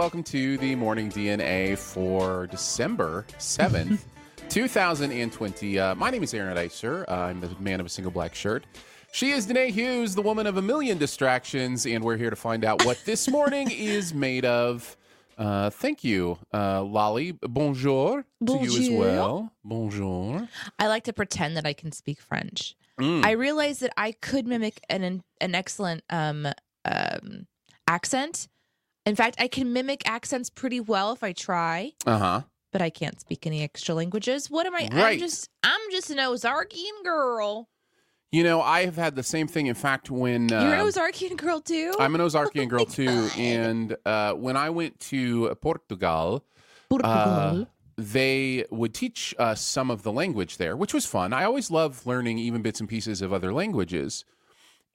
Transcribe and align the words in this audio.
Welcome 0.00 0.22
to 0.22 0.56
the 0.56 0.74
Morning 0.76 1.10
DNA 1.10 1.76
for 1.76 2.46
December 2.46 3.26
7th, 3.38 4.00
2020. 4.48 5.78
Uh, 5.78 5.94
my 5.94 6.08
name 6.08 6.22
is 6.22 6.32
Aaron 6.32 6.56
Eiser. 6.56 7.04
Uh, 7.06 7.12
I'm 7.12 7.38
the 7.42 7.54
man 7.60 7.80
of 7.80 7.84
a 7.84 7.90
single 7.90 8.10
black 8.10 8.34
shirt. 8.34 8.64
She 9.12 9.32
is 9.32 9.44
Danae 9.44 9.70
Hughes, 9.70 10.14
the 10.14 10.22
woman 10.22 10.46
of 10.46 10.56
a 10.56 10.62
million 10.62 10.96
distractions, 10.96 11.84
and 11.84 12.02
we're 12.02 12.16
here 12.16 12.30
to 12.30 12.36
find 12.36 12.64
out 12.64 12.82
what 12.86 12.98
this 13.04 13.28
morning 13.28 13.70
is 13.76 14.14
made 14.14 14.46
of. 14.46 14.96
Uh, 15.36 15.68
thank 15.68 16.02
you, 16.02 16.38
uh, 16.54 16.82
Lolly. 16.82 17.32
Bonjour, 17.32 18.24
to 18.46 18.52
you 18.54 18.80
as 18.80 18.88
well. 18.88 19.52
Bonjour. 19.62 20.48
I 20.78 20.86
like 20.86 21.04
to 21.04 21.12
pretend 21.12 21.58
that 21.58 21.66
I 21.66 21.74
can 21.74 21.92
speak 21.92 22.22
French. 22.22 22.74
Mm. 22.98 23.22
I 23.22 23.32
realized 23.32 23.82
that 23.82 23.92
I 23.98 24.12
could 24.12 24.46
mimic 24.46 24.80
an 24.88 25.22
an 25.42 25.54
excellent 25.54 26.04
um, 26.08 26.48
um, 26.86 27.46
accent. 27.86 28.48
In 29.10 29.16
fact, 29.16 29.34
I 29.40 29.48
can 29.48 29.72
mimic 29.72 30.02
accents 30.08 30.48
pretty 30.50 30.78
well 30.78 31.12
if 31.12 31.24
I 31.24 31.32
try, 31.32 31.92
Uh 32.06 32.18
huh. 32.18 32.40
but 32.70 32.80
I 32.80 32.90
can't 32.90 33.20
speak 33.20 33.44
any 33.44 33.60
extra 33.64 33.92
languages. 33.92 34.48
What 34.48 34.66
am 34.66 34.74
I? 34.76 34.88
Right. 34.92 35.14
I'm 35.14 35.18
just 35.18 35.48
I'm 35.64 35.80
just 35.90 36.10
an 36.10 36.18
Ozarkian 36.18 37.02
girl. 37.02 37.68
You 38.30 38.44
know, 38.44 38.62
I 38.62 38.84
have 38.84 38.94
had 38.94 39.16
the 39.16 39.24
same 39.24 39.48
thing. 39.48 39.66
In 39.66 39.74
fact, 39.74 40.08
when 40.12 40.52
uh, 40.52 40.62
You're 40.62 40.74
an 40.74 40.86
Ozarkian 40.86 41.36
girl 41.36 41.58
too. 41.60 41.92
I'm 41.98 42.14
an 42.14 42.20
Ozarkian 42.28 42.68
girl 42.68 42.86
my 42.86 42.94
too, 42.94 43.06
God. 43.06 43.32
and 43.38 43.96
uh, 44.06 44.32
when 44.34 44.56
I 44.56 44.70
went 44.70 45.00
to 45.10 45.56
Portugal, 45.60 46.44
Portugal. 46.88 47.12
uh, 47.12 47.64
they 47.98 48.64
would 48.70 48.94
teach 48.94 49.34
us 49.40 49.60
some 49.60 49.90
of 49.90 50.04
the 50.04 50.12
language 50.12 50.56
there, 50.56 50.76
which 50.76 50.94
was 50.94 51.04
fun. 51.04 51.32
I 51.32 51.42
always 51.44 51.68
love 51.72 52.06
learning 52.06 52.38
even 52.38 52.62
bits 52.62 52.78
and 52.78 52.88
pieces 52.88 53.20
of 53.22 53.32
other 53.32 53.52
languages. 53.52 54.24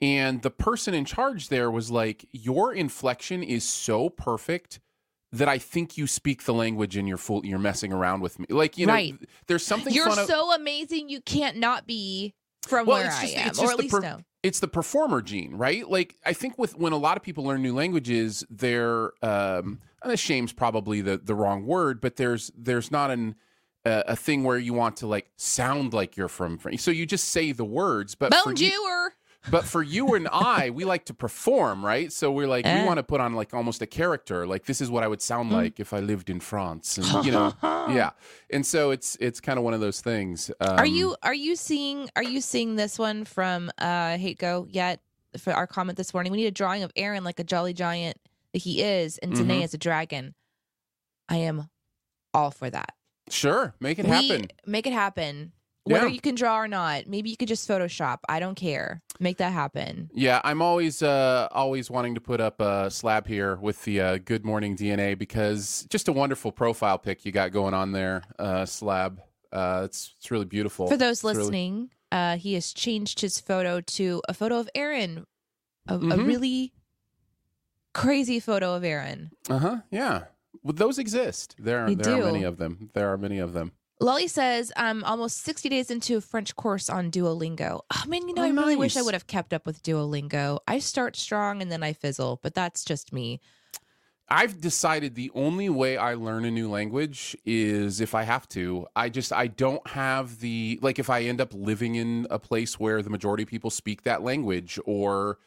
And 0.02 0.42
the 0.42 0.52
person 0.52 0.94
in 0.94 1.06
charge 1.06 1.50
there 1.50 1.72
was 1.72 1.90
like, 1.90 2.26
"Your 2.32 2.74
inflection 2.74 3.42
is 3.44 3.64
so 3.64 4.10
perfect 4.10 4.80
that 5.32 5.48
I 5.50 5.58
think 5.58 5.98
you 5.98 6.08
speak 6.08 6.44
the 6.44 6.54
language 6.54 6.96
and 6.96 7.08
you're 7.08 7.18
full. 7.18 7.46
You're 7.46 7.60
messing 7.60 7.92
around 7.92 8.22
with 8.22 8.40
me. 8.40 8.46
Like 8.50 8.78
you 8.78 8.86
know, 8.86 8.94
Right. 8.94 9.16
there's 9.48 9.66
something 9.66 9.94
You're 9.94 10.08
fun. 10.10 10.20
of- 10.20 10.28
so 10.28 10.54
amazing. 10.54 11.10
You 11.10 11.22
can't 11.22 11.58
not 11.58 11.88
be 11.88 12.34
from 12.68 12.86
Well, 12.88 12.98
where 13.00 13.12
I 13.12 13.22
just- 13.22 13.36
am, 13.36 13.48
it's 13.50 13.60
or 13.60 13.72
at 13.72 13.78
least 13.80 13.92
per- 13.94 14.00
no. 14.02 14.22
it's 14.44 14.60
the 14.60 14.68
performer 14.68 15.22
gene, 15.22 15.56
right? 15.56 15.90
Like 15.90 16.16
I 16.26 16.34
think 16.34 16.58
with 16.58 16.76
when 16.78 16.94
a 16.94 16.98
lot 16.98 17.16
of 17.18 17.24
people 17.24 17.44
learn 17.46 17.62
new 17.62 17.74
languages, 17.74 18.46
they're 18.50 19.12
um 19.24 19.80
unashamed's 20.04 20.54
probably 20.54 21.02
the 21.02 21.18
the 21.18 21.36
wrong 21.36 21.66
word, 21.66 22.00
but 22.02 22.16
there's 22.18 22.52
there's 22.58 22.92
not 22.92 23.12
an 23.12 23.36
uh, 23.86 24.04
a 24.08 24.16
thing 24.16 24.44
where 24.44 24.58
you 24.58 24.74
want 24.74 24.98
to 24.98 25.06
like 25.08 25.30
sound 25.38 25.94
like 25.94 26.18
you're 26.18 26.28
from 26.28 26.58
France. 26.58 26.82
So 26.82 26.90
you 26.92 27.06
just 27.06 27.28
say 27.30 27.52
the 27.52 27.66
words, 27.66 28.16
but 28.16 28.34
for 28.34 28.50
you, 28.52 28.72
Bonjour. 28.72 29.14
But 29.52 29.66
for 29.66 29.82
you 29.84 30.16
and 30.16 30.28
I, 30.32 30.70
we 30.70 30.86
like 30.86 31.06
to 31.06 31.14
perform, 31.14 31.86
right? 31.86 32.12
So 32.12 32.32
we're 32.32 32.48
like 32.48 32.66
we 32.66 32.72
Eh. 32.72 32.86
want 32.86 32.98
to 32.98 33.04
put 33.04 33.22
on 33.22 33.34
like 33.34 33.54
almost 33.54 33.82
a 33.82 33.88
character. 33.88 34.46
Like 34.48 34.66
this 34.66 34.82
is 34.82 34.90
what 34.90 35.04
I 35.04 35.08
would 35.08 35.22
sound 35.22 35.50
Mm. 35.52 35.54
like 35.56 35.80
if 35.80 35.94
I 35.94 36.00
lived 36.00 36.30
in 36.30 36.40
France, 36.40 36.98
and 36.98 37.26
you 37.26 37.32
know, 37.32 37.54
yeah. 37.64 38.12
And 38.50 38.66
so 38.66 38.92
it's 38.92 39.16
it's 39.20 39.40
kind 39.40 39.58
of 39.60 39.64
one 39.66 39.74
of 39.74 39.80
those 39.80 40.02
things. 40.02 40.52
Um, 40.60 40.78
Are 40.80 40.86
you 40.86 41.16
are 41.24 41.34
you 41.34 41.56
seeing 41.56 42.10
are 42.16 42.24
you 42.24 42.42
seeing 42.42 42.76
this 42.76 42.98
one 42.98 43.26
from 43.26 43.70
uh 43.78 44.18
Hate 44.18 44.40
Go 44.40 44.68
yet 44.70 45.02
for 45.38 45.54
our 45.54 45.68
comment 45.68 45.98
this 45.98 46.14
morning? 46.14 46.32
We 46.32 46.38
need 46.40 46.48
a 46.48 46.52
drawing 46.52 46.84
of 46.84 46.92
Aaron 46.96 47.24
like 47.24 47.40
a 47.40 47.44
jolly 47.44 47.74
giant 47.74 48.18
that 48.54 48.60
he 48.60 48.82
is, 48.82 49.18
and 49.20 49.34
Danae 49.36 49.62
Mhm. 49.62 49.64
as 49.66 49.74
a 49.74 49.78
dragon. 49.78 50.34
I 51.30 51.38
am 51.38 51.70
all 52.34 52.52
for 52.52 52.70
that. 52.70 52.94
sure 53.30 53.74
make 53.80 53.98
it 53.98 54.06
We- 54.06 54.12
happen? 54.12 54.48
Make 54.68 54.86
it 54.86 54.94
happen. 54.94 55.52
Whether 55.86 56.08
Yeah. 56.08 56.14
you 56.14 56.20
can 56.22 56.34
draw 56.36 56.58
or 56.60 56.68
not, 56.68 57.06
maybe 57.08 57.30
you 57.30 57.38
could 57.38 57.48
just 57.48 57.68
Photoshop. 57.70 58.18
I 58.28 58.40
don't 58.40 58.56
care. 58.56 59.02
Make 59.20 59.38
that 59.38 59.54
happen. 59.54 60.10
Yeah, 60.14 60.42
I'm 60.44 60.62
always 60.62 61.02
uh, 61.04 61.48
always 61.52 61.90
wanting 61.92 62.16
to 62.16 62.22
put 62.22 62.42
up 62.42 62.60
a 62.60 62.90
slab 62.90 63.28
here 63.28 63.56
with 63.56 63.84
the 63.84 64.02
uh, 64.02 64.18
Good 64.18 64.44
Morning 64.46 64.76
DNA 64.76 65.16
because 65.18 65.86
just 65.90 66.08
a 66.08 66.12
wonderful 66.14 66.52
profile 66.52 66.98
pic 66.98 67.24
you 67.24 67.32
got 67.32 67.52
going 67.52 67.74
on 67.76 67.92
there, 67.92 68.24
uh, 68.40 68.66
slab. 68.66 69.22
Uh, 69.54 69.84
it's 69.86 70.16
it's 70.18 70.32
really 70.32 70.46
beautiful. 70.46 70.88
For 70.88 70.98
those 70.98 71.18
It's 71.20 71.24
really- 71.24 71.38
listening, 71.38 71.90
uh, 72.12 72.38
he 72.38 72.56
has 72.56 72.74
changed 72.74 73.22
his 73.22 73.40
photo 73.40 73.80
to 73.80 74.22
a 74.28 74.34
photo 74.34 74.58
of 74.60 74.68
Aaron, 74.74 75.26
a, 75.88 75.96
a 75.96 76.00
Mhm. 76.00 76.26
really 76.26 76.74
crazy 77.94 78.40
photo 78.40 78.74
of 78.74 78.84
Aaron. 78.84 79.32
uh 79.50 79.60
huh. 79.60 79.78
Yeah, 79.92 80.24
well, 80.64 80.74
those 80.74 80.98
exist. 80.98 81.56
There 81.60 81.86
They 81.88 81.96
there 81.96 82.22
are 82.24 82.32
many 82.32 82.44
of 82.44 82.58
them. 82.58 82.90
There 82.94 83.12
are 83.14 83.18
many 83.18 83.38
of 83.40 83.54
them. 83.54 83.72
Lolly 84.00 84.28
says, 84.28 84.74
I'm 84.76 85.04
almost 85.04 85.44
60 85.44 85.70
days 85.70 85.90
into 85.90 86.18
a 86.18 86.22
French 86.22 86.56
course 86.56 86.90
on 86.90 87.12
Duolingo. 87.12 87.82
Oh, 87.94 88.04
man, 88.08 88.28
you 88.28 88.34
know, 88.34 88.42
Oh, 88.42 88.46
I 88.46 88.50
really 88.50 88.76
wish 88.76 88.98
I 88.98 89.02
would 89.02 89.14
have 89.14 89.28
kept 89.28 89.54
up 89.54 89.66
with 89.66 89.82
Duolingo. 89.84 90.60
I 90.68 90.80
start 90.80 91.16
strong 91.16 91.62
and 91.62 91.72
then 91.72 91.82
I 91.82 91.94
fizzle, 91.94 92.40
but 92.44 92.54
that's 92.54 92.84
just 92.84 93.14
me. 93.14 93.40
I've 94.28 94.60
decided 94.60 95.14
the 95.16 95.32
only 95.36 95.70
way 95.70 95.98
I 95.98 96.16
learn 96.16 96.46
a 96.46 96.52
new 96.52 96.70
language 96.70 97.38
is 97.46 98.02
if 98.02 98.16
I 98.16 98.24
have 98.24 98.50
to. 98.50 98.88
I 98.96 99.10
just 99.10 99.32
I 99.32 99.48
don't 99.48 99.86
have 99.88 100.40
the 100.40 100.80
like 100.82 100.98
if 100.98 101.12
I 101.12 101.22
end 101.22 101.40
up 101.40 101.54
living 101.54 101.94
in 101.96 102.26
a 102.32 102.40
place 102.40 102.80
where 102.80 103.04
the 103.04 103.12
majority 103.12 103.44
of 103.44 103.50
people 103.50 103.70
speak 103.70 104.02
that 104.02 104.24
language 104.24 104.80
or 104.86 105.38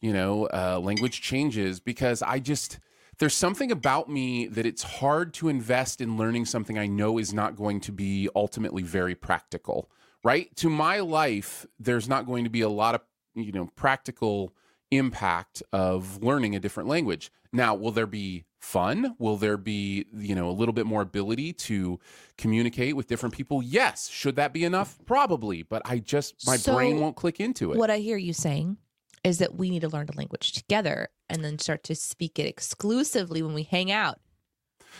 you 0.00 0.12
know, 0.12 0.46
uh, 0.46 0.80
language 0.82 1.20
changes 1.20 1.78
because 1.78 2.22
I 2.22 2.40
just 2.40 2.80
there's 3.22 3.36
something 3.36 3.70
about 3.70 4.08
me 4.08 4.48
that 4.48 4.66
it's 4.66 4.82
hard 4.82 5.32
to 5.32 5.48
invest 5.48 6.00
in 6.00 6.16
learning 6.16 6.44
something 6.44 6.76
I 6.76 6.88
know 6.88 7.18
is 7.18 7.32
not 7.32 7.54
going 7.54 7.78
to 7.82 7.92
be 7.92 8.28
ultimately 8.34 8.82
very 8.82 9.14
practical, 9.14 9.88
right? 10.24 10.48
To 10.56 10.68
my 10.68 10.98
life, 10.98 11.64
there's 11.78 12.08
not 12.08 12.26
going 12.26 12.42
to 12.42 12.50
be 12.50 12.62
a 12.62 12.68
lot 12.68 12.96
of, 12.96 13.02
you 13.36 13.52
know, 13.52 13.68
practical 13.76 14.52
impact 14.90 15.62
of 15.72 16.20
learning 16.20 16.56
a 16.56 16.58
different 16.58 16.88
language. 16.88 17.30
Now, 17.52 17.76
will 17.76 17.92
there 17.92 18.08
be 18.08 18.44
fun? 18.58 19.14
Will 19.20 19.36
there 19.36 19.56
be, 19.56 20.06
you 20.12 20.34
know, 20.34 20.48
a 20.48 20.50
little 20.50 20.72
bit 20.72 20.86
more 20.86 21.02
ability 21.02 21.52
to 21.52 22.00
communicate 22.36 22.96
with 22.96 23.06
different 23.06 23.36
people? 23.36 23.62
Yes. 23.62 24.08
Should 24.08 24.34
that 24.34 24.52
be 24.52 24.64
enough? 24.64 24.98
Probably, 25.06 25.62
but 25.62 25.82
I 25.84 26.00
just 26.00 26.44
my 26.44 26.56
So, 26.56 26.74
brain 26.74 26.98
won't 26.98 27.14
click 27.14 27.38
into 27.38 27.70
it. 27.70 27.78
What 27.78 27.88
I 27.88 27.98
hear 27.98 28.16
you 28.16 28.32
saying 28.32 28.78
is 29.24 29.38
that 29.38 29.54
we 29.54 29.70
need 29.70 29.82
to 29.82 29.88
learn 29.88 30.08
a 30.12 30.16
language 30.16 30.52
together 30.52 31.08
and 31.28 31.44
then 31.44 31.58
start 31.58 31.84
to 31.84 31.94
speak 31.94 32.38
it 32.38 32.46
exclusively 32.46 33.42
when 33.42 33.54
we 33.54 33.62
hang 33.62 33.90
out. 33.90 34.18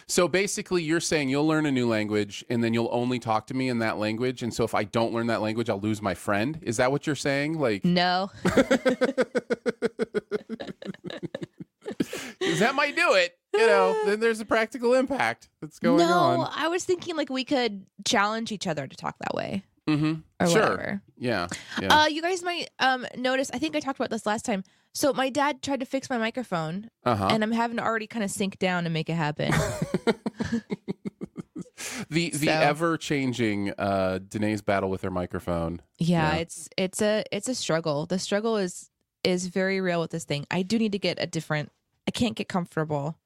So 0.07 0.27
basically, 0.27 0.83
you're 0.83 1.01
saying 1.01 1.29
you'll 1.29 1.47
learn 1.47 1.67
a 1.67 1.71
new 1.71 1.87
language 1.87 2.45
and 2.49 2.65
then 2.65 2.73
you'll 2.73 2.89
only 2.93 3.19
talk 3.19 3.47
to 3.49 3.55
me 3.55 3.69
in 3.69 3.81
that 3.81 3.99
language. 3.99 4.43
And 4.43 4.53
so 4.53 4.65
if 4.65 4.75
I 4.75 4.85
don't 4.85 5.13
learn 5.13 5.27
that 5.27 5.43
language, 5.43 5.69
I'll 5.69 5.81
lose 5.81 6.01
my 6.01 6.15
friend. 6.15 6.59
Is 6.63 6.79
that 6.79 6.91
what 6.91 7.07
you're 7.07 7.17
saying? 7.17 7.59
Like, 7.59 7.85
No. 7.85 8.31
that 12.59 12.75
might 12.75 12.97
do 12.97 13.15
it. 13.15 13.37
You 13.53 13.67
know, 13.67 13.95
then 14.07 14.21
there's 14.21 14.41
a 14.41 14.47
practical 14.47 14.95
impact 14.95 15.51
that's 15.61 15.79
going 15.79 15.99
no, 15.99 16.11
on. 16.11 16.51
I 16.55 16.69
was 16.69 16.85
thinking 16.85 17.17
like 17.17 17.29
we 17.29 17.45
could 17.45 17.85
challenge 18.05 18.51
each 18.51 18.67
other 18.67 18.87
to 18.87 18.97
talk 18.97 19.17
that 19.19 19.35
way 19.35 19.63
Mm-hmm. 19.89 20.15
or 20.41 20.47
Sure. 20.47 20.61
whatever. 20.63 21.03
Yeah. 21.19 21.49
Yeah. 21.81 22.03
Uh, 22.03 22.07
you 22.07 22.23
guys 22.23 22.43
might 22.43 22.69
um 22.79 23.07
notice. 23.17 23.51
I 23.53 23.59
think 23.59 23.75
I 23.77 23.81
talked 23.81 23.99
about 23.99 24.11
this 24.11 24.27
last 24.27 24.45
time. 24.45 24.63
So 24.95 25.13
my 25.13 25.29
dad 25.31 25.63
tried 25.63 25.81
to 25.81 25.87
fix 25.87 26.11
my 26.11 26.19
microphone, 26.19 26.91
Uh 27.05 27.17
huh. 27.17 27.29
and 27.33 27.43
I'm 27.43 27.51
having 27.53 27.79
to 27.79 27.83
already 27.83 28.07
kind 28.07 28.23
of 28.25 28.31
sink 28.31 28.59
down 28.59 28.85
and 28.87 28.93
make 28.93 29.09
it 29.09 29.15
happen. 29.15 29.51
the 32.11 32.31
the 32.31 32.47
So- 32.47 32.53
ever 32.53 32.97
changing 32.97 33.73
uh, 33.79 34.21
Danae's 34.29 34.63
battle 34.63 34.91
with 34.91 35.03
her 35.03 35.11
microphone. 35.11 35.81
yeah, 35.99 36.35
Yeah. 36.35 36.41
it's 36.41 36.69
it's 36.77 37.03
a 37.03 37.25
it's 37.33 37.49
a 37.49 37.55
struggle. 37.55 38.07
The 38.07 38.19
struggle 38.19 38.57
is 38.57 38.91
is 39.25 39.47
very 39.47 39.81
real 39.81 40.01
with 40.01 40.11
this 40.11 40.25
thing. 40.25 40.47
I 40.51 40.63
do 40.63 40.79
need 40.79 40.93
to 40.93 40.99
get 40.99 41.19
a 41.21 41.27
different. 41.27 41.71
I 42.07 42.11
can't 42.11 42.35
get 42.35 42.49
comfortable 42.49 43.17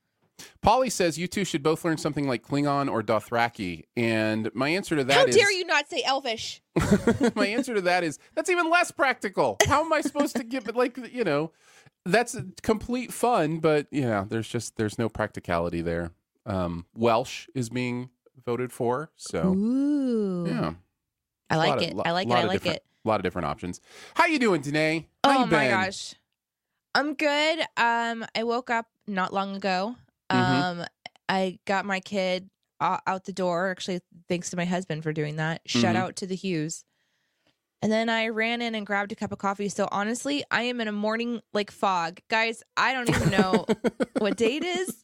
Polly 0.62 0.90
says 0.90 1.18
you 1.18 1.26
two 1.28 1.44
should 1.44 1.62
both 1.62 1.84
learn 1.84 1.96
something 1.96 2.28
like 2.28 2.46
Klingon 2.46 2.90
or 2.90 3.02
Dothraki, 3.02 3.84
and 3.96 4.50
my 4.54 4.68
answer 4.68 4.96
to 4.96 5.04
that 5.04 5.14
How 5.16 5.24
is- 5.24 5.36
dare 5.36 5.50
you 5.52 5.64
not 5.64 5.88
say 5.88 6.02
Elvish? 6.04 6.60
my 7.34 7.46
answer 7.46 7.74
to 7.74 7.80
that 7.82 8.04
is 8.04 8.18
that's 8.34 8.50
even 8.50 8.68
less 8.70 8.90
practical. 8.90 9.56
How 9.66 9.84
am 9.84 9.92
I 9.92 10.00
supposed 10.02 10.36
to 10.36 10.44
give 10.44 10.68
it 10.68 10.76
like 10.76 10.98
you 11.12 11.24
know? 11.24 11.52
That's 12.04 12.36
complete 12.62 13.12
fun, 13.12 13.58
but 13.58 13.86
yeah, 13.90 14.24
there's 14.28 14.48
just 14.48 14.76
there's 14.76 14.98
no 14.98 15.08
practicality 15.08 15.80
there. 15.82 16.12
Um, 16.44 16.86
Welsh 16.94 17.48
is 17.54 17.68
being 17.70 18.10
voted 18.44 18.72
for, 18.72 19.10
so 19.16 19.54
Ooh. 19.54 20.46
yeah, 20.46 20.74
I 21.50 21.56
like 21.56 21.76
of- 21.76 21.82
it. 21.82 21.94
lo- 21.96 22.02
I 22.06 22.12
like 22.12 22.28
it. 22.28 22.32
I 22.32 22.44
like 22.44 22.66
it. 22.66 22.84
A 23.04 23.08
lot 23.08 23.16
of 23.20 23.22
different 23.22 23.46
options. 23.46 23.80
How 24.14 24.26
you 24.26 24.38
doing, 24.38 24.60
Danae? 24.60 25.08
How 25.24 25.30
Oh 25.30 25.32
you 25.40 25.46
my 25.46 25.46
been? 25.46 25.70
gosh. 25.70 26.14
I'm 26.94 27.14
good. 27.14 27.60
Um, 27.76 28.24
I 28.34 28.42
woke 28.44 28.70
up 28.70 28.86
not 29.06 29.32
long 29.32 29.54
ago. 29.56 29.96
Mhm. 30.30 30.62
Um, 30.80 30.84
I 31.28 31.58
got 31.66 31.84
my 31.84 32.00
kid 32.00 32.50
out 32.80 33.24
the 33.24 33.32
door. 33.32 33.70
Actually, 33.70 34.00
thanks 34.28 34.50
to 34.50 34.56
my 34.56 34.64
husband 34.64 35.02
for 35.02 35.12
doing 35.12 35.36
that. 35.36 35.62
Shout 35.66 35.94
Mhm. 35.94 35.98
out 35.98 36.16
to 36.16 36.26
the 36.26 36.34
Hughes. 36.36 36.84
And 37.82 37.92
then 37.92 38.08
I 38.08 38.28
ran 38.28 38.62
in 38.62 38.74
and 38.74 38.86
grabbed 38.86 39.12
a 39.12 39.14
cup 39.14 39.32
of 39.32 39.38
coffee. 39.38 39.68
So 39.68 39.88
honestly, 39.92 40.44
I 40.50 40.62
am 40.62 40.80
in 40.80 40.88
a 40.88 40.92
morning 40.92 41.40
like 41.52 41.70
fog, 41.70 42.20
guys. 42.28 42.62
I 42.76 42.92
don't 42.92 43.08
even 43.08 43.30
know 43.30 43.66
what 44.18 44.36
day 44.36 44.56
it 44.56 44.64
is. 44.64 45.02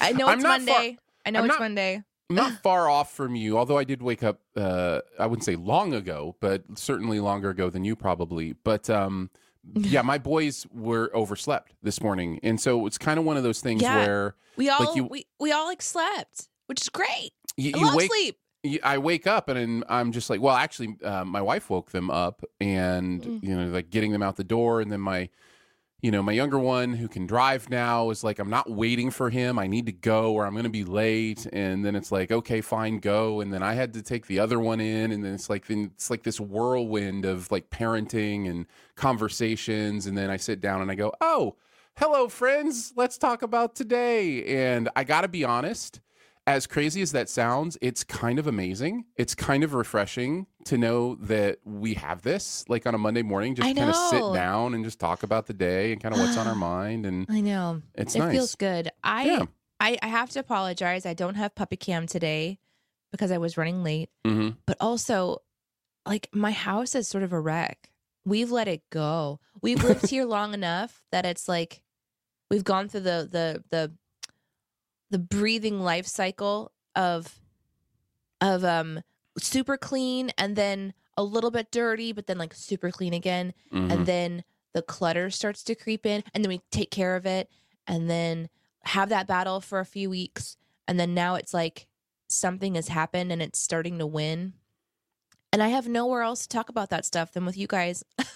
I 0.00 0.12
know 0.12 0.28
it's 0.28 0.42
not 0.42 0.60
far- 0.62 0.74
Monday. 0.78 0.98
I 1.24 1.30
know 1.30 1.40
I'm 1.40 1.44
it's 1.46 1.52
not- 1.54 1.60
Monday. 1.60 2.02
not 2.30 2.62
far 2.62 2.88
off 2.88 3.12
from 3.14 3.34
you, 3.34 3.56
although 3.58 3.78
I 3.78 3.84
did 3.84 4.02
wake 4.02 4.22
up 4.22 4.40
uh 4.56 5.00
I 5.18 5.26
wouldn't 5.26 5.44
say 5.44 5.56
long 5.56 5.94
ago, 5.94 6.36
but 6.40 6.64
certainly 6.78 7.18
longer 7.20 7.50
ago 7.50 7.70
than 7.70 7.84
you 7.84 7.96
probably. 7.96 8.52
But 8.52 8.88
um 8.90 9.30
yeah, 9.74 10.02
my 10.02 10.18
boys 10.18 10.66
were 10.72 11.10
overslept 11.14 11.72
this 11.82 12.00
morning. 12.02 12.40
And 12.42 12.60
so 12.60 12.86
it's 12.86 12.98
kind 12.98 13.18
of 13.18 13.24
one 13.24 13.36
of 13.36 13.42
those 13.42 13.60
things 13.60 13.82
Yeah. 13.82 13.96
where 14.06 14.34
We 14.56 14.68
all 14.70 14.94
you- 14.96 15.04
we, 15.04 15.26
we 15.40 15.52
all 15.52 15.66
like 15.66 15.82
slept, 15.82 16.48
which 16.66 16.80
is 16.82 16.88
great. 16.88 17.30
you, 17.56 17.72
I 17.74 17.78
you 17.78 17.96
wake 17.96 18.10
sleep. 18.10 18.38
you- 18.62 18.80
I 18.82 18.98
wake 18.98 19.26
up 19.26 19.48
and 19.48 19.84
I'm 19.88 20.12
just 20.12 20.30
like, 20.30 20.40
well, 20.40 20.56
actually, 20.56 20.96
uh, 21.04 21.24
my 21.24 21.42
wife 21.42 21.68
woke 21.70 21.90
them 21.90 22.10
up, 22.10 22.42
and 22.60 23.22
Mm. 23.22 23.42
you 23.42 23.56
know, 23.56 23.66
like 23.68 23.90
getting 23.90 24.12
them 24.12 24.22
out 24.22 24.36
the 24.36 24.44
door, 24.44 24.80
and 24.80 24.90
then 24.90 25.00
my, 25.00 25.28
you 26.02 26.10
know, 26.10 26.22
my 26.22 26.32
younger 26.32 26.58
one 26.58 26.92
who 26.92 27.08
can 27.08 27.26
drive 27.26 27.70
now 27.70 28.10
is 28.10 28.22
like, 28.22 28.38
I'm 28.38 28.50
not 28.50 28.70
waiting 28.70 29.10
for 29.10 29.30
him. 29.30 29.58
I 29.58 29.66
need 29.66 29.86
to 29.86 29.92
go, 29.92 30.34
or 30.34 30.46
I'm 30.46 30.52
going 30.52 30.64
to 30.64 30.70
be 30.70 30.84
late. 30.84 31.46
And 31.52 31.84
then 31.84 31.96
it's 31.96 32.12
like, 32.12 32.30
okay, 32.30 32.60
fine, 32.60 32.98
go. 32.98 33.40
And 33.40 33.52
then 33.52 33.62
I 33.62 33.74
had 33.74 33.94
to 33.94 34.02
take 34.02 34.26
the 34.26 34.38
other 34.38 34.60
one 34.60 34.80
in, 34.80 35.10
and 35.10 35.24
then 35.24 35.34
it's 35.34 35.48
like, 35.48 35.66
then 35.66 35.90
it's 35.94 36.10
like 36.10 36.22
this 36.22 36.38
whirlwind 36.38 37.24
of 37.24 37.50
like 37.50 37.70
parenting 37.70 38.48
and 38.48 38.66
conversations, 38.94 40.06
and 40.06 40.16
then 40.16 40.30
I 40.30 40.36
sit 40.36 40.60
down 40.60 40.82
and 40.82 40.90
I 40.90 40.94
go, 40.94 41.12
oh. 41.20 41.56
Hello, 41.98 42.28
friends. 42.28 42.92
Let's 42.94 43.16
talk 43.16 43.40
about 43.40 43.74
today. 43.74 44.44
And 44.44 44.90
I 44.94 45.02
got 45.02 45.22
to 45.22 45.28
be 45.28 45.44
honest, 45.44 46.02
as 46.46 46.66
crazy 46.66 47.02
as 47.02 47.12
that 47.12 47.28
sounds, 47.28 47.76
it's 47.80 48.04
kind 48.04 48.38
of 48.38 48.46
amazing. 48.46 49.04
It's 49.16 49.34
kind 49.34 49.64
of 49.64 49.74
refreshing 49.74 50.46
to 50.66 50.78
know 50.78 51.16
that 51.16 51.58
we 51.64 51.94
have 51.94 52.22
this 52.22 52.64
like 52.68 52.86
on 52.86 52.94
a 52.94 52.98
Monday 52.98 53.22
morning, 53.22 53.54
just 53.54 53.74
kind 53.74 53.90
of 53.90 53.96
sit 53.96 54.22
down 54.32 54.74
and 54.74 54.84
just 54.84 55.00
talk 55.00 55.22
about 55.22 55.46
the 55.46 55.54
day 55.54 55.92
and 55.92 56.00
kind 56.00 56.14
of 56.14 56.20
what's 56.20 56.36
on 56.36 56.46
our 56.46 56.54
mind. 56.72 57.04
And 57.06 57.26
I 57.28 57.40
know. 57.40 57.82
it's 57.94 58.14
it 58.14 58.20
nice. 58.20 58.32
feels 58.32 58.54
good. 58.54 58.90
I, 59.02 59.24
Yeah. 59.24 59.44
I 59.80 59.98
I 60.02 60.06
have 60.06 60.30
to 60.30 60.38
apologize. 60.40 61.04
I 61.04 61.14
don't 61.14 61.34
have 61.34 61.54
puppy 61.54 61.76
cam 61.76 62.06
today 62.06 62.58
because 63.12 63.30
I 63.32 63.38
was 63.38 63.56
running 63.56 63.82
late. 63.82 64.08
hmm 64.24 64.50
But 64.66 64.76
also, 64.80 65.38
like 66.06 66.28
my 66.32 66.52
house 66.52 66.94
is 66.94 67.08
sort 67.08 67.24
of 67.24 67.32
a 67.32 67.40
wreck. 67.40 67.90
We've 68.24 68.50
let 68.50 68.68
it 68.68 68.82
go. 68.90 69.40
We've 69.62 69.82
lived 69.82 70.06
here 70.10 70.24
long 70.24 70.54
enough 70.54 71.02
that 71.12 71.26
it's 71.26 71.48
like 71.48 71.82
we've 72.50 72.64
gone 72.64 72.88
through 72.88 73.00
the 73.00 73.28
the 73.30 73.64
the 73.70 73.92
the 75.10 75.18
breathing 75.18 75.80
life 75.80 76.06
cycle 76.06 76.72
of 76.94 77.40
of 78.40 78.64
um 78.64 79.00
super 79.38 79.76
clean 79.76 80.30
and 80.38 80.56
then 80.56 80.92
a 81.16 81.22
little 81.24 81.50
bit 81.50 81.70
dirty, 81.70 82.12
but 82.12 82.26
then 82.26 82.38
like 82.38 82.52
super 82.54 82.90
clean 82.90 83.14
again. 83.14 83.54
Hmm 83.70 83.90
and 83.90 84.06
then 84.06 84.44
the 84.74 84.82
clutter 84.82 85.30
starts 85.30 85.62
to 85.64 85.74
creep 85.74 86.04
in 86.04 86.22
and 86.34 86.44
then 86.44 86.48
we 86.50 86.60
take 86.70 86.90
care 86.90 87.16
of 87.16 87.24
it 87.24 87.48
and 87.86 88.10
then 88.10 88.48
have 88.84 89.08
that 89.08 89.26
battle 89.26 89.60
for 89.60 89.80
a 89.80 89.84
few 89.86 90.10
weeks. 90.10 90.56
And 90.86 91.00
then 91.00 91.14
now 91.14 91.34
it's 91.36 91.54
like 91.54 91.86
something 92.28 92.74
has 92.74 92.88
happened 92.88 93.32
and 93.32 93.40
it's 93.40 93.58
starting 93.58 93.98
to 93.98 94.06
win. 94.06 94.52
And 95.52 95.62
i 95.62 95.68
have 95.68 95.88
nowhere 95.88 96.22
else 96.22 96.42
to 96.42 96.48
talk 96.48 96.68
about 96.68 96.90
that 96.90 97.04
stuff 97.06 97.32
than 97.32 97.46
with 97.46 97.56
you 97.56 97.66
guys. 97.66 98.04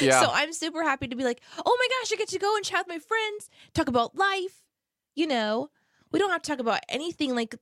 Yeah. 0.00 0.22
so 0.22 0.30
i'm 0.32 0.52
super 0.52 0.84
happy 0.84 1.08
to 1.08 1.16
be 1.16 1.24
like 1.24 1.40
oh 1.58 1.76
my 1.76 1.88
gosh 1.88 2.12
i 2.12 2.16
get 2.16 2.28
to 2.28 2.38
go 2.38 2.54
and 2.54 2.64
chat 2.64 2.86
with 2.86 2.94
my 2.94 3.00
friends 3.00 3.50
talk 3.74 3.88
about 3.88 4.14
life 4.14 4.62
you 5.16 5.26
know 5.26 5.68
we 6.12 6.18
don't 6.18 6.30
have 6.30 6.42
to 6.42 6.50
talk 6.50 6.58
about 6.60 6.80
anything 6.88 7.34
like 7.34 7.54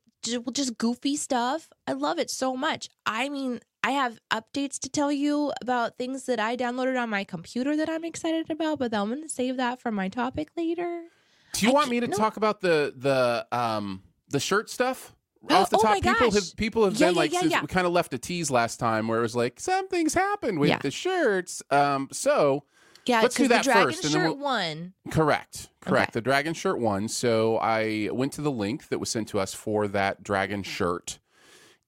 just 0.52 0.76
goofy 0.78 1.16
stuff 1.16 1.68
i 1.86 1.92
love 1.92 2.18
it 2.18 2.30
so 2.30 2.56
much 2.56 2.88
i 3.06 3.28
mean 3.28 3.60
i 3.84 3.92
have 3.92 4.18
updates 4.32 4.78
to 4.78 4.88
tell 4.88 5.12
you 5.12 5.52
about 5.62 5.96
things 5.96 6.24
that 6.26 6.40
i 6.40 6.56
downloaded 6.56 7.00
on 7.00 7.08
my 7.08 7.22
computer 7.24 7.76
that 7.76 7.88
i'm 7.88 8.04
excited 8.04 8.50
about 8.50 8.78
but 8.78 8.92
i'm 8.92 9.08
going 9.08 9.22
to 9.22 9.28
save 9.28 9.56
that 9.56 9.80
for 9.80 9.90
my 9.92 10.08
topic 10.08 10.48
later 10.56 11.04
Do 11.52 11.66
you 11.66 11.70
I 11.70 11.74
want 11.74 11.88
me 11.90 12.00
to 12.00 12.08
no. 12.08 12.16
talk 12.16 12.36
about 12.36 12.60
the 12.60 12.92
the 12.96 13.46
um 13.56 14.02
the 14.28 14.40
shirt 14.40 14.68
stuff? 14.68 15.14
Off 15.50 15.70
the 15.70 15.76
Oh 15.78 15.80
top, 15.82 15.90
my 15.92 16.00
people 16.00 16.30
gosh. 16.30 16.34
have 16.34 16.56
people 16.56 16.84
have 16.84 16.94
Yeah, 16.94 17.06
been 17.06 17.14
yeah, 17.14 17.20
like 17.20 17.32
yeah, 17.32 17.42
yeah. 17.44 17.60
we 17.62 17.68
kind 17.68 17.86
of 17.86 17.92
left 17.92 18.12
a 18.12 18.18
tease 18.18 18.50
last 18.50 18.78
time 18.78 19.08
where 19.08 19.20
it 19.20 19.22
was 19.22 19.34
like 19.36 19.58
something's 19.60 20.12
happened 20.14 20.58
with 20.58 20.78
the 20.80 20.90
shirts. 20.90 21.62
Um, 21.70 22.08
so 22.12 22.64
yeah 23.06 23.22
Let's 23.22 23.36
do 23.36 23.48
that 23.48 23.64
the 23.64 23.70
dragon 23.70 23.84
first, 23.92 24.04
and 24.04 24.12
then 24.14 24.20
shirt 24.20 24.30
we'll- 24.36 24.44
one 24.44 24.92
Correct. 25.10 25.68
Correct. 25.88 26.10
Okay. 26.10 26.18
The 26.18 26.20
dragon 26.22 26.54
shirt 26.54 26.78
one. 26.78 27.08
So 27.08 27.58
I 27.58 28.10
went 28.12 28.32
to 28.34 28.42
the 28.42 28.50
link 28.50 28.88
that 28.88 28.98
was 28.98 29.10
sent 29.10 29.28
to 29.28 29.40
us 29.40 29.54
for 29.54 29.88
that 29.88 30.22
dragon 30.22 30.62
shirt 30.62 31.18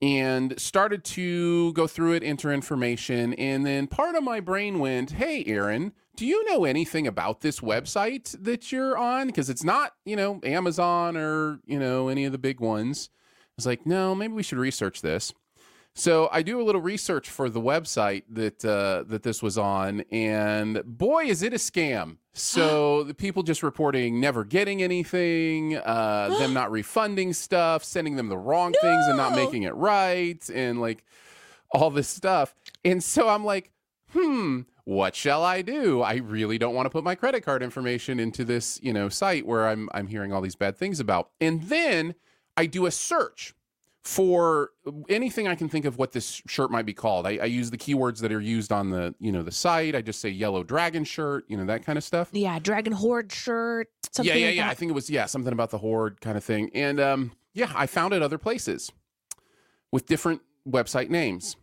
and 0.02 0.58
started 0.58 1.04
to 1.04 1.74
go 1.74 1.86
through 1.86 2.14
it, 2.14 2.22
enter 2.22 2.50
information, 2.52 3.34
and 3.34 3.66
then 3.66 3.86
part 3.86 4.14
of 4.14 4.24
my 4.24 4.40
brain 4.40 4.78
went, 4.78 5.10
"Hey, 5.12 5.44
Aaron, 5.46 5.92
do 6.16 6.24
you 6.24 6.42
know 6.50 6.64
anything 6.64 7.06
about 7.06 7.42
this 7.42 7.60
website 7.60 8.34
that 8.42 8.72
you're 8.72 8.96
on? 8.96 9.26
Because 9.26 9.50
it's 9.50 9.62
not, 9.64 9.92
you 10.06 10.16
know, 10.16 10.40
Amazon 10.42 11.18
or 11.18 11.60
you 11.66 11.78
know 11.78 12.08
any 12.08 12.24
of 12.24 12.32
the 12.32 12.38
big 12.38 12.60
ones." 12.60 13.10
I 13.12 13.52
was 13.56 13.66
like, 13.66 13.84
"No, 13.84 14.14
maybe 14.14 14.32
we 14.32 14.42
should 14.42 14.58
research 14.58 15.02
this." 15.02 15.34
So 15.94 16.28
I 16.32 16.42
do 16.42 16.60
a 16.60 16.64
little 16.64 16.80
research 16.80 17.28
for 17.28 17.50
the 17.50 17.60
website 17.60 18.22
that 18.30 18.64
uh, 18.64 19.04
that 19.08 19.22
this 19.22 19.42
was 19.42 19.58
on, 19.58 20.02
and 20.10 20.82
boy, 20.84 21.24
is 21.24 21.42
it 21.42 21.52
a 21.52 21.56
scam! 21.56 22.16
So 22.32 23.02
the 23.02 23.12
people 23.12 23.42
just 23.42 23.60
reporting 23.60 24.20
never 24.20 24.44
getting 24.44 24.84
anything, 24.84 25.76
uh, 25.76 26.28
them 26.38 26.54
not 26.54 26.70
refunding 26.70 27.32
stuff, 27.32 27.82
sending 27.82 28.14
them 28.14 28.28
the 28.28 28.38
wrong 28.38 28.72
things 28.80 29.06
and 29.08 29.16
not 29.16 29.34
making 29.34 29.64
it 29.64 29.74
right, 29.74 30.48
and 30.48 30.80
like 30.80 31.04
all 31.72 31.90
this 31.90 32.08
stuff. 32.08 32.54
And 32.84 33.02
so 33.02 33.28
I'm 33.28 33.44
like, 33.44 33.72
hmm, 34.12 34.60
what 34.84 35.14
shall 35.16 35.42
I 35.42 35.62
do? 35.62 36.02
I 36.02 36.16
really 36.16 36.56
don't 36.56 36.74
want 36.74 36.86
to 36.86 36.90
put 36.90 37.04
my 37.04 37.16
credit 37.16 37.42
card 37.42 37.62
information 37.62 38.20
into 38.20 38.44
this, 38.44 38.78
you 38.82 38.92
know, 38.92 39.08
site 39.08 39.44
where 39.44 39.68
I'm 39.68 39.88
I'm 39.92 40.06
hearing 40.06 40.32
all 40.32 40.40
these 40.40 40.56
bad 40.56 40.76
things 40.76 41.00
about. 41.00 41.30
And 41.40 41.64
then 41.64 42.14
I 42.56 42.66
do 42.66 42.86
a 42.86 42.90
search 42.90 43.54
for 44.02 44.70
anything 45.10 45.46
I 45.46 45.54
can 45.54 45.68
think 45.68 45.84
of 45.84 45.98
what 45.98 46.12
this 46.12 46.40
shirt 46.46 46.70
might 46.70 46.86
be 46.86 46.94
called. 46.94 47.26
I, 47.26 47.36
I 47.36 47.44
use 47.44 47.70
the 47.70 47.76
keywords 47.76 48.20
that 48.20 48.32
are 48.32 48.40
used 48.40 48.72
on 48.72 48.88
the, 48.90 49.14
you 49.20 49.30
know, 49.30 49.42
the 49.42 49.52
site. 49.52 49.94
I 49.94 50.00
just 50.00 50.20
say 50.20 50.30
yellow 50.30 50.62
dragon 50.62 51.04
shirt, 51.04 51.44
you 51.48 51.56
know, 51.58 51.66
that 51.66 51.84
kind 51.84 51.98
of 51.98 52.04
stuff. 52.04 52.30
yeah 52.32 52.58
dragon 52.58 52.94
horde 52.94 53.30
shirt 53.30 53.88
something 54.10 54.32
yeah, 54.34 54.38
yeah, 54.38 54.46
like 54.46 54.56
yeah. 54.56 54.70
I 54.70 54.74
think 54.74 54.90
it 54.90 54.94
was 54.94 55.10
yeah, 55.10 55.26
something 55.26 55.52
about 55.52 55.70
the 55.70 55.78
horde 55.78 56.20
kind 56.22 56.38
of 56.38 56.42
thing. 56.44 56.70
And 56.74 56.98
um, 56.98 57.32
yeah, 57.52 57.70
I 57.74 57.86
found 57.86 58.14
it 58.14 58.22
other 58.22 58.38
places 58.38 58.90
with 59.92 60.06
different 60.06 60.40
website 60.66 61.10
names, 61.10 61.56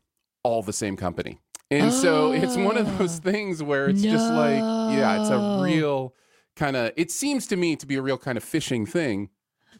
all 0.44 0.62
the 0.62 0.74
same 0.74 0.96
company. 0.96 1.40
And 1.72 1.92
so 1.92 2.32
it's 2.32 2.56
one 2.56 2.78
of 2.78 2.98
those 2.98 3.18
Oh. 3.20 3.32
things 3.32 3.62
where 3.64 3.90
it's 3.90 4.02
just 4.02 4.32
like, 4.32 4.60
yeah, 4.96 5.20
it's 5.22 5.30
a 5.30 5.60
real 5.64 6.14
kind 6.56 6.78
of. 6.78 6.92
It 6.96 7.12
seems 7.12 7.46
to 7.48 7.58
me 7.58 7.76
to 7.76 7.86
be 7.86 7.96
a 7.96 8.02
real 8.02 8.18
kind 8.18 8.38
of 8.38 8.46
phishing 8.46 8.88
thing. 8.88 9.30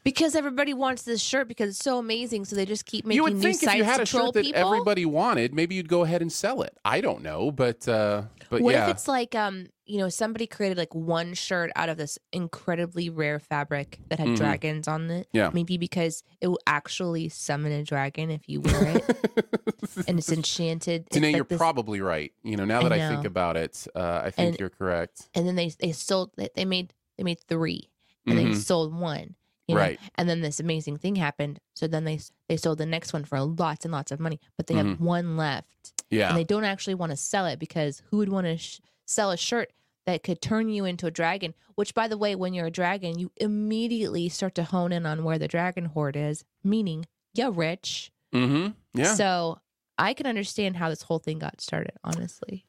Because 0.04 0.34
everybody 0.34 0.74
wants 0.74 1.02
this 1.02 1.20
shirt 1.20 1.48
because 1.48 1.70
it's 1.70 1.78
so 1.84 1.98
amazing 1.98 2.44
so 2.44 2.56
they 2.56 2.66
just 2.66 2.86
keep 2.86 3.04
making 3.04 3.16
you 3.16 3.22
would 3.24 3.38
think 3.40 3.62
if 3.62 3.74
you 3.74 3.84
had 3.84 4.00
a 4.00 4.06
shirt 4.06 4.32
that 4.34 4.44
people 4.44 4.60
everybody 4.72 5.04
wanted, 5.06 5.54
maybe 5.54 5.74
you'd 5.74 5.88
go 5.88 6.04
ahead 6.04 6.22
and 6.22 6.32
sell 6.32 6.62
it. 6.62 6.76
I 6.84 7.00
don't 7.00 7.22
know, 7.22 7.50
but 7.50 7.86
uh, 7.88 8.22
but 8.50 8.60
what 8.62 8.74
yeah, 8.74 8.84
if 8.84 8.90
it's 8.90 9.08
like 9.08 9.34
um 9.34 9.66
you 9.86 9.98
know 9.98 10.08
somebody 10.08 10.46
created 10.46 10.76
like 10.78 10.94
one 10.94 11.32
shirt 11.34 11.70
out 11.76 11.88
of 11.88 11.96
this 11.96 12.18
incredibly 12.32 13.08
rare 13.10 13.38
fabric 13.38 13.98
that 14.08 14.18
had 14.18 14.28
Mhm. 14.28 14.36
dragons 14.36 14.86
on 14.88 15.10
it 15.10 15.28
Yeah. 15.32 15.50
maybe 15.52 15.78
because 15.78 16.22
it 16.40 16.48
will 16.48 16.60
actually 16.66 17.28
summon 17.30 17.72
a 17.72 17.82
dragon 17.84 18.30
if 18.30 18.48
you 18.48 18.60
wear 18.60 18.96
it 18.98 19.04
and 20.08 20.18
it's 20.18 20.30
enchanted 20.30 21.06
It's 21.06 21.14
Danae, 21.14 21.28
like 21.28 21.36
you're 21.36 21.44
this- 21.46 21.58
probably 21.58 22.00
right. 22.02 22.32
You 22.42 22.56
know, 22.58 22.64
now 22.66 22.82
that 22.82 22.92
I, 22.92 23.08
think 23.08 23.24
about 23.24 23.56
it, 23.56 23.86
uh, 23.94 24.20
I 24.24 24.30
think 24.30 24.48
And- 24.50 24.60
you're 24.60 24.68
correct. 24.70 25.28
and 25.34 25.46
then 25.46 25.56
they 25.56 25.70
they 25.80 25.92
sold 25.92 26.32
they- 26.36 26.50
they 26.54 26.64
made 26.66 26.92
they 27.16 27.24
made 27.24 27.40
three 27.40 27.88
and 28.26 28.36
they 28.38 28.44
Mhm. 28.46 28.56
sold 28.56 28.92
one 28.94 29.36
you 29.68 29.74
know? 29.74 29.80
Right. 29.80 30.00
and 30.16 30.28
then 30.28 30.40
this 30.40 30.58
amazing 30.58 30.96
thing 30.98 31.14
happened 31.16 31.60
so 31.74 31.86
then 31.86 32.04
they 32.04 32.18
they 32.48 32.56
sold 32.56 32.78
the 32.78 32.86
next 32.86 33.12
one 33.12 33.24
for 33.24 33.38
lots 33.40 33.84
and 33.84 33.92
lots 33.92 34.10
of 34.10 34.18
money 34.18 34.40
but 34.56 34.66
they 34.66 34.74
Mm-hmm. 34.74 34.88
have 34.88 35.00
one 35.00 35.36
left 35.36 35.92
Yeah. 36.10 36.28
and 36.30 36.36
they 36.38 36.44
don't 36.44 36.64
actually 36.64 36.94
want 36.94 37.10
to 37.10 37.16
sell 37.16 37.46
it 37.46 37.58
because 37.58 38.02
who 38.10 38.16
would 38.16 38.30
want 38.30 38.46
to 38.46 38.56
sh- 38.56 38.80
sell 39.06 39.30
a 39.30 39.36
shirt 39.36 39.72
that 40.06 40.22
could 40.22 40.40
turn 40.40 40.70
you 40.70 40.86
into 40.86 41.06
a 41.06 41.10
dragon. 41.10 41.52
Which, 41.74 41.92
by 41.94 42.08
the 42.08 42.16
way, 42.16 42.34
when 42.34 42.54
you're 42.54 42.66
a 42.66 42.70
dragon, 42.70 43.18
you 43.18 43.30
immediately 43.36 44.30
start 44.30 44.54
to 44.54 44.64
hone 44.64 44.90
in 44.90 45.04
on 45.04 45.22
where 45.22 45.38
the 45.38 45.46
dragon 45.48 45.84
horde 45.84 46.16
is, 46.16 46.44
meaning 46.64 47.04
you're 47.34 47.50
rich. 47.50 48.10
Mm-hmm. 48.34 48.68
Yeah. 48.98 49.14
So 49.14 49.58
I 49.98 50.14
can 50.14 50.26
understand 50.26 50.76
how 50.78 50.88
this 50.88 51.02
whole 51.02 51.18
thing 51.18 51.38
got 51.38 51.60
started, 51.60 51.92
honestly. 52.02 52.64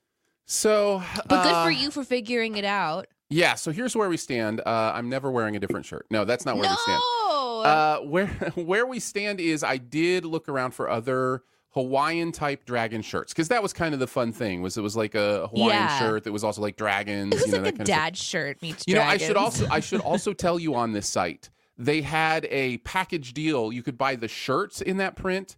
So, 0.46 1.02
But 1.28 1.44
good 1.44 1.54
uh, 1.54 1.64
for 1.64 1.72
you 1.72 1.92
for 1.92 2.04
figuring 2.04 2.58
it 2.58 2.66
out. 2.66 3.08
Yeah. 3.30 3.56
So 3.56 3.72
here's 3.72 3.96
where 3.96 4.10
we 4.10 4.18
stand. 4.18 4.62
Uh, 4.66 4.92
I'm 4.94 5.10
never 5.10 5.32
wearing 5.32 5.56
a 5.56 5.60
different 5.60 5.86
shirt. 5.86 6.06
No, 6.10 6.26
that's 6.26 6.46
not 6.46 6.56
where 6.56 6.66
no. 6.66 6.72
we 6.72 6.78
stand. 6.78 7.02
Uh, 7.66 8.00
where 8.00 8.28
where 8.56 8.86
we 8.86 9.00
stand 9.00 9.40
is 9.40 9.64
I 9.64 9.78
did 9.78 10.26
look 10.26 10.48
around 10.50 10.72
for 10.72 10.90
other 10.90 11.44
Hawaiian 11.74 12.32
type 12.32 12.66
dragon 12.66 13.02
shirts 13.02 13.32
because 13.32 13.50
that 13.50 13.62
was 13.62 13.74
kind 13.74 13.94
of 13.94 14.00
the 14.00 14.08
fun 14.08 14.32
thing. 14.32 14.62
Was 14.62 14.78
it 14.78 14.82
was 14.82 14.96
like 14.98 15.14
a 15.16 15.48
Hawaiian 15.48 15.70
Yeah. 15.76 16.00
shirt 16.00 16.24
that 16.24 16.32
was 16.32 16.44
also 16.44 16.62
like 16.62 16.78
dragons. 16.78 17.34
it 17.34 17.36
was 17.36 17.46
you 17.48 17.52
know, 17.52 17.58
like 17.64 17.64
that 17.64 17.68
a 17.68 17.72
kind 17.78 17.82
of 17.82 17.88
stuff. 17.88 17.98
dad 18.06 18.18
shirt 18.18 18.62
meets 18.62 18.84
You 18.88 18.96
know, 18.96 19.02
I 19.04 19.18
should 19.18 19.36
also 19.38 19.68
I 19.70 19.80
should 19.80 20.02
also 20.12 20.34
tell 20.34 20.58
you 20.60 20.74
on 20.76 20.94
this 20.94 21.08
site 21.08 21.50
they 21.78 22.02
had 22.02 22.46
a 22.50 22.78
package 22.80 23.34
deal. 23.34 23.72
You 23.72 23.84
could 23.84 23.98
buy 23.98 24.16
the 24.16 24.28
shirts 24.28 24.82
in 24.82 24.98
that 24.98 25.16
print, 25.16 25.56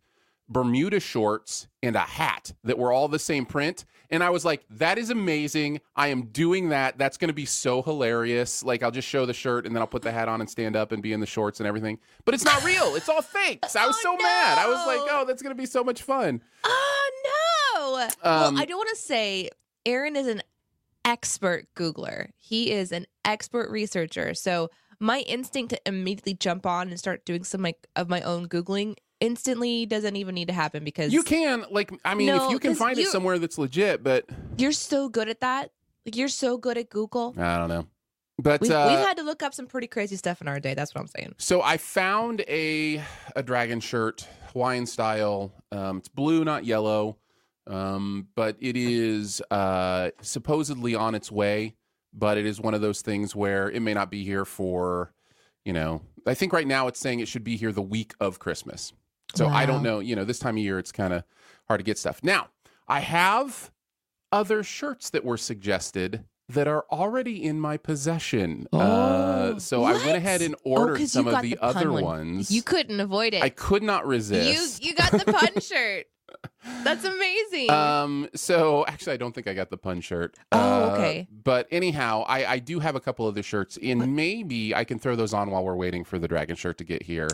Bermuda 0.52 1.00
shorts, 1.00 1.68
and 1.82 1.96
a 1.96 2.00
hat 2.00 2.54
that 2.64 2.78
were 2.78 2.92
all 2.92 3.08
the 3.08 3.20
same 3.20 3.46
print. 3.46 3.86
And 4.10 4.22
I 4.22 4.30
was 4.30 4.44
like, 4.44 4.66
that 4.72 4.98
is 4.98 5.10
amazing. 5.10 5.80
I 5.96 6.10
am 6.10 6.24
doing 6.24 6.70
that. 6.70 6.98
That's 6.98 7.18
going 7.18 7.30
to 7.30 7.34
be 7.34 7.46
so 7.46 7.82
hilarious. 7.82 8.62
Like, 8.62 8.84
I'll 8.84 8.92
just 8.92 9.08
show 9.08 9.26
the 9.26 9.34
shirt 9.34 9.66
and 9.66 9.74
then 9.74 9.82
I'll 9.82 9.88
put 9.88 10.02
the 10.02 10.12
hat 10.12 10.28
on 10.28 10.42
and 10.42 10.50
stand 10.50 10.76
up 10.76 10.92
and 10.92 11.02
be 11.02 11.14
in 11.14 11.22
the 11.22 11.26
shorts 11.26 11.62
and 11.62 11.68
everything. 11.68 11.98
But 12.26 12.34
it's 12.36 12.44
not 12.44 12.64
real. 12.66 12.96
It's 12.96 13.08
all 13.08 13.22
fake. 13.22 13.64
So 13.70 13.80
I 13.80 13.88
was 13.88 13.96
Oh, 14.00 14.18
so 14.18 14.24
mad. 14.24 14.58
I 14.58 14.68
was 14.68 14.86
like, 14.86 15.00
oh, 15.10 15.24
that's 15.26 15.42
going 15.42 15.56
to 15.56 15.60
be 15.62 15.66
so 15.66 15.84
much 15.84 16.02
fun. 16.02 16.42
Oh 16.66 17.12
no! 17.76 18.04
Um, 18.04 18.10
well, 18.24 18.62
I 18.62 18.66
don't 18.66 18.78
want 18.78 18.90
to 18.90 18.96
say 19.02 19.50
Aaron 19.86 20.16
is 20.18 20.28
an 20.28 20.42
expert 21.06 21.68
Googler. 21.76 22.30
He 22.38 22.72
is 22.72 22.92
an 22.92 23.06
expert 23.26 23.70
researcher. 23.70 24.34
So 24.34 24.70
my 25.00 25.20
instinct 25.22 25.72
to 25.72 25.82
immediately 25.86 26.34
jump 26.34 26.66
on 26.66 26.90
and 26.90 27.00
start 27.00 27.26
doing 27.26 27.44
some 27.44 27.62
like 27.62 27.88
of 27.96 28.10
my 28.10 28.22
own 28.22 28.48
googling 28.48 28.96
instantly 29.22 29.86
doesn't 29.86 30.18
even 30.18 30.36
need 30.36 30.50
to 30.50 30.54
happen 30.54 30.84
because 30.84 31.14
You 31.14 31.24
can, 31.24 31.64
like, 31.72 31.94
I 32.04 32.16
mean, 32.16 32.28
No, 32.28 32.46
if 32.48 32.52
you 32.52 32.60
can 32.60 32.76
find 32.76 32.98
it 33.00 33.08
somewhere 33.08 33.40
that's 33.40 33.58
legit, 33.58 34.04
but 34.04 34.26
you're 34.58 34.74
so 34.74 35.08
good 35.08 35.30
at 35.30 35.40
that. 35.40 35.72
Like 36.06 36.16
you're 36.18 36.28
so 36.28 36.58
good 36.58 36.78
at 36.78 36.90
Google. 36.90 37.34
I 37.38 37.58
don't 37.58 37.70
know. 37.70 37.88
But 38.40 38.62
We've, 38.62 38.72
uh, 38.72 38.88
we've 38.90 39.06
had 39.06 39.18
to 39.18 39.24
look 39.24 39.44
up 39.44 39.54
some 39.54 39.68
pretty 39.68 39.86
crazy 39.88 40.16
stuff 40.16 40.42
in 40.42 40.48
our 40.48 40.60
day. 40.60 40.74
That's 40.74 40.96
what 40.96 41.02
I'm 41.02 41.08
saying. 41.08 41.36
So 41.38 41.62
I 41.62 41.78
found 41.78 42.42
a 42.48 43.04
a 43.36 43.44
dragon 43.44 43.80
shirt, 43.80 44.28
Hawaiian 44.52 44.88
style. 44.88 45.54
Um, 45.72 45.98
it's 45.98 46.08
blue, 46.08 46.44
not 46.44 46.66
yellow, 46.66 47.18
um, 47.68 48.28
but 48.36 48.58
it 48.60 48.76
is 48.76 49.44
uh, 49.52 50.10
supposedly 50.22 50.96
on 50.96 51.14
its 51.14 51.32
way. 51.32 51.76
But 52.14 52.38
it 52.40 52.46
is 52.48 52.60
one 52.60 52.74
of 52.74 52.82
those 52.82 53.02
things 53.02 53.36
where 53.36 53.70
it 53.70 53.80
may 53.82 53.94
not 53.94 54.10
be 54.10 54.24
here 54.24 54.44
for, 54.44 55.14
you 55.64 55.72
know. 55.72 56.02
I 56.26 56.34
think 56.34 56.52
right 56.52 56.68
now 56.68 56.88
it's 56.88 57.00
saying 57.00 57.20
it 57.20 57.28
should 57.28 57.44
be 57.44 57.58
here 57.58 57.72
the 57.72 57.82
week 57.82 58.14
of 58.20 58.40
Christmas. 58.40 58.92
So 59.36 59.48
I 59.48 59.66
don't 59.66 59.84
know. 59.84 60.00
You 60.00 60.16
know, 60.16 60.26
this 60.26 60.40
time 60.40 60.56
of 60.58 60.64
year 60.64 60.78
it's 60.80 60.92
kind 60.92 61.14
of 61.14 61.24
hard 61.68 61.80
to 61.80 61.84
get 61.84 61.98
stuff. 61.98 62.22
Now 62.24 62.50
I 62.88 63.00
have 63.02 63.72
other 64.32 64.64
shirts 64.64 65.10
that 65.12 65.24
were 65.26 65.38
suggested 65.38 66.26
that 66.50 66.68
are 66.68 66.86
already 66.92 67.42
in 67.44 67.60
my 67.60 67.78
possession. 67.78 68.68
uh, 68.74 69.52
Oh, 69.54 69.58
so 69.58 69.84
I 69.84 69.94
went 69.94 70.18
ahead 70.18 70.42
and 70.42 70.56
Oh, 70.66 70.72
ordered 70.72 71.00
you 71.00 71.08
some 71.08 71.28
of 71.28 71.42
the, 71.42 71.52
the 71.52 71.58
other 71.64 71.92
one. 71.92 72.04
ones. 72.04 72.52
You 72.52 72.62
couldn't 72.62 73.00
avoid 73.00 73.34
it. 73.34 73.42
I 73.42 73.50
could 73.50 73.84
not 73.84 74.06
resist. 74.06 74.84
you 74.84 74.94
got 74.94 75.12
the 75.12 75.20
pun 75.32 75.50
shirt. 75.62 76.08
That's 76.84 77.04
amazing. 77.06 77.70
Um, 77.70 78.30
so 78.36 78.86
actually, 78.86 79.14
I 79.14 79.18
don't 79.18 79.34
think 79.34 79.48
I 79.48 79.54
got 79.54 79.70
the 79.70 79.78
pun 79.78 80.02
shirt. 80.02 80.36
Oh, 80.52 80.58
Uh, 80.60 80.94
okay. 80.94 81.28
But 81.44 81.68
anyhow, 81.72 82.24
I, 82.28 82.46
I 82.46 82.60
do 82.60 82.80
have 82.80 82.96
a 82.96 83.00
couple 83.02 83.28
of 83.28 83.36
the 83.36 83.44
shirts, 83.44 83.78
and 83.82 84.16
maybe 84.16 84.74
I 84.76 84.84
can 84.84 84.98
throw 85.00 85.16
those 85.16 85.34
on 85.34 85.52
while 85.52 85.64
we're 85.64 85.76
waiting 85.76 86.04
for 86.04 86.20
the 86.20 86.28
dragon 86.28 86.56
shirt 86.56 86.78
to 86.80 86.84
get 86.84 87.04
here. 87.04 87.28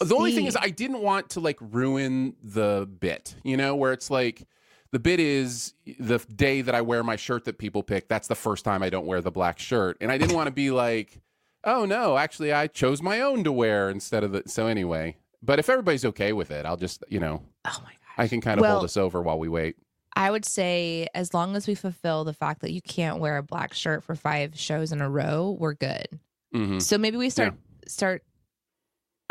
The 0.00 0.14
only 0.14 0.32
thing 0.32 0.46
is. 0.46 0.56
I 0.56 0.70
didn't 0.70 1.00
want 1.00 1.30
to 1.30 1.40
like 1.40 1.58
ruin 1.60 2.36
the 2.42 2.88
bit, 3.00 3.34
you 3.42 3.56
know, 3.56 3.74
where 3.76 3.92
it's 3.92 4.10
like 4.10 4.46
the 4.92 4.98
bit 4.98 5.20
is 5.20 5.74
the 5.98 6.18
day 6.18 6.60
that 6.62 6.74
I 6.74 6.80
wear 6.82 7.02
my 7.02 7.16
shirt 7.16 7.44
that 7.46 7.58
people 7.58 7.82
pick. 7.82 8.08
That's 8.08 8.28
the 8.28 8.34
first 8.34 8.64
time 8.64 8.82
I 8.82 8.90
don't 8.90 9.06
wear 9.06 9.20
the 9.20 9.30
black 9.30 9.58
shirt, 9.58 9.96
and 10.00 10.10
I 10.12 10.18
didn't 10.18 10.34
want 10.36 10.46
to 10.48 10.52
be 10.52 10.70
like, 10.70 11.20
oh 11.64 11.84
no, 11.84 12.16
actually 12.16 12.52
I 12.52 12.66
chose 12.66 13.02
my 13.02 13.20
own 13.20 13.44
to 13.44 13.52
wear 13.52 13.90
instead 13.90 14.22
of 14.24 14.32
the. 14.32 14.42
So 14.46 14.66
anyway, 14.66 15.16
but 15.42 15.58
if 15.58 15.68
everybody's 15.68 16.04
okay 16.04 16.32
with 16.32 16.50
it, 16.50 16.66
I'll 16.66 16.76
just 16.76 17.02
you 17.08 17.20
know 17.20 17.42
oh 17.64 17.78
my 17.82 17.90
god. 17.90 17.98
I 18.16 18.28
can 18.28 18.40
kind 18.40 18.58
of 18.60 18.62
Well- 18.62 18.72
hold 18.74 18.84
us 18.84 18.96
over 18.96 19.22
while 19.22 19.38
we 19.38 19.48
wait. 19.48 19.76
I 20.16 20.30
would 20.30 20.44
say 20.44 21.08
as 21.12 21.34
long 21.34 21.56
as 21.56 21.66
we 21.66 21.74
fulfill 21.74 22.22
the 22.22 22.32
fact 22.32 22.60
that 22.60 22.70
you 22.70 22.80
can't 22.80 23.18
wear 23.18 23.36
a 23.36 23.42
black 23.42 23.74
shirt 23.74 24.04
for 24.04 24.14
five 24.14 24.56
shows 24.56 24.92
in 24.92 25.00
a 25.00 25.10
row, 25.10 25.56
we're 25.58 25.74
good. 25.74 26.06
hmm 26.52 26.78
So 26.78 26.98
maybe 26.98 27.16
we 27.16 27.30
start 27.30 27.54
start 27.88 28.22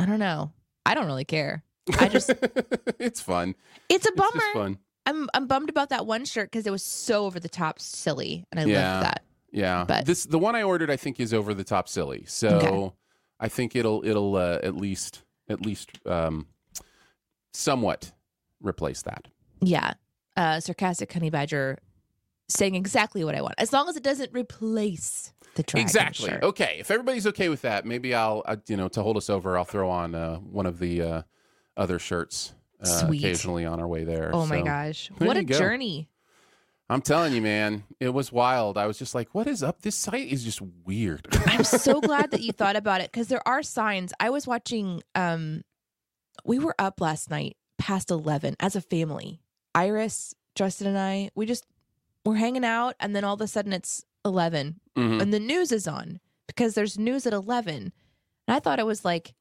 I 0.04 0.06
don't 0.06 0.20
know. 0.20 0.52
I 0.86 0.96
don't 0.96 1.06
really 1.06 1.24
care. 1.24 1.64
I 1.98 2.10
just 2.10 2.30
it's 3.00 3.22
fun. 3.22 3.56
it's 3.88 4.06
a 4.06 4.12
bummer. 4.12 4.32
just 4.34 4.54
fun. 4.54 4.78
I'm 5.06 5.30
I'm 5.34 5.48
bummed 5.48 5.70
about 5.70 5.90
that 5.90 6.06
one 6.06 6.26
shirt 6.26 6.52
because 6.52 6.68
it 6.68 6.72
was 6.72 6.84
so 6.84 7.26
over 7.26 7.40
the 7.40 7.48
top 7.50 7.80
silly 7.80 8.46
and 8.52 8.60
I 8.60 8.66
Yeah. 8.66 8.92
loved 8.96 9.06
that. 9.06 9.24
Yeah, 9.52 9.86
But- 9.88 10.06
this 10.06 10.26
the 10.26 10.40
one 10.40 10.56
I 10.56 10.64
ordered 10.64 10.92
I 10.92 10.98
think 10.98 11.20
is 11.22 11.34
over 11.34 11.54
the 11.54 11.64
top 11.64 11.88
silly. 11.88 12.26
So 12.28 12.48
Okay. 12.50 12.96
I 13.40 13.48
think 13.48 13.76
it'll 13.78 14.04
it'll 14.06 14.36
uh, 14.36 14.60
at 14.62 14.76
least 14.76 15.24
at 15.50 15.66
least 15.66 15.90
um, 16.06 16.48
somewhat 17.54 18.12
replace 18.62 19.02
that. 19.04 19.28
Yeah. 19.62 19.94
Uh 20.36 20.60
sarcastic 20.60 21.12
honey 21.14 21.30
badger 21.30 21.78
saying 22.50 22.76
exactly 22.76 23.24
what 23.24 23.36
I 23.36 23.42
want. 23.42 23.56
As 23.58 23.72
long 23.72 23.88
as 23.88 23.96
it 23.96 24.04
doesn't 24.04 24.32
replace 24.34 25.32
the 25.56 25.64
dragon 25.64 25.86
exactly. 25.86 26.30
shirt. 26.30 26.44
Okay, 26.44 26.78
if 26.80 26.92
everybody's 26.92 27.28
okay 27.28 27.50
with 27.50 27.62
that, 27.62 27.86
maybe 27.86 28.14
I'll 28.14 28.44
uh, 28.46 28.58
you 28.68 28.78
know 28.78 28.88
to 28.90 29.04
hold 29.04 29.18
us 29.18 29.30
over, 29.30 29.58
I'll 29.58 29.66
throw 29.66 29.90
on 29.90 30.16
uh, 30.16 30.38
one 30.38 30.66
of 30.66 30.80
the 30.80 31.02
uh, 31.02 31.22
other 31.78 32.00
shirts 32.00 32.54
uh, 32.84 33.08
occasionally 33.10 33.66
on 33.66 33.80
our 33.80 33.88
way 33.88 34.04
there. 34.04 34.32
Oh 34.34 34.46
my 34.46 34.62
gosh. 34.62 35.10
What 35.18 35.38
a 35.38 35.44
go. 35.44 35.58
journey. 35.58 36.10
I'm 36.90 37.02
telling 37.02 37.34
you, 37.34 37.42
man, 37.42 37.84
it 38.00 38.10
was 38.10 38.32
wild. 38.32 38.78
I 38.78 38.86
was 38.86 39.00
just 39.00 39.16
like, 39.16 39.34
what 39.34 39.48
is 39.48 39.64
up? 39.64 39.82
This 39.82 39.96
site 39.96 40.28
is 40.28 40.44
just 40.44 40.62
weird. 40.86 41.28
I'm 41.46 41.64
so 41.64 42.02
glad 42.02 42.32
that 42.32 42.42
you 42.42 42.52
thought 42.52 42.76
about 42.76 43.02
it 43.02 43.12
because 43.12 43.30
there 43.30 43.46
are 43.48 43.64
signs. 43.64 44.14
I 44.20 44.30
was 44.30 44.46
watching 44.46 45.02
um 45.16 45.64
we 46.46 46.60
were 46.60 46.76
up 46.78 47.00
last 47.00 47.30
night 47.30 47.56
past 47.78 48.12
11 48.12 48.56
as 48.60 48.76
a 48.76 48.82
family. 48.82 49.42
Iris, 49.74 50.36
Justin 50.56 50.88
and 50.88 50.98
I, 50.98 51.30
we 51.36 51.46
just 51.46 51.66
we're 52.26 52.36
hanging 52.36 52.66
out 52.66 52.96
and 53.00 53.16
then 53.16 53.24
all 53.24 53.34
of 53.34 53.42
a 53.42 53.48
sudden 53.48 53.74
it's 53.74 54.06
11 54.26 54.80
Mhm. 54.98 55.22
and 55.22 55.34
the 55.34 55.40
news 55.40 55.72
is 55.72 55.88
on 55.88 56.20
because 56.48 56.76
there's 56.76 56.98
news 57.00 57.26
at 57.26 57.34
11. 57.34 57.92
And 58.48 58.56
I 58.56 58.60
thought 58.60 58.80
it 58.80 58.86
was 58.86 59.04
like 59.06 59.34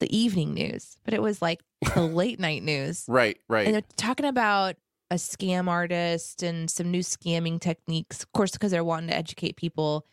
the 0.00 0.14
evening 0.16 0.54
news, 0.54 0.96
but 1.04 1.14
it 1.14 1.22
was 1.22 1.40
like 1.42 1.60
the 1.94 2.02
late 2.02 2.38
night 2.40 2.62
news. 2.62 3.04
Right, 3.08 3.38
right. 3.48 3.66
And 3.66 3.74
they're 3.74 3.82
talking 3.96 4.26
about 4.26 4.76
a 5.10 5.16
scam 5.16 5.68
artist 5.68 6.42
and 6.42 6.70
some 6.70 6.90
new 6.90 7.00
scamming 7.00 7.60
techniques, 7.60 8.22
of 8.22 8.32
course, 8.32 8.52
because 8.52 8.70
they're 8.70 8.84
wanting 8.84 9.10
to 9.10 9.16
educate 9.16 9.56
people. 9.56 10.06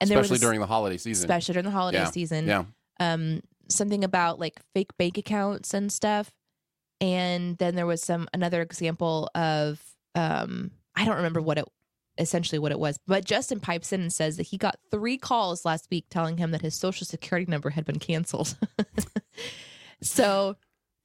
And 0.00 0.10
Especially 0.10 0.38
during 0.38 0.60
the 0.60 0.66
holiday 0.66 0.96
season. 0.96 1.24
especially 1.24 1.52
during 1.52 1.66
the 1.66 1.70
holiday 1.70 1.98
Yeah, 1.98 2.10
season. 2.10 2.46
yeah. 2.46 2.64
Um, 2.98 3.40
something 3.68 4.02
about 4.04 4.38
like 4.40 4.60
fake 4.74 4.96
bank 4.98 5.18
accounts 5.18 5.74
and 5.74 5.92
stuff. 5.92 6.32
And 7.00 7.58
then 7.58 7.74
there 7.74 7.86
was 7.86 8.02
some 8.02 8.28
another 8.32 8.62
example 8.62 9.28
of 9.34 9.80
um, 10.14 10.70
I 10.94 11.04
don't 11.04 11.16
remember 11.16 11.40
what 11.40 11.58
it 11.58 11.64
essentially 12.18 12.58
what 12.58 12.72
it 12.72 12.78
was, 12.78 12.98
but 13.06 13.24
Justin 13.24 13.58
pipes 13.60 13.92
in 13.92 14.00
and 14.02 14.12
says 14.12 14.36
that 14.36 14.44
he 14.48 14.56
got 14.58 14.78
three 14.90 15.16
calls 15.16 15.64
last 15.64 15.88
week 15.90 16.06
telling 16.10 16.36
him 16.38 16.50
that 16.50 16.60
his 16.62 16.74
social 16.74 17.06
security 17.06 17.50
number 17.50 17.70
had 17.70 17.84
been 17.84 17.98
canceled. 17.98 18.54
so, 20.02 20.56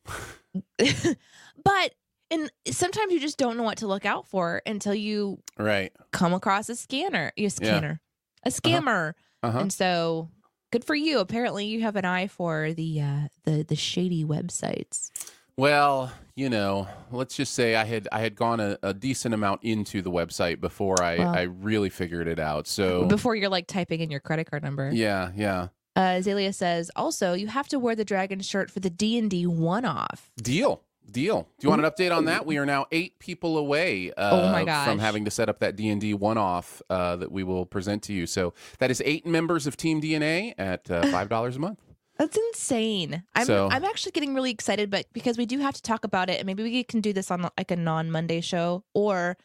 but 0.77 1.91
and 2.29 2.51
sometimes 2.69 3.13
you 3.13 3.19
just 3.19 3.37
don't 3.37 3.57
know 3.57 3.63
what 3.63 3.77
to 3.77 3.87
look 3.87 4.05
out 4.05 4.27
for 4.27 4.61
until 4.65 4.93
you 4.93 5.39
Right. 5.57 5.91
come 6.11 6.33
across 6.33 6.67
a 6.69 6.75
scanner, 6.75 7.31
a 7.37 7.47
scanner, 7.49 8.01
a 8.43 8.49
scammer. 8.49 9.13
Uh-huh. 9.43 9.59
And 9.59 9.71
so 9.71 10.29
good 10.71 10.83
for 10.83 10.95
you. 10.95 11.19
Apparently 11.19 11.65
you 11.67 11.81
have 11.81 11.95
an 11.95 12.05
eye 12.05 12.27
for 12.27 12.73
the 12.73 13.01
uh 13.01 13.27
the 13.45 13.63
the 13.63 13.75
shady 13.75 14.25
websites. 14.25 15.09
Well, 15.55 16.11
you 16.37 16.49
know, 16.49 16.87
let's 17.11 17.35
just 17.35 17.53
say 17.53 17.75
I 17.75 17.83
had 17.83 18.07
I 18.11 18.19
had 18.19 18.35
gone 18.35 18.59
a, 18.59 18.77
a 18.83 18.93
decent 18.93 19.33
amount 19.33 19.63
into 19.63 20.03
the 20.03 20.11
website 20.11 20.61
before 20.61 21.01
I, 21.01 21.15
I 21.15 21.41
really 21.41 21.89
figured 21.89 22.27
it 22.27 22.39
out. 22.39 22.67
So 22.67 23.05
Before 23.05 23.35
you're 23.35 23.49
like 23.49 23.65
typing 23.65 24.01
in 24.01 24.11
your 24.11 24.19
credit 24.19 24.49
card 24.49 24.63
number. 24.63 24.91
yeah, 24.93 25.31
yeah. 25.35 25.69
Uh 25.95 26.17
Azalea 26.19 26.53
says 26.53 26.91
also 26.95 27.33
you 27.33 27.47
have 27.47 27.67
to 27.69 27.79
wear 27.79 27.95
the 27.95 28.05
dragon 28.05 28.39
shirt 28.39 28.69
for 28.69 28.79
the 28.79 28.89
D 28.91 29.17
and 29.17 29.31
D 29.31 29.47
one 29.47 29.83
off. 29.83 30.29
Deal. 30.41 30.83
Deal. 31.09 31.47
Do 31.57 31.65
you 31.65 31.69
want 31.69 31.83
an 31.83 31.89
update 31.89 32.15
on 32.15 32.25
that? 32.25 32.45
We 32.45 32.57
are 32.57 32.65
now 32.65 32.85
eight 32.91 33.17
people 33.17 33.57
away 33.57 34.11
uh, 34.11 34.51
Oh 34.61 34.83
from 34.85 34.99
having 34.99 35.25
to 35.25 35.31
set 35.31 35.49
up 35.49 35.59
that 35.59 35.75
D 35.75 35.89
and 35.89 35.99
D 35.99 36.13
one 36.13 36.37
off 36.37 36.83
uh, 36.89 37.15
that 37.15 37.31
we 37.31 37.43
will 37.43 37.65
present 37.65 38.03
to 38.03 38.13
you. 38.13 38.27
So 38.27 38.53
that 38.77 38.91
is 38.91 39.01
eight 39.05 39.25
members 39.25 39.65
of 39.65 39.75
Team 39.75 40.01
DNA 40.01 40.53
at 40.57 40.91
uh, 40.91 41.07
five 41.07 41.29
dollars 41.29 41.55
a 41.55 41.59
month. 41.59 41.79
That's 42.17 42.37
insane. 42.37 43.23
I'm 43.35 43.45
So- 43.45 43.69
I'm 43.71 43.85
actually 43.85 44.11
getting 44.13 44.33
really 44.33 44.51
excited, 44.51 44.89
but 44.89 45.05
because 45.13 45.37
we 45.37 45.45
do 45.45 45.59
have 45.59 45.75
to 45.75 45.81
talk 45.81 46.03
about 46.03 46.29
it, 46.29 46.39
and 46.39 46.45
maybe 46.45 46.63
we 46.63 46.83
can 46.83 47.01
do 47.01 47.13
this 47.13 47.29
on 47.31 47.49
like 47.57 47.71
a 47.71 47.75
non 47.75 48.09
Monday 48.11 48.41
show, 48.41 48.83
or 48.93 49.37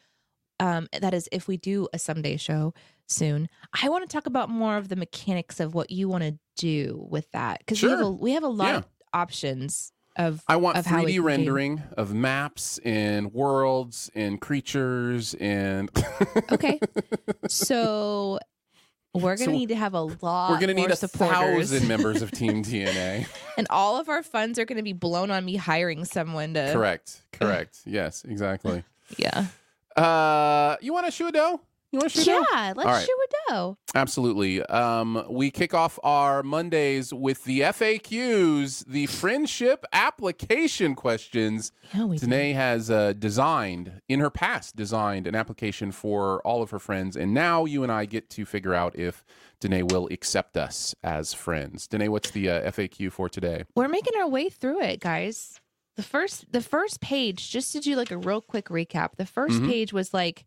um, 0.59 0.87
that 0.99 1.13
is 1.13 1.27
if 1.31 1.47
we 1.47 1.57
do 1.57 1.87
a 1.93 1.99
someday 1.99 2.37
show 2.37 2.73
soon, 3.07 3.49
I 3.81 3.89
want 3.89 4.07
to 4.09 4.13
talk 4.13 4.25
about 4.27 4.49
more 4.49 4.77
of 4.77 4.87
the 4.89 4.95
mechanics 4.95 5.59
of 5.59 5.73
what 5.75 5.91
you 5.91 6.07
want 6.07 6.23
to 6.23 6.37
do 6.57 7.05
with 7.09 7.29
that 7.31 7.59
because 7.59 7.81
we 7.81 7.89
have 7.89 7.99
a 7.99 8.03
Sure. 8.03 8.11
we 8.11 8.31
have 8.33 8.43
a 8.43 8.47
lot 8.47 8.75
of 8.75 8.85
options 9.13 9.91
of 10.15 10.43
I 10.47 10.55
want 10.57 10.77
of 10.77 10.85
how 10.85 11.03
we 11.03 11.13
3D 11.13 11.15
can 11.15 11.15
game. 11.15 11.25
rendering 11.25 11.83
of 11.97 12.13
maps 12.13 12.79
and 12.85 13.33
worlds 13.33 14.11
and 14.13 14.39
creatures 14.39 15.33
and 15.39 15.89
Okay. 16.51 16.79
So 17.49 18.39
we're 19.13 19.35
gonna 19.37 19.45
So 19.45 19.51
need 19.51 19.69
to 19.69 19.75
have 19.75 19.93
a 19.93 20.01
lot. 20.01 20.51
we're 20.51 20.59
gonna 20.59 20.73
need 20.73 20.91
a 20.91 20.95
supporters. 20.95 21.69
thousand 21.71 21.87
members 21.87 22.21
of 22.21 22.31
Team 22.39 22.63
DNA. 22.63 23.27
and 23.57 23.67
all 23.69 23.99
of 23.99 24.09
our 24.09 24.23
funds 24.23 24.57
are 24.59 24.65
gonna 24.65 24.83
be 24.83 24.93
blown 24.93 25.29
on 25.31 25.45
me 25.45 25.55
hiring 25.55 26.05
someone 26.05 26.53
to. 26.55 26.71
Correct. 26.73 27.21
Correct. 27.31 27.79
Yes, 27.85 28.23
exactly. 28.25 28.83
Yeah. 29.17 29.45
Uh, 29.95 30.75
you 30.81 30.91
want 30.93 31.05
to 31.05 31.11
shoe 31.11 31.27
a 31.27 31.31
dough? 31.31 31.61
You 31.93 31.99
want 31.99 32.11
to 32.11 32.21
shoe 32.21 32.31
a 32.31 32.33
dough? 32.41 32.45
Yeah. 32.51 32.73
Let's 32.75 32.87
All 32.87 32.93
right. 32.93 33.05
shoot 33.05 33.17
a 33.49 33.51
dough. 33.51 33.77
Absolutely. 33.93 34.63
Um, 34.63 35.23
we 35.29 35.51
kick 35.51 35.75
off 35.75 35.99
our 36.03 36.41
Mondays 36.41 37.13
with 37.13 37.43
the 37.43 37.59
FAQs, 37.61 38.85
the 38.87 39.05
friendship 39.05 39.85
application 39.93 40.95
questions. 40.95 41.71
Yeah, 41.93 42.05
we. 42.05 42.17
do. 42.17 42.27
Has 42.53 42.89
uh, 42.89 43.13
designed, 43.13 44.01
in 44.09 44.19
her 44.19 44.29
past, 44.31 44.75
designed 44.75 45.27
an 45.27 45.35
application 45.35 45.91
for 45.91 46.41
all 46.41 46.63
of 46.63 46.71
her 46.71 46.79
friends. 46.79 47.15
And 47.15 47.33
now 47.33 47.65
you 47.65 47.83
and 47.83 47.91
I 47.91 48.05
get 48.05 48.29
to 48.31 48.45
figure 48.45 48.73
out 48.73 48.95
if 48.97 49.23
Danae 49.59 49.83
will 49.83 50.07
accept 50.11 50.57
us 50.57 50.95
as 51.03 51.33
friends. 51.33 51.87
Danae, 51.87 52.07
what's 52.07 52.31
the 52.31 52.49
uh, 52.49 52.71
FAQ 52.71 53.11
for 53.11 53.29
today? 53.29 53.65
We're 53.75 53.87
making 53.87 54.13
our 54.19 54.27
way 54.27 54.49
through 54.49 54.81
it, 54.81 54.99
guys. 54.99 55.59
The 55.95 56.01
first 56.03 56.51
the 56.51 56.61
first 56.61 57.01
page, 57.01 57.51
just 57.51 57.71
to 57.73 57.79
do 57.79 57.95
like 57.95 58.09
a 58.09 58.17
real 58.17 58.41
quick 58.41 58.69
recap, 58.69 59.09
the 59.17 59.25
1st 59.25 59.59
Mhm. 59.61 59.69
page 59.69 59.93
was 59.93 60.11
like 60.11 60.43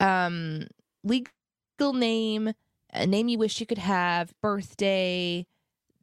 um 0.00 0.66
legal 1.02 1.92
name, 1.92 2.52
a 2.92 3.06
name 3.06 3.28
you 3.28 3.38
wish 3.38 3.60
you 3.60 3.66
could 3.66 3.78
have, 3.78 4.32
birthday, 4.40 5.46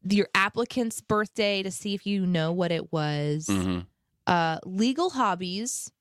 your 0.03 0.27
applicant's 0.35 1.01
birthday 1.01 1.61
to 1.63 1.71
see 1.71 1.93
if 1.93 2.05
you 2.05 2.25
know 2.25 2.51
what 2.51 2.71
it 2.71 2.91
was. 2.91 3.47
Mhm. 3.47 3.85
Uh 4.27 4.59
legal 4.65 5.11
hobbies, 5.11 5.91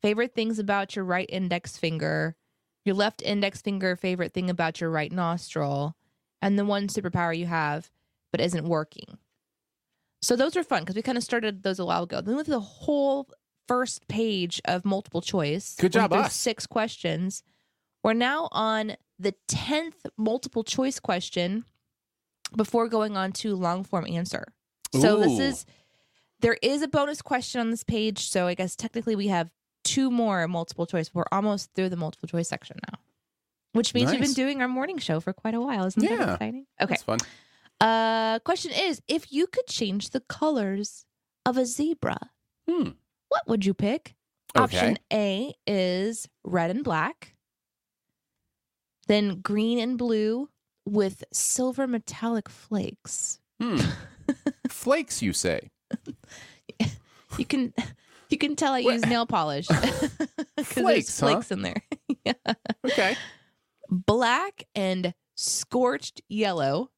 favorite 0.00 0.34
things 0.34 0.58
about 0.58 0.94
your 0.96 1.04
right 1.04 1.28
index 1.30 1.76
finger, 1.76 2.36
your 2.84 2.94
left 2.94 3.22
index 3.22 3.60
finger, 3.62 3.96
favorite 3.96 4.32
thing 4.32 4.50
about 4.50 4.80
your 4.80 4.90
right 4.90 5.12
nostril, 5.12 5.96
and 6.40 6.58
the 6.58 6.64
one 6.64 6.88
superpower 6.88 7.36
you 7.36 7.46
have 7.46 7.90
but 8.30 8.40
isn't 8.40 8.66
working. 8.68 9.18
So 10.22 10.36
those 10.36 10.56
are 10.56 10.62
fun 10.64 10.82
because 10.82 10.94
we 10.96 11.02
kind 11.02 11.18
of 11.18 11.24
started 11.24 11.62
those 11.62 11.78
a 11.78 11.84
while 11.84 12.04
ago. 12.04 12.20
Then 12.20 12.36
with 12.36 12.46
the 12.46 12.60
whole 12.60 13.28
first 13.68 14.08
page 14.08 14.60
of 14.64 14.84
multiple 14.84 15.20
choice. 15.20 15.76
Good 15.78 15.92
job, 15.92 16.12
us. 16.12 16.34
Six 16.34 16.66
questions. 16.66 17.42
We're 18.02 18.12
now 18.14 18.48
on 18.52 18.96
the 19.18 19.34
tenth 19.46 20.06
multiple 20.16 20.64
choice 20.64 20.98
question 20.98 21.64
before 22.56 22.88
going 22.88 23.16
on 23.16 23.32
to 23.32 23.54
long 23.54 23.84
form 23.84 24.06
answer. 24.06 24.52
So 24.92 25.18
this 25.18 25.38
is 25.38 25.64
there 26.40 26.58
is 26.60 26.82
a 26.82 26.88
bonus 26.88 27.22
question 27.22 27.60
on 27.60 27.70
this 27.70 27.84
page. 27.84 28.28
So 28.28 28.46
I 28.46 28.54
guess 28.54 28.74
technically 28.76 29.14
we 29.16 29.28
have 29.28 29.48
two 29.84 30.10
more 30.10 30.46
multiple 30.48 30.86
choice. 30.86 31.14
We're 31.14 31.24
almost 31.32 31.70
through 31.74 31.88
the 31.90 31.96
multiple 31.96 32.28
choice 32.28 32.48
section 32.48 32.78
now. 32.90 32.98
Which 33.72 33.94
means 33.94 34.10
we've 34.10 34.20
been 34.20 34.32
doing 34.34 34.60
our 34.60 34.68
morning 34.68 34.98
show 34.98 35.18
for 35.20 35.32
quite 35.32 35.54
a 35.54 35.60
while. 35.60 35.86
Isn't 35.86 36.02
that 36.04 36.32
exciting? 36.34 36.66
Okay. 36.80 36.90
That's 36.90 37.02
fun. 37.04 37.18
Uh 37.80 38.38
question 38.40 38.72
is 38.72 39.00
if 39.08 39.32
you 39.32 39.46
could 39.46 39.66
change 39.66 40.10
the 40.10 40.20
colors 40.20 41.06
of 41.46 41.56
a 41.56 41.64
zebra, 41.64 42.18
Hmm. 42.68 42.90
What 43.32 43.48
would 43.48 43.64
you 43.64 43.72
pick? 43.74 44.14
Okay. 44.54 44.62
Option 44.62 44.98
A 45.12 45.54
is 45.66 46.28
red 46.44 46.70
and 46.70 46.84
black. 46.84 47.34
Then 49.08 49.40
green 49.40 49.78
and 49.78 49.96
blue 49.96 50.50
with 50.84 51.24
silver 51.32 51.86
metallic 51.86 52.48
flakes. 52.50 53.40
Hmm. 53.60 53.78
Flakes, 54.68 55.22
you 55.22 55.32
say? 55.32 55.70
You 57.38 57.46
can 57.46 57.72
you 58.28 58.36
can 58.36 58.56
tell 58.56 58.74
I 58.74 58.80
use 58.80 59.06
nail 59.06 59.24
polish 59.24 59.66
there's 60.56 60.66
Flakes, 60.66 61.18
huh? 61.18 61.38
in 61.50 61.62
there. 61.62 61.82
yeah. 62.26 62.32
Okay. 62.84 63.16
Black 63.88 64.64
and 64.74 65.14
scorched 65.34 66.20
yellow. 66.28 66.90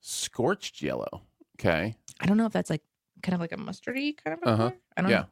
Scorched 0.00 0.82
yellow. 0.82 1.22
Okay. 1.60 1.94
I 2.18 2.26
don't 2.26 2.36
know 2.36 2.46
if 2.46 2.52
that's 2.52 2.68
like 2.68 2.82
kind 3.22 3.34
of 3.34 3.40
like 3.40 3.52
a 3.52 3.56
mustardy 3.56 4.16
kind 4.16 4.36
of. 4.42 4.48
Uh-huh. 4.48 4.56
color. 4.70 4.76
I 4.96 5.02
don't 5.02 5.10
Yeah. 5.12 5.18
know. 5.20 5.26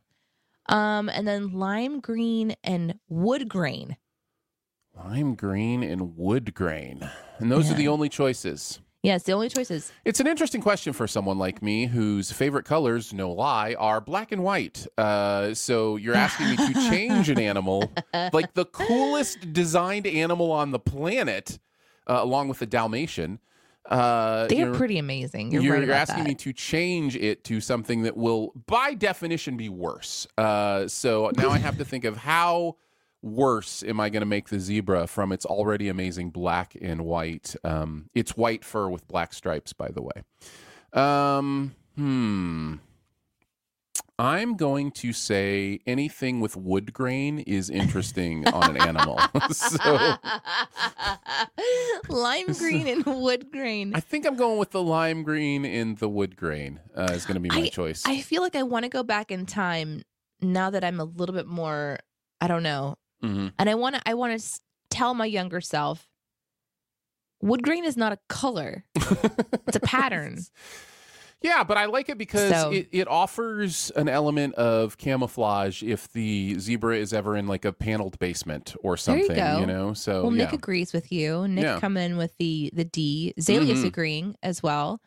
Um, 0.69 1.09
and 1.09 1.27
then 1.27 1.53
lime 1.53 2.01
green 2.01 2.55
and 2.63 2.95
wood 3.09 3.49
grain. 3.49 3.97
Lime 4.95 5.35
green 5.35 5.83
and 5.83 6.17
wood 6.17 6.55
grain. 6.55 7.09
And 7.39 7.51
those 7.51 7.71
are 7.71 7.75
the 7.75 7.89
only 7.89 8.09
choices. 8.09 8.81
Yes, 9.03 9.23
the 9.23 9.33
only 9.33 9.49
choices. 9.49 9.93
It's 10.05 10.19
an 10.19 10.27
interesting 10.27 10.61
question 10.61 10.93
for 10.93 11.07
someone 11.07 11.39
like 11.39 11.63
me 11.63 11.87
whose 11.87 12.33
favorite 12.33 12.65
colors, 12.65 13.13
no 13.13 13.31
lie, 13.31 13.77
are 13.79 14.01
black 14.01 14.33
and 14.33 14.43
white. 14.43 14.89
Uh, 14.99 15.55
so 15.55 15.97
you're 15.97 16.15
asking 16.17 16.51
me 16.51 16.57
to 16.57 16.73
change 16.91 17.31
an 17.31 17.39
animal, 17.39 17.93
like 18.33 18.55
the 18.55 18.65
coolest 18.65 19.53
designed 19.53 20.07
animal 20.07 20.51
on 20.51 20.73
the 20.73 20.81
planet, 20.81 21.61
uh, 22.09 22.19
along 22.21 22.49
with 22.49 22.59
the 22.59 22.67
Dalmatian. 22.67 23.39
Uh, 23.89 24.47
They're 24.49 24.75
pretty 24.75 24.99
amazing. 24.99 25.51
You're, 25.51 25.63
You're, 25.63 25.75
right 25.75 25.87
you're 25.87 25.95
asking 25.95 26.25
that. 26.25 26.29
me 26.29 26.35
to 26.37 26.53
change 26.53 27.17
it 27.17 27.43
to 27.45 27.61
something 27.61 28.03
that 28.03 28.17
will, 28.17 28.53
by 28.67 28.95
definition, 28.95 29.57
be 29.57 29.71
worse. 29.71 30.27
Uh, 30.37 30.87
so 30.89 31.33
now 31.37 31.49
I 31.51 31.59
have 31.59 31.79
to 31.79 31.85
think 31.85 32.05
of 32.05 32.19
how 32.19 32.77
worse 33.23 33.83
am 33.83 33.99
I 33.99 34.11
going 34.11 34.21
to 34.21 34.27
make 34.27 34.51
the 34.51 34.61
zebra 34.61 35.07
from 35.07 35.33
its 35.33 35.47
already 35.47 35.89
amazing 35.89 36.31
black 36.31 36.77
and 36.81 37.05
white. 37.05 37.57
Um, 37.65 38.11
it's 38.15 38.37
white 38.37 38.65
fur 38.65 38.89
with 38.89 39.09
black 39.09 39.33
stripes, 39.33 39.73
by 39.73 39.89
the 39.89 40.03
way. 40.03 40.23
Um, 40.93 41.75
hmm. 41.97 42.75
I'm 44.21 44.57
going 44.57 44.91
to 44.93 45.13
say 45.13 45.79
anything 45.87 46.41
with 46.41 46.57
wood 46.57 46.93
grain 46.93 47.39
is 47.39 47.71
interesting 47.71 48.49
on 48.49 48.75
an 48.75 48.83
animal. 48.83 49.21
so 49.51 50.15
lime 52.09 52.53
green 52.55 52.89
and 52.89 53.07
wood 53.07 53.53
grain. 53.53 53.93
I 53.95 54.01
think 54.01 54.27
I'm 54.27 54.35
going 54.35 54.59
with 54.59 54.71
the 54.73 54.83
lime 54.83 55.23
green 55.23 55.65
and 55.65 55.97
the 55.99 56.09
wood 56.09 56.37
grain 56.37 56.81
uh, 56.97 57.13
is 57.13 57.27
going 57.27 57.35
to 57.35 57.41
be 57.41 57.49
my 57.49 57.69
choice. 57.69 58.03
I 58.07 58.21
feel 58.21 58.43
like 58.43 58.57
I 58.57 58.65
want 58.65 58.85
to 58.85 58.89
go 58.89 59.05
back 59.05 59.31
in 59.31 59.47
time 59.47 60.03
now 60.41 60.71
that 60.71 60.83
I'm 60.83 60.99
a 60.99 61.05
little 61.05 61.35
bit 61.35 61.47
more. 61.47 61.99
I 62.41 62.49
don't 62.49 62.63
know, 62.63 62.97
hmm 63.21 63.49
and 63.59 63.71
I 63.71 63.75
want 63.75 63.97
to. 63.97 64.03
I 64.05 64.15
want 64.15 64.41
to 64.41 64.61
tell 64.91 65.15
my 65.15 65.27
younger 65.27 65.61
self, 65.61 66.09
wood 67.41 67.63
grain 67.63 67.85
is 67.85 67.97
not 67.97 68.13
a 68.13 68.19
color; 68.29 68.85
it's 68.95 69.77
a 69.77 69.81
pattern. 69.81 70.39
Yeah, 71.41 71.63
but 71.63 71.77
I 71.77 71.85
like 71.87 72.09
it 72.09 72.19
because 72.19 72.51
So- 72.51 72.73
it, 72.73 72.89
it 72.91 73.07
offers 73.07 73.93
an 73.95 74.09
element 74.09 74.55
of 74.57 74.99
camouflage 74.99 75.85
if 75.85 76.11
the 76.13 76.59
zebra 76.59 76.97
is 76.97 77.13
ever 77.13 77.37
in 77.37 77.47
like 77.47 77.65
a 77.65 77.73
paneled 77.73 78.19
basement 78.19 78.75
or 78.83 78.97
something. 78.97 79.29
There 79.29 79.61
you 79.61 79.67
go. 79.67 79.73
know? 79.73 79.93
So, 79.95 80.25
well, 80.25 80.33
yeah. 80.37 80.45
Nick 80.45 80.53
agrees 80.55 80.93
with 80.93 81.13
you. 81.13 81.47
Nick 81.47 81.63
Yeah. 81.65 81.79
come 81.81 81.97
in 81.97 82.17
with 82.17 82.37
the 82.39 82.71
the 82.75 82.85
D. 82.85 83.35
Zalia's 83.41 83.85
Mhm. 83.85 83.87
agreeing 83.87 84.37
as 84.43 84.63
well. 84.65 85.01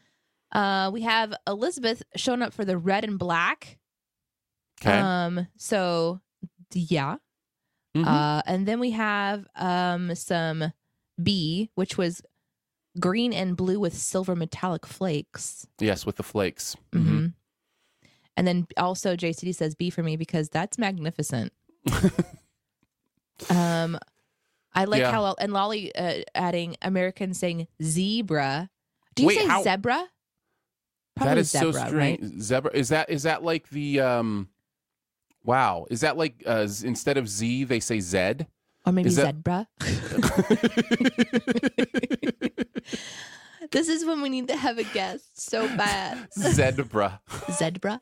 Uh, 0.53 0.89
we 0.93 1.01
have 1.01 1.33
Elizabeth 1.47 2.01
showing 2.15 2.41
up 2.41 2.53
for 2.53 2.63
the 2.65 2.77
red 2.77 3.03
and 3.03 3.19
black. 3.19 3.77
okay. 4.81 4.97
Um, 4.99 5.47
so 5.57 6.21
yeah. 6.73 7.17
Mhm. 7.95 8.07
Uh, 8.07 8.41
and 8.45 8.65
then 8.65 8.79
we 8.79 8.91
have 8.91 9.45
um 9.55 10.15
some 10.15 10.71
B, 11.21 11.69
which 11.75 11.97
was 11.97 12.21
green 12.99 13.33
and 13.33 13.55
blue 13.55 13.79
with 13.79 13.95
silver 13.95 14.35
metallic 14.35 14.85
flakes. 14.85 15.65
yes, 15.79 16.05
with 16.05 16.17
the 16.17 16.23
flakes. 16.23 16.75
hmm 16.93 16.99
Mhm. 16.99 17.33
And 18.37 18.47
then 18.47 18.65
also 18.77 19.15
JCD 19.15 19.53
says 19.53 19.75
B 19.75 19.89
for 19.89 20.03
me 20.03 20.15
because 20.15 20.49
that's 20.49 20.77
magnificent. 20.77 21.51
um, 23.49 23.97
I 24.73 24.85
like 24.85 25.01
Yeah. 25.01 25.11
how 25.11 25.35
and 25.39 25.51
Lolly 25.51 25.93
uh, 25.95 26.21
adding 26.33 26.77
American 26.81 27.33
saying 27.33 27.67
zebra. 27.83 28.69
Do 29.15 29.23
you 29.23 29.27
Wait, 29.27 29.39
say 29.39 29.47
how- 29.47 29.63
zebra? 29.63 30.07
that 31.17 31.37
is 31.37 31.51
zebra, 31.51 31.73
so 31.73 31.79
right? 31.79 31.87
strange. 31.89 32.41
Zebra 32.41 32.71
is 32.73 32.87
that 32.89 33.09
is 33.09 33.23
that 33.23 33.43
like 33.43 33.67
the 33.69 33.99
um 33.99 34.47
Wow, 35.43 35.87
is 35.89 36.01
that 36.01 36.17
like 36.17 36.41
uh, 36.45 36.67
instead 36.83 37.17
of 37.17 37.27
Z 37.27 37.65
they 37.65 37.79
say 37.81 37.99
Z? 37.99 38.45
Or 38.85 38.93
maybe 38.93 39.09
Is 39.09 39.17
that- 39.17 39.35
zebra. 39.35 39.67
this 43.71 43.89
is 43.89 44.05
when 44.05 44.21
we 44.21 44.29
need 44.29 44.47
to 44.47 44.55
have 44.57 44.77
a 44.77 44.83
guest 44.83 45.39
so 45.39 45.67
bad. 45.77 46.27
Zebra. 46.33 47.21
Zebra. 47.51 47.99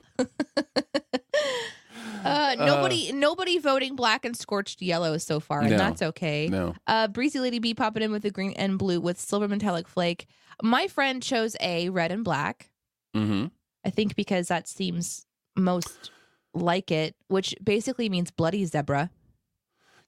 Uh, 2.23 2.55
nobody, 2.59 3.13
nobody 3.13 3.59
voting 3.59 3.95
black 3.95 4.25
and 4.25 4.35
scorched 4.35 4.81
yellow 4.81 5.17
so 5.17 5.39
far, 5.39 5.61
and 5.61 5.69
No. 5.71 5.77
that's 5.77 6.01
okay. 6.01 6.49
No. 6.49 6.75
Uh, 6.85 7.07
Breezy 7.07 7.39
Lady 7.39 7.59
B 7.59 7.73
popping 7.73 8.03
in 8.03 8.11
with 8.11 8.23
the 8.23 8.31
green 8.31 8.51
and 8.53 8.77
blue 8.77 8.99
with 8.99 9.17
silver 9.19 9.47
metallic 9.47 9.87
flake. 9.87 10.27
My 10.61 10.87
friend 10.87 11.23
chose 11.23 11.55
A, 11.61 11.87
red 11.89 12.11
and 12.11 12.25
black. 12.25 12.71
Mm-hmm. 13.15 13.47
I 13.85 13.89
think 13.89 14.15
because 14.15 14.49
that 14.49 14.67
seems 14.67 15.25
most 15.55 16.11
like 16.53 16.91
it, 16.91 17.15
which 17.29 17.55
basically 17.63 18.09
means 18.09 18.31
bloody 18.31 18.65
zebra. 18.65 19.09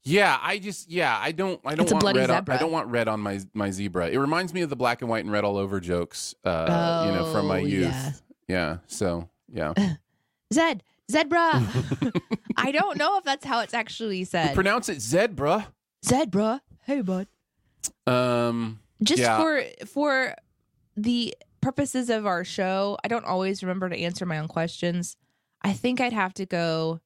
Yeah, 0.03 0.37
I 0.41 0.57
just 0.57 0.89
yeah, 0.89 1.15
I 1.21 1.31
don't 1.31 1.61
I 1.63 1.75
don't 1.75 1.83
It's 1.83 1.93
want 1.93 2.17
red. 2.17 2.31
On. 2.31 2.43
I 2.49 2.57
don't 2.57 2.71
want 2.71 2.87
red 2.87 3.07
on 3.07 3.19
my 3.19 3.39
my 3.53 3.69
zebra. 3.69 4.09
It 4.09 4.17
reminds 4.17 4.53
me 4.53 4.61
of 4.61 4.69
the 4.69 4.75
black 4.75 5.01
and 5.01 5.09
white 5.09 5.23
and 5.23 5.31
red 5.31 5.43
all 5.43 5.57
over 5.57 5.79
jokes. 5.79 6.33
Uh, 6.43 7.03
you 7.07 7.13
know, 7.13 7.31
from 7.31 7.45
my 7.47 7.59
Oh, 7.59 7.65
youth. 7.65 7.83
yeah. 7.83 8.11
Yeah. 8.47 8.77
So 8.87 9.29
yeah, 9.53 9.73
Zed, 10.53 10.81
zebra. 11.11 11.51
I 12.57 12.71
don't 12.71 12.97
know 12.97 13.17
if 13.19 13.23
that's 13.23 13.45
how 13.45 13.59
it's 13.61 13.73
actually 13.75 14.23
said. 14.23 14.55
pronounce 14.55 14.89
it 14.89 15.01
zebra. 15.01 15.67
Zebra. 16.05 16.61
Hey, 16.85 17.01
bud. 17.01 17.27
Um. 18.07 18.79
Just 19.03 19.21
Yeah. 19.21 19.37
for 19.39 19.63
for 19.85 20.35
the 20.97 21.35
purposes 21.61 22.09
of 22.09 22.25
our 22.25 22.43
show, 22.43 22.97
I 23.03 23.07
don't 23.07 23.25
always 23.25 23.61
remember 23.61 23.87
to 23.89 23.95
answer 23.97 24.25
my 24.25 24.39
own 24.39 24.47
questions. 24.47 25.15
I 25.61 25.73
think 25.73 26.01
I'd 26.01 26.13
have 26.13 26.33
to 26.35 26.45
go 26.47 27.01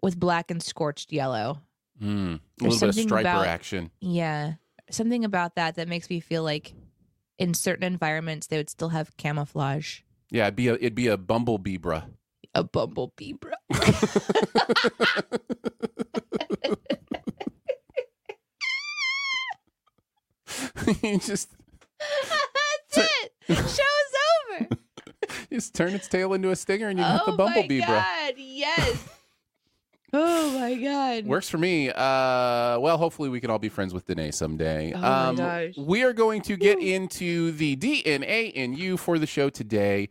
with 0.00 0.18
black 0.18 0.50
and 0.52 0.62
scorched 0.62 1.12
yellow. 1.12 1.60
Mm, 2.02 2.40
a 2.60 2.64
little 2.64 2.80
bit 2.80 2.88
of 2.88 2.94
striper 2.94 3.28
about- 3.28 3.46
action. 3.46 3.90
Yeah. 4.00 4.54
Something 4.90 5.24
about 5.24 5.56
that 5.56 5.76
that 5.76 5.88
makes 5.88 6.08
me 6.08 6.20
feel 6.20 6.42
like 6.42 6.72
in 7.38 7.54
certain 7.54 7.84
environments 7.84 8.46
they 8.46 8.56
would 8.56 8.70
still 8.70 8.88
have 8.88 9.16
camouflage. 9.16 10.00
Yeah, 10.30 10.44
it'd 10.44 10.56
be 10.56 10.68
a 10.68 10.74
it'd 10.74 10.94
be 10.94 11.08
a 11.08 11.16
bumblebee, 11.16 11.78
bruh. 11.78 12.04
A 12.54 12.64
bumblebee, 12.64 13.34
bro. 13.34 13.52
you 21.02 21.18
just 21.18 21.48
That's 22.92 22.98
it. 22.98 23.32
Show's 23.48 24.60
over. 24.60 24.68
just 25.52 25.74
turn 25.74 25.94
its 25.94 26.08
tail 26.08 26.32
into 26.34 26.50
a 26.50 26.56
stinger 26.56 26.88
and 26.88 26.98
you 26.98 27.04
got 27.04 27.22
oh 27.26 27.30
the 27.30 27.36
bumblebee, 27.36 27.80
my 27.80 27.86
bruh. 27.86 27.88
god, 27.88 28.34
yes. 28.36 29.08
Oh 30.12 30.58
my 30.58 30.74
god. 30.74 31.26
Works 31.26 31.48
for 31.48 31.58
me. 31.58 31.90
Uh, 31.90 32.78
well, 32.78 32.96
hopefully 32.96 33.28
we 33.28 33.40
can 33.40 33.50
all 33.50 33.58
be 33.58 33.68
friends 33.68 33.92
with 33.92 34.06
Danae 34.06 34.30
someday. 34.30 34.92
Oh 34.94 35.00
my 35.00 35.26
um, 35.28 35.36
gosh. 35.36 35.76
We 35.76 36.02
are 36.02 36.12
going 36.12 36.42
to 36.42 36.56
get 36.56 36.78
into 36.78 37.52
the 37.52 37.76
DNA 37.76 38.52
in 38.52 38.74
you 38.74 38.96
for 38.96 39.18
the 39.18 39.26
show 39.26 39.50
today. 39.50 40.08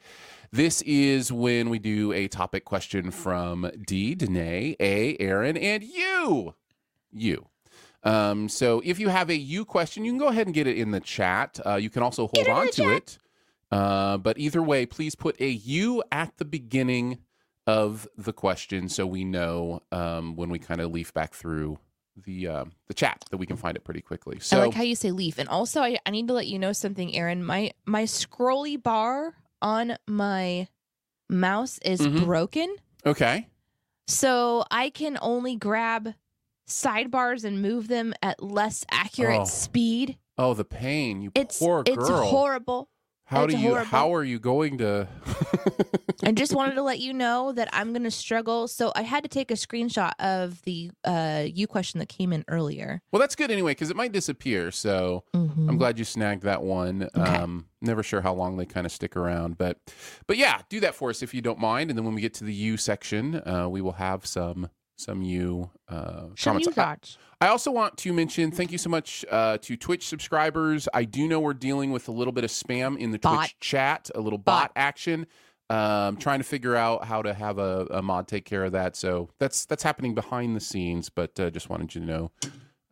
This 0.52 0.82
is 0.84 1.32
when 1.32 1.70
we 1.70 1.80
do 1.80 2.14
a 2.14 2.28
topic 2.28 2.64
question 2.64 3.12
from 3.12 3.70
D, 3.86 4.16
Danae, 4.16 4.76
A, 4.80 5.18
Aaron, 5.20 5.58
and 5.58 5.84
you. 5.84 6.56
You. 7.12 7.48
Um, 8.04 8.48
so 8.48 8.82
if 8.86 9.00
you 9.00 9.10
have 9.10 9.30
a 9.30 9.36
you 9.36 9.66
question, 9.66 10.06
you 10.06 10.12
can 10.12 10.20
go 10.20 10.28
ahead 10.28 10.48
and 10.48 10.54
get 10.54 10.68
it 10.68 10.78
in 10.78 10.92
the 10.92 11.00
chat. 11.00 11.60
Uh, 11.66 11.76
you 11.76 11.90
can 11.90 12.04
also 12.04 12.30
hold 12.34 12.48
on 12.48 12.72
to 12.72 12.92
it. 12.92 13.18
Uh, 13.70 14.18
but 14.18 14.38
either 14.38 14.62
way, 14.62 14.86
please 14.86 15.16
put 15.16 15.40
a 15.42 15.50
you 15.50 16.02
at 16.12 16.38
the 16.38 16.46
beginning 16.46 17.20
of 17.68 18.08
the 18.18 18.34
question 18.34 18.90
so 18.90 19.06
we 19.06 19.24
know 19.26 19.82
um, 19.92 20.36
when 20.36 20.50
we 20.50 20.58
kind 20.58 20.82
of 20.82 20.92
leaf 20.92 21.14
back 21.14 21.34
through 21.34 21.78
the 22.26 22.48
um, 22.48 22.72
the 22.88 22.94
chat 22.96 23.24
that 23.30 23.38
we 23.38 23.46
can 23.46 23.58
find 23.58 23.78
it 23.78 23.84
pretty 23.84 24.02
quickly. 24.02 24.40
So 24.40 24.58
I 24.58 24.66
like 24.66 24.74
how 24.74 24.82
you 24.82 24.96
say 24.96 25.12
leaf. 25.12 25.38
And 25.38 25.48
also 25.50 25.82
I, 25.82 26.00
I 26.06 26.10
need 26.10 26.28
to 26.30 26.34
let 26.34 26.48
you 26.48 26.58
know 26.58 26.72
something, 26.74 27.14
Aaron. 27.16 27.44
My 27.44 27.72
my 27.86 28.04
scrolly 28.04 28.82
bar 28.82 29.36
on 29.62 29.98
my 30.08 30.68
mouse 31.30 31.78
is 31.86 32.02
Mhm. 32.02 32.26
broken. 32.26 32.76
okay, 33.06 33.48
So 34.08 34.64
I 34.72 34.90
can 34.90 35.18
only 35.22 35.56
grab 35.58 36.16
sidebars 36.68 37.44
and 37.44 37.62
move 37.62 37.88
them 37.88 38.14
at 38.24 38.42
less 38.42 38.84
accurate 38.90 39.42
Oh. 39.42 39.46
speed. 39.46 40.18
oh 40.38 40.54
the 40.54 40.66
pain, 40.66 41.22
you 41.22 41.32
It's 41.36 41.60
poor 41.60 41.84
girl. 41.84 41.94
it's 42.00 42.10
horrible. 42.10 42.90
How 43.28 43.46
do 43.46 43.56
you? 43.58 43.70
horrible. 43.70 43.86
How 43.86 44.14
are 44.16 44.24
you 44.24 44.40
going 44.40 44.78
to? 44.80 45.08
I 46.26 46.32
just 46.32 46.54
wanted 46.56 46.76
to 46.76 46.82
let 46.82 47.00
you 47.00 47.14
know 47.14 47.52
that 47.52 47.70
I'm 47.74 47.92
going 47.94 48.04
to 48.04 48.12
struggle. 48.12 48.68
So 48.68 48.92
I 48.96 49.04
had 49.04 49.24
to 49.24 49.30
take 49.30 49.52
a 49.52 49.54
screenshot 49.54 50.12
of 50.20 50.62
the 50.64 50.92
uh, 51.04 51.46
you 51.46 51.68
question 51.68 52.00
that 52.00 52.10
came 52.10 52.34
in 52.34 52.44
earlier. 52.48 53.02
well, 53.12 53.20
that's 53.20 53.36
good 53.36 53.52
anyway 53.52 53.72
because 53.72 53.90
it 53.90 53.96
might 53.96 54.12
disappear. 54.12 54.72
So 54.72 55.24
Mhm. 55.36 55.70
I'm 55.70 55.78
glad 55.78 56.00
you 56.00 56.06
snagged 56.06 56.44
that 56.44 56.64
one. 56.64 57.10
Um, 57.14 57.66
never 57.82 58.02
sure 58.02 58.22
how 58.22 58.34
long 58.34 58.58
they 58.58 58.66
kind 58.66 58.86
of 58.86 58.92
stick 58.92 59.16
around, 59.16 59.58
but 59.58 59.78
but 60.26 60.38
yeah, 60.38 60.62
do 60.70 60.80
that 60.80 60.96
for 60.96 61.10
us 61.10 61.22
if 61.22 61.34
you 61.34 61.42
don't 61.42 61.60
mind. 61.60 61.90
And 61.92 61.98
then 61.98 62.06
when 62.06 62.16
we 62.16 62.22
get 62.22 62.34
to 62.36 62.44
the 62.44 62.54
you 62.54 62.78
section, 62.78 63.36
uh, 63.48 63.68
we 63.70 63.82
will 63.82 63.94
have 63.94 64.26
some 64.26 64.70
some 64.98 65.22
you 65.22 65.70
uh, 65.88 66.24
Some 66.36 66.54
comments. 66.54 66.68
you 66.68 66.74
thoughts. 66.74 67.18
I 67.40 67.48
also 67.48 67.72
want 67.72 67.98
to 67.98 68.12
mention 68.14 68.52
thank 68.52 68.72
you 68.72 68.78
so 68.78 68.90
much 68.90 69.24
uh, 69.32 69.58
to 69.60 69.78
Twitch 69.78 70.08
subscribers. 70.08 70.88
I 70.94 71.04
do 71.06 71.28
know 71.28 71.40
we're 71.40 71.54
dealing 71.54 71.92
with 71.92 72.08
a 72.08 72.12
little 72.12 72.34
bit 72.34 72.44
of 72.44 72.50
spam 72.50 72.98
in 72.98 73.12
the 73.12 73.20
Bot. 73.20 73.38
Twitch 73.40 73.60
chat, 73.60 74.10
a 74.16 74.20
little 74.20 74.40
bot, 74.40 74.70
Bot. 74.70 74.72
action. 74.76 75.28
Um, 75.70 76.16
trying 76.16 76.40
to 76.40 76.46
figure 76.46 76.76
out 76.78 77.04
how 77.04 77.22
to 77.22 77.34
have 77.34 77.58
a, 77.60 77.86
a 77.92 78.02
mod 78.02 78.28
take 78.30 78.46
care 78.46 78.64
of 78.64 78.72
that. 78.72 78.96
So 78.96 79.30
that's 79.38 79.66
that's 79.66 79.84
happening 79.84 80.16
behind 80.16 80.56
the 80.56 80.62
scenes, 80.62 81.10
but 81.10 81.38
uh, 81.40 81.50
just 81.50 81.70
wanted 81.70 81.94
you 81.94 82.02
to 82.02 82.08
know 82.08 82.32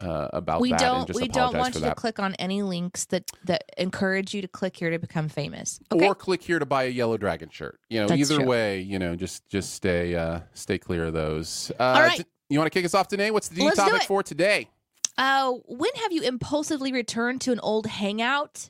uh, 0.01 0.27
about 0.33 0.59
we 0.61 0.71
that 0.71 0.79
don't 0.79 1.13
we 1.13 1.27
don't 1.27 1.55
want 1.55 1.75
you 1.75 1.81
that. 1.81 1.89
to 1.89 1.95
click 1.95 2.19
on 2.19 2.35
any 2.35 2.61
links 2.61 3.05
that 3.05 3.31
that 3.45 3.63
encourage 3.77 4.33
you 4.33 4.41
to 4.41 4.47
click 4.47 4.75
here 4.77 4.89
to 4.89 4.99
become 4.99 5.29
famous. 5.29 5.79
Okay. 5.91 6.05
Or 6.05 6.13
click 6.13 6.43
here 6.43 6.59
to 6.59 6.65
buy 6.65 6.83
a 6.83 6.89
yellow 6.89 7.17
dragon 7.17 7.49
shirt. 7.49 7.79
You 7.89 8.01
know, 8.01 8.07
That's 8.07 8.19
either 8.19 8.35
true. 8.37 8.45
way, 8.45 8.81
you 8.81 8.99
know, 8.99 9.15
just 9.15 9.47
just 9.47 9.73
stay 9.73 10.15
uh, 10.15 10.41
stay 10.53 10.77
clear 10.77 11.05
of 11.05 11.13
those. 11.13 11.71
Uh, 11.79 11.83
All 11.83 12.01
right. 12.01 12.25
you 12.49 12.59
want 12.59 12.71
to 12.71 12.77
kick 12.77 12.85
us 12.85 12.93
off 12.93 13.07
today? 13.07 13.31
What's 13.31 13.47
the 13.47 13.63
Let's 13.63 13.77
topic 13.77 14.03
for 14.03 14.21
today? 14.21 14.69
uh, 15.17 15.53
when 15.65 15.91
have 16.03 16.11
you 16.11 16.23
impulsively 16.23 16.91
returned 16.91 17.39
to 17.41 17.53
an 17.53 17.59
old 17.61 17.87
hangout, 17.87 18.69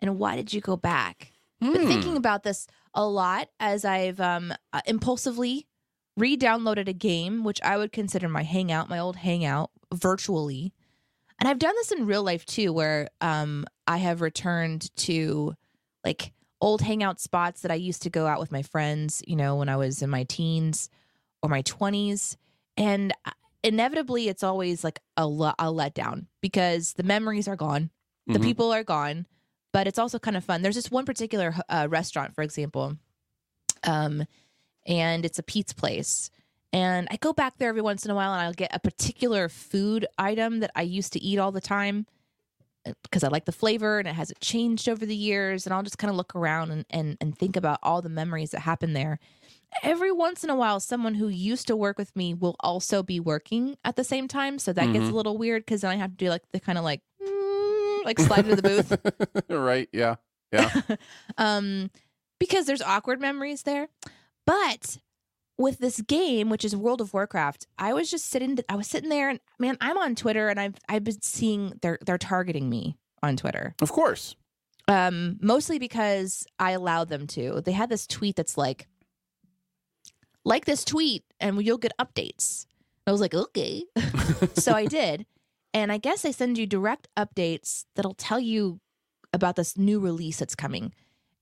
and 0.00 0.18
why 0.18 0.36
did 0.36 0.52
you 0.52 0.60
go 0.60 0.76
back? 0.76 1.32
Been 1.60 1.72
Hmm. 1.82 1.88
thinking 1.88 2.16
about 2.18 2.42
this 2.42 2.66
a 2.94 3.06
lot 3.06 3.48
as 3.60 3.84
I've 3.86 4.20
um 4.20 4.52
uh, 4.74 4.80
impulsively 4.86 5.66
re-downloaded 6.20 6.88
a 6.88 6.92
game 6.92 7.42
which 7.44 7.60
I 7.62 7.76
would 7.76 7.92
consider 7.92 8.28
my 8.28 8.42
hangout, 8.42 8.88
my 8.88 8.98
old 8.98 9.16
hangout, 9.16 9.70
virtually. 9.92 10.72
And 11.38 11.48
I've 11.48 11.58
done 11.58 11.74
this 11.76 11.90
in 11.92 12.06
real 12.06 12.22
life 12.22 12.44
too, 12.46 12.72
where 12.72 13.08
um 13.20 13.64
I 13.86 13.96
have 13.98 14.20
returned 14.20 14.94
to 14.98 15.54
like 16.04 16.32
old 16.60 16.82
hangout 16.82 17.20
spots 17.20 17.62
that 17.62 17.70
I 17.70 17.76
used 17.76 18.02
to 18.02 18.10
go 18.10 18.26
out 18.26 18.38
with 18.40 18.52
my 18.52 18.62
friends, 18.62 19.22
you 19.26 19.36
know, 19.36 19.56
when 19.56 19.68
I 19.68 19.76
was 19.76 20.02
in 20.02 20.10
my 20.10 20.24
teens 20.24 20.90
or 21.42 21.48
my 21.48 21.62
20s. 21.62 22.36
And 22.76 23.12
uh, 23.24 23.30
inevitably 23.62 24.28
it's 24.28 24.42
always 24.42 24.84
like 24.84 25.00
a, 25.16 25.22
a 25.22 25.66
letdown 25.72 26.26
because 26.40 26.94
the 26.94 27.02
memories 27.02 27.48
are 27.48 27.56
gone 27.56 27.90
the 28.26 28.38
Mhm. 28.38 28.42
people 28.42 28.72
are 28.72 28.84
gone 28.84 29.26
but 29.72 29.86
it's 29.86 29.98
also 29.98 30.18
kind 30.18 30.36
of 30.36 30.44
fun 30.44 30.62
there's 30.62 30.76
this 30.76 30.90
one 30.90 31.04
particular 31.04 31.54
uh, 31.68 31.86
restaurant 31.90 32.34
for 32.34 32.42
example 32.42 32.96
um 33.84 34.24
and 34.86 35.24
it's 35.24 35.38
a 35.38 35.42
pizza 35.42 35.74
place 35.74 36.30
and 36.72 37.06
i 37.10 37.16
go 37.16 37.32
back 37.32 37.54
there 37.58 37.68
every 37.68 37.82
once 37.82 38.04
in 38.04 38.10
a 38.10 38.14
while 38.14 38.32
and 38.32 38.42
i'll 38.42 38.52
get 38.52 38.74
a 38.74 38.78
particular 38.78 39.48
food 39.48 40.06
item 40.18 40.60
that 40.60 40.70
i 40.74 40.82
used 40.82 41.12
to 41.12 41.20
eat 41.22 41.38
all 41.38 41.52
the 41.52 41.60
time 41.60 42.06
because 43.02 43.22
i 43.22 43.28
like 43.28 43.44
the 43.44 43.52
flavor 43.52 43.98
and 43.98 44.08
it 44.08 44.14
hasn't 44.14 44.40
changed 44.40 44.88
over 44.88 45.04
the 45.04 45.14
years 45.16 45.66
and 45.66 45.74
i'll 45.74 45.82
just 45.82 45.98
kind 45.98 46.10
of 46.10 46.16
look 46.16 46.34
around 46.34 46.70
and, 46.70 46.84
and 46.90 47.16
and 47.20 47.36
think 47.36 47.56
about 47.56 47.78
all 47.82 48.00
the 48.00 48.08
memories 48.08 48.52
that 48.52 48.60
happened 48.60 48.96
there 48.96 49.18
every 49.82 50.10
once 50.10 50.42
in 50.42 50.50
a 50.50 50.56
while 50.56 50.80
someone 50.80 51.14
who 51.14 51.28
used 51.28 51.66
to 51.66 51.76
work 51.76 51.98
with 51.98 52.14
me 52.16 52.32
will 52.32 52.56
also 52.60 53.02
be 53.02 53.20
working 53.20 53.76
at 53.84 53.96
the 53.96 54.04
same 54.04 54.26
time 54.26 54.58
so 54.58 54.72
that 54.72 54.92
gets 54.92 55.06
Mhm. 55.06 55.12
a 55.12 55.14
little 55.14 55.36
weird 55.36 55.62
because 55.64 55.82
then 55.82 55.90
i 55.90 55.96
have 55.96 56.10
to 56.12 56.16
do 56.16 56.28
like 56.30 56.42
the 56.52 56.58
kind 56.60 56.78
of 56.78 56.84
like 56.84 57.02
mm, 57.22 58.04
like 58.04 58.18
slide 58.18 58.46
into 58.48 58.56
the 58.56 58.62
booth 58.62 59.44
right? 59.50 59.88
Yeah. 59.92 60.16
Yeah. 60.52 60.70
um 61.38 61.90
because 62.40 62.64
there's 62.66 62.82
awkward 62.82 63.20
memories 63.20 63.62
there 63.64 63.88
but 64.50 64.98
with 65.58 65.78
this 65.78 66.00
game 66.00 66.48
which 66.48 66.64
is 66.64 66.74
world 66.74 67.00
of 67.00 67.12
warcraft 67.14 67.66
i 67.78 67.92
was 67.92 68.10
just 68.10 68.26
sitting 68.26 68.58
i 68.68 68.74
was 68.74 68.86
sitting 68.86 69.10
there 69.10 69.28
and 69.28 69.40
man 69.58 69.76
i'm 69.80 69.98
on 69.98 70.14
twitter 70.14 70.48
and 70.48 70.58
i've 70.58 70.74
i've 70.88 71.04
been 71.04 71.20
seeing 71.22 71.72
they're 71.82 71.98
they're 72.04 72.18
targeting 72.18 72.68
me 72.68 72.96
on 73.22 73.36
twitter 73.36 73.74
Of 73.82 73.92
course. 73.92 74.34
um 74.88 75.38
mostly 75.40 75.78
because 75.78 76.46
i 76.58 76.72
allowed 76.72 77.08
them 77.10 77.26
to 77.28 77.60
they 77.60 77.72
had 77.72 77.90
this 77.90 78.06
tweet 78.06 78.36
that's 78.36 78.56
like 78.56 78.88
like 80.44 80.64
this 80.64 80.84
tweet 80.84 81.22
and 81.38 81.62
you'll 81.64 81.78
get 81.78 81.92
updates 82.00 82.66
i 83.06 83.12
was 83.12 83.20
like 83.20 83.34
okay 83.34 83.84
so 84.54 84.72
I 84.72 84.86
did. 84.86 85.26
And 85.72 85.92
I 85.92 85.98
guess 85.98 86.22
they 86.22 86.32
send 86.32 86.58
you 86.58 86.66
direct 86.66 87.08
updates 87.16 87.84
that'll 87.94 88.14
tell 88.14 88.40
you 88.40 88.80
about 89.32 89.56
this 89.56 89.76
new 89.78 90.00
release 90.00 90.38
that's 90.38 90.56
coming. 90.56 90.92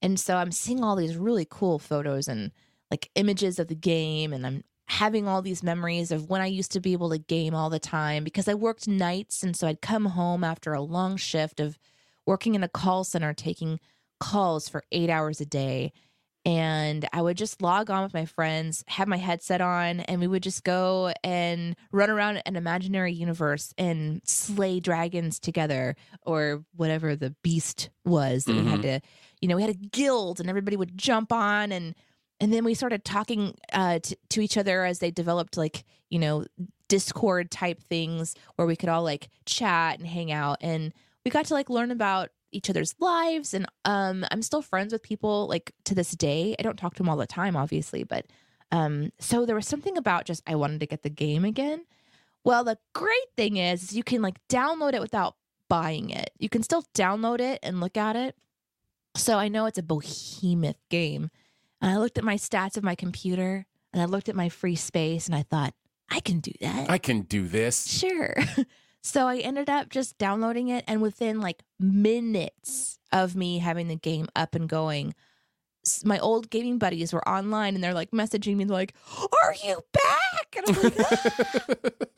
And 0.02 0.20
so 0.20 0.36
I'm 0.36 0.52
seeing 0.52 0.84
all 0.84 0.96
these 0.96 1.16
really 1.16 1.46
cool 1.48 1.78
photos 1.78 2.28
and 2.28 2.52
like 2.90 3.10
images 3.14 3.58
of 3.58 3.68
the 3.68 3.74
game. 3.74 4.32
And 4.32 4.46
I'm 4.46 4.64
having 4.86 5.28
all 5.28 5.42
these 5.42 5.62
memories 5.62 6.10
of 6.10 6.30
when 6.30 6.40
I 6.40 6.46
used 6.46 6.72
to 6.72 6.80
be 6.80 6.94
able 6.94 7.10
to 7.10 7.18
game 7.18 7.54
all 7.54 7.70
the 7.70 7.78
time 7.78 8.24
because 8.24 8.48
I 8.48 8.54
worked 8.54 8.88
nights. 8.88 9.42
And 9.42 9.54
so 9.54 9.66
I'd 9.66 9.82
come 9.82 10.06
home 10.06 10.42
after 10.42 10.72
a 10.72 10.80
long 10.80 11.16
shift 11.16 11.60
of 11.60 11.78
working 12.26 12.54
in 12.54 12.62
a 12.62 12.68
call 12.68 13.04
center, 13.04 13.34
taking 13.34 13.80
calls 14.18 14.68
for 14.68 14.82
eight 14.90 15.10
hours 15.10 15.40
a 15.40 15.46
day. 15.46 15.92
And 16.44 17.06
I 17.12 17.20
would 17.20 17.36
just 17.36 17.60
log 17.60 17.90
on 17.90 18.02
with 18.02 18.14
my 18.14 18.24
friends, 18.24 18.82
have 18.88 19.08
my 19.08 19.18
headset 19.18 19.60
on, 19.60 20.00
and 20.00 20.18
we 20.20 20.26
would 20.26 20.42
just 20.42 20.64
go 20.64 21.12
and 21.22 21.76
run 21.92 22.08
around 22.08 22.42
an 22.46 22.56
imaginary 22.56 23.12
universe 23.12 23.74
and 23.76 24.22
slay 24.24 24.80
dragons 24.80 25.38
together 25.38 25.94
or 26.22 26.64
whatever 26.74 27.16
the 27.16 27.34
beast 27.42 27.90
was 28.06 28.44
that 28.44 28.52
we 28.54 28.64
had 28.64 28.80
mm-hmm. 28.80 28.82
to, 28.82 29.00
you 29.42 29.48
know, 29.48 29.56
we 29.56 29.62
had 29.62 29.72
a 29.72 29.74
guild 29.74 30.40
and 30.40 30.48
everybody 30.48 30.76
would 30.76 30.96
jump 30.96 31.32
on 31.32 31.70
and 31.70 31.94
and 32.40 32.52
then 32.52 32.64
we 32.64 32.74
started 32.74 33.04
talking 33.04 33.54
uh, 33.72 33.98
t- 34.00 34.16
to 34.30 34.40
each 34.40 34.56
other 34.56 34.84
as 34.84 34.98
they 34.98 35.10
developed 35.10 35.56
like 35.56 35.84
you 36.10 36.18
know 36.18 36.44
Discord 36.88 37.50
type 37.50 37.82
things 37.82 38.34
where 38.56 38.66
we 38.66 38.76
could 38.76 38.88
all 38.88 39.02
like 39.02 39.28
chat 39.44 39.98
and 39.98 40.08
hang 40.08 40.32
out 40.32 40.58
and 40.60 40.92
we 41.24 41.30
got 41.30 41.46
to 41.46 41.54
like 41.54 41.68
learn 41.68 41.90
about 41.90 42.30
each 42.50 42.70
other's 42.70 42.94
lives 42.98 43.52
and 43.52 43.66
um 43.84 44.24
I'm 44.30 44.42
still 44.42 44.62
friends 44.62 44.92
with 44.92 45.02
people 45.02 45.46
like 45.48 45.72
to 45.84 45.94
this 45.94 46.12
day. 46.12 46.56
I 46.58 46.62
don't 46.62 46.78
talk 46.78 46.94
to 46.94 46.98
them 46.98 47.08
all 47.08 47.16
the 47.16 47.26
time 47.26 47.56
obviously, 47.56 48.04
but 48.04 48.26
um 48.72 49.10
so 49.18 49.44
there 49.44 49.56
was 49.56 49.66
something 49.66 49.98
about 49.98 50.24
just 50.24 50.42
I 50.46 50.54
wanted 50.54 50.80
to 50.80 50.86
get 50.86 51.02
the 51.02 51.10
game 51.10 51.44
again. 51.44 51.84
Well, 52.44 52.64
the 52.64 52.78
great 52.94 53.28
thing 53.36 53.58
is, 53.58 53.82
is 53.82 53.96
you 53.96 54.02
can 54.02 54.22
like 54.22 54.38
download 54.48 54.94
it 54.94 55.02
without 55.02 55.34
buying 55.68 56.08
it. 56.10 56.30
You 56.38 56.48
can 56.48 56.62
still 56.62 56.84
download 56.94 57.40
it 57.40 57.58
and 57.62 57.80
look 57.80 57.96
at 57.96 58.16
it. 58.16 58.34
So 59.16 59.36
I 59.36 59.48
know 59.48 59.66
it's 59.66 59.78
a 59.78 59.82
behemoth 59.82 60.78
game. 60.88 61.30
And 61.80 61.90
I 61.90 61.98
looked 61.98 62.18
at 62.18 62.24
my 62.24 62.36
stats 62.36 62.76
of 62.76 62.84
my 62.84 62.94
computer 62.94 63.66
and 63.92 64.02
I 64.02 64.06
looked 64.06 64.28
at 64.28 64.36
my 64.36 64.48
free 64.48 64.76
space 64.76 65.26
and 65.26 65.34
I 65.34 65.42
thought, 65.42 65.74
I 66.10 66.20
can 66.20 66.40
do 66.40 66.52
that. 66.60 66.90
I 66.90 66.98
can 66.98 67.22
do 67.22 67.46
this. 67.46 67.86
Sure. 67.86 68.34
so 69.02 69.26
I 69.26 69.38
ended 69.38 69.68
up 69.68 69.90
just 69.90 70.18
downloading 70.18 70.68
it. 70.68 70.84
And 70.88 71.02
within 71.02 71.40
like 71.40 71.62
minutes 71.78 72.98
of 73.12 73.36
me 73.36 73.58
having 73.58 73.88
the 73.88 73.96
game 73.96 74.28
up 74.34 74.54
and 74.54 74.68
going, 74.68 75.14
my 76.04 76.18
old 76.18 76.50
gaming 76.50 76.78
buddies 76.78 77.12
were 77.12 77.26
online 77.28 77.74
and 77.74 77.82
they're 77.82 77.94
like 77.94 78.10
messaging 78.10 78.56
me, 78.56 78.64
like, 78.64 78.94
Are 79.20 79.54
you 79.64 79.80
back? 79.92 80.56
And 80.56 80.76
I'm 80.76 80.82
like, 80.82 80.96
ah. 81.00 82.14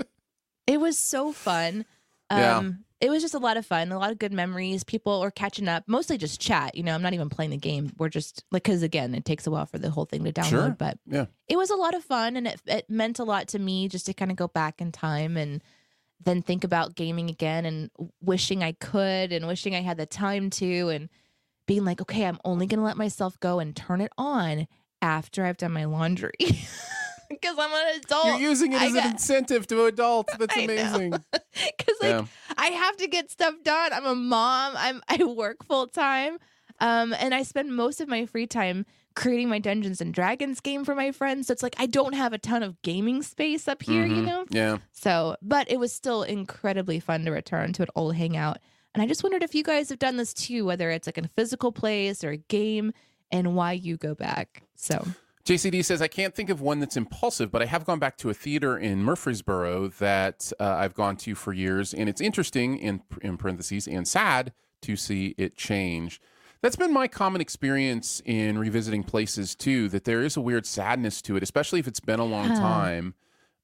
it 0.67 0.81
was 0.81 0.99
so 0.99 1.33
fun. 1.33 1.85
Yeah. 2.31 2.59
Um, 2.59 2.85
It 3.01 3.09
was 3.09 3.23
just 3.23 3.33
a 3.35 3.39
lot 3.39 3.57
of 3.57 3.65
fun, 3.65 3.93
a 3.93 3.99
lot 3.99 4.11
of 4.13 4.19
good 4.19 4.33
memories. 4.33 4.85
People 4.85 5.21
were 5.21 5.31
catching 5.31 5.69
up, 5.69 5.85
mostly 5.87 6.19
just 6.19 6.39
chat. 6.41 6.75
You 6.75 6.83
know, 6.83 6.95
I'm 6.95 7.01
not 7.01 7.15
even 7.15 7.31
playing 7.31 7.51
the 7.51 7.57
game. 7.57 7.91
We're 7.97 8.11
just 8.11 8.45
like, 8.51 8.63
because 8.65 8.83
again, 8.83 9.15
it 9.15 9.25
takes 9.25 9.47
a 9.47 9.51
while 9.51 9.65
for 9.65 9.79
the 9.79 9.89
whole 9.91 10.05
thing 10.05 10.23
to 10.25 10.33
download, 10.33 10.49
Sure. 10.51 10.77
but 10.79 10.99
Yeah. 11.07 11.25
it 11.49 11.57
was 11.57 11.71
a 11.71 11.77
lot 11.77 11.95
of 11.95 12.05
fun 12.05 12.37
and 12.37 12.47
it, 12.47 12.61
it 12.67 12.91
meant 12.91 13.19
a 13.19 13.25
lot 13.25 13.49
to 13.49 13.59
me 13.59 13.89
just 13.89 14.05
to 14.07 14.13
kind 14.13 14.31
of 14.31 14.37
go 14.37 14.49
back 14.49 14.83
in 14.83 14.93
time 14.93 15.37
and 15.39 15.63
then 16.23 16.43
think 16.43 16.63
about 16.63 16.95
gaming 16.95 17.31
again 17.31 17.65
and 17.65 17.91
wishing 18.21 18.63
I 18.63 18.73
could 18.73 19.33
and 19.33 19.47
wishing 19.47 19.75
I 19.75 19.81
had 19.81 19.97
the 19.97 20.05
time 20.05 20.51
to 20.51 20.91
and 20.91 21.09
being 21.67 21.87
like, 21.87 22.03
okay, 22.03 22.27
I'm 22.27 22.39
only 22.45 22.67
going 22.67 22.81
to 22.81 22.85
let 22.85 22.99
myself 22.99 23.41
go 23.41 23.61
and 23.61 23.75
turn 23.75 24.03
it 24.03 24.13
on 24.19 24.67
after 25.01 25.47
I've 25.47 25.57
done 25.57 25.73
my 25.73 25.87
laundry. 25.87 26.33
Because 27.31 27.57
I'm 27.59 27.73
an 27.73 28.01
adult. 28.05 28.27
You're 28.27 28.51
using 28.51 28.73
it 28.73 28.83
I 28.83 28.87
as 28.87 28.93
got- 28.93 29.05
an 29.07 29.11
incentive 29.13 29.67
to 29.69 29.85
adults. 29.87 30.37
That's 30.37 30.57
amazing. 30.65 31.11
Because 31.33 31.97
like 32.03 32.11
Yeah. 32.11 32.25
I 32.59 32.67
have 32.67 32.97
to 32.99 33.07
get 33.09 33.31
stuff 33.31 33.55
done. 33.63 33.93
I'm 33.93 34.05
a 34.05 34.15
mom. 34.15 34.75
I'm 34.77 35.01
I 35.09 35.25
work 35.25 35.65
full 35.65 35.87
time. 35.87 36.39
Um, 36.81 37.15
and 37.19 37.35
I 37.35 37.43
spend 37.43 37.75
most 37.77 38.01
of 38.01 38.09
my 38.09 38.27
free 38.27 38.47
time 38.47 38.87
creating 39.15 39.49
my 39.49 39.59
Dungeons 39.59 40.01
and 40.01 40.15
Dragons 40.15 40.61
game 40.61 40.85
for 40.85 40.95
my 40.95 41.13
friends. 41.13 41.47
So 41.47 41.53
it's 41.53 41.63
like 41.63 41.75
I 41.79 41.87
don't 41.87 42.15
have 42.15 42.33
a 42.33 42.39
ton 42.39 42.63
of 42.63 42.81
gaming 42.83 43.23
space 43.23 43.69
up 43.69 43.83
here, 43.83 44.07
you 44.07 44.23
Mhm. 44.23 44.27
know? 44.27 44.45
Yeah. 44.51 44.79
So, 44.93 45.37
but 45.43 45.71
it 45.71 45.79
was 45.79 45.93
still 45.93 46.23
incredibly 46.23 46.99
fun 47.01 47.25
to 47.27 47.31
return 47.31 47.73
to 47.75 47.83
an 47.83 47.89
old 47.95 48.15
hangout. 48.17 48.59
And 48.95 49.03
I 49.03 49.07
just 49.07 49.23
wondered 49.23 49.43
if 49.43 49.55
you 49.55 49.63
guys 49.63 49.89
have 49.91 49.99
done 49.99 50.17
this 50.17 50.33
too, 50.35 50.65
whether 50.65 50.91
it's 50.91 51.07
like 51.07 51.19
in 51.19 51.25
a 51.27 51.31
physical 51.37 51.71
place 51.71 52.25
or 52.25 52.31
a 52.31 52.37
game, 52.39 52.93
and 53.31 53.55
why 53.55 53.73
you 53.73 53.97
go 53.97 54.15
back. 54.15 54.63
So, 54.75 55.07
JCD 55.45 55.85
says, 55.85 56.03
I 56.03 56.09
can't 56.09 56.35
think 56.35 56.51
of 56.51 56.61
one 56.61 56.81
that's 56.81 56.97
impulsive, 56.97 57.51
but 57.51 57.63
I 57.63 57.65
have 57.67 57.85
gone 57.85 57.99
back 57.99 58.17
to 58.19 58.31
a 58.31 58.35
theater 58.35 58.77
in 58.77 59.03
Murfreesboro 59.03 59.89
that 59.99 60.53
uh, 60.61 60.65
I've 60.65 60.95
gone 60.95 61.17
to 61.19 61.35
for 61.35 61.53
years. 61.53 61.95
And 61.95 62.09
it's 62.09 62.21
interesting, 62.21 62.77
in, 62.79 63.03
in 63.23 63.37
parentheses, 63.39 63.89
and 63.89 64.07
sad 64.07 64.53
to 64.83 64.97
see 64.97 65.35
it 65.39 65.57
change. 65.57 66.21
That's 66.63 66.77
been 66.77 66.93
my 66.93 67.09
common 67.09 67.41
experience 67.41 68.21
in 68.27 68.59
revisiting 68.59 69.03
places 69.03 69.55
too, 69.55 69.89
that 69.89 70.05
there 70.05 70.23
is 70.23 70.37
a 70.37 70.43
weird 70.43 70.67
sadness 70.67 71.23
to 71.23 71.37
it, 71.37 71.43
especially 71.43 71.81
if 71.81 71.89
it's 71.89 72.01
been 72.01 72.21
a 72.21 72.25
long 72.25 72.49
Yeah. 72.51 72.55
time 72.57 73.15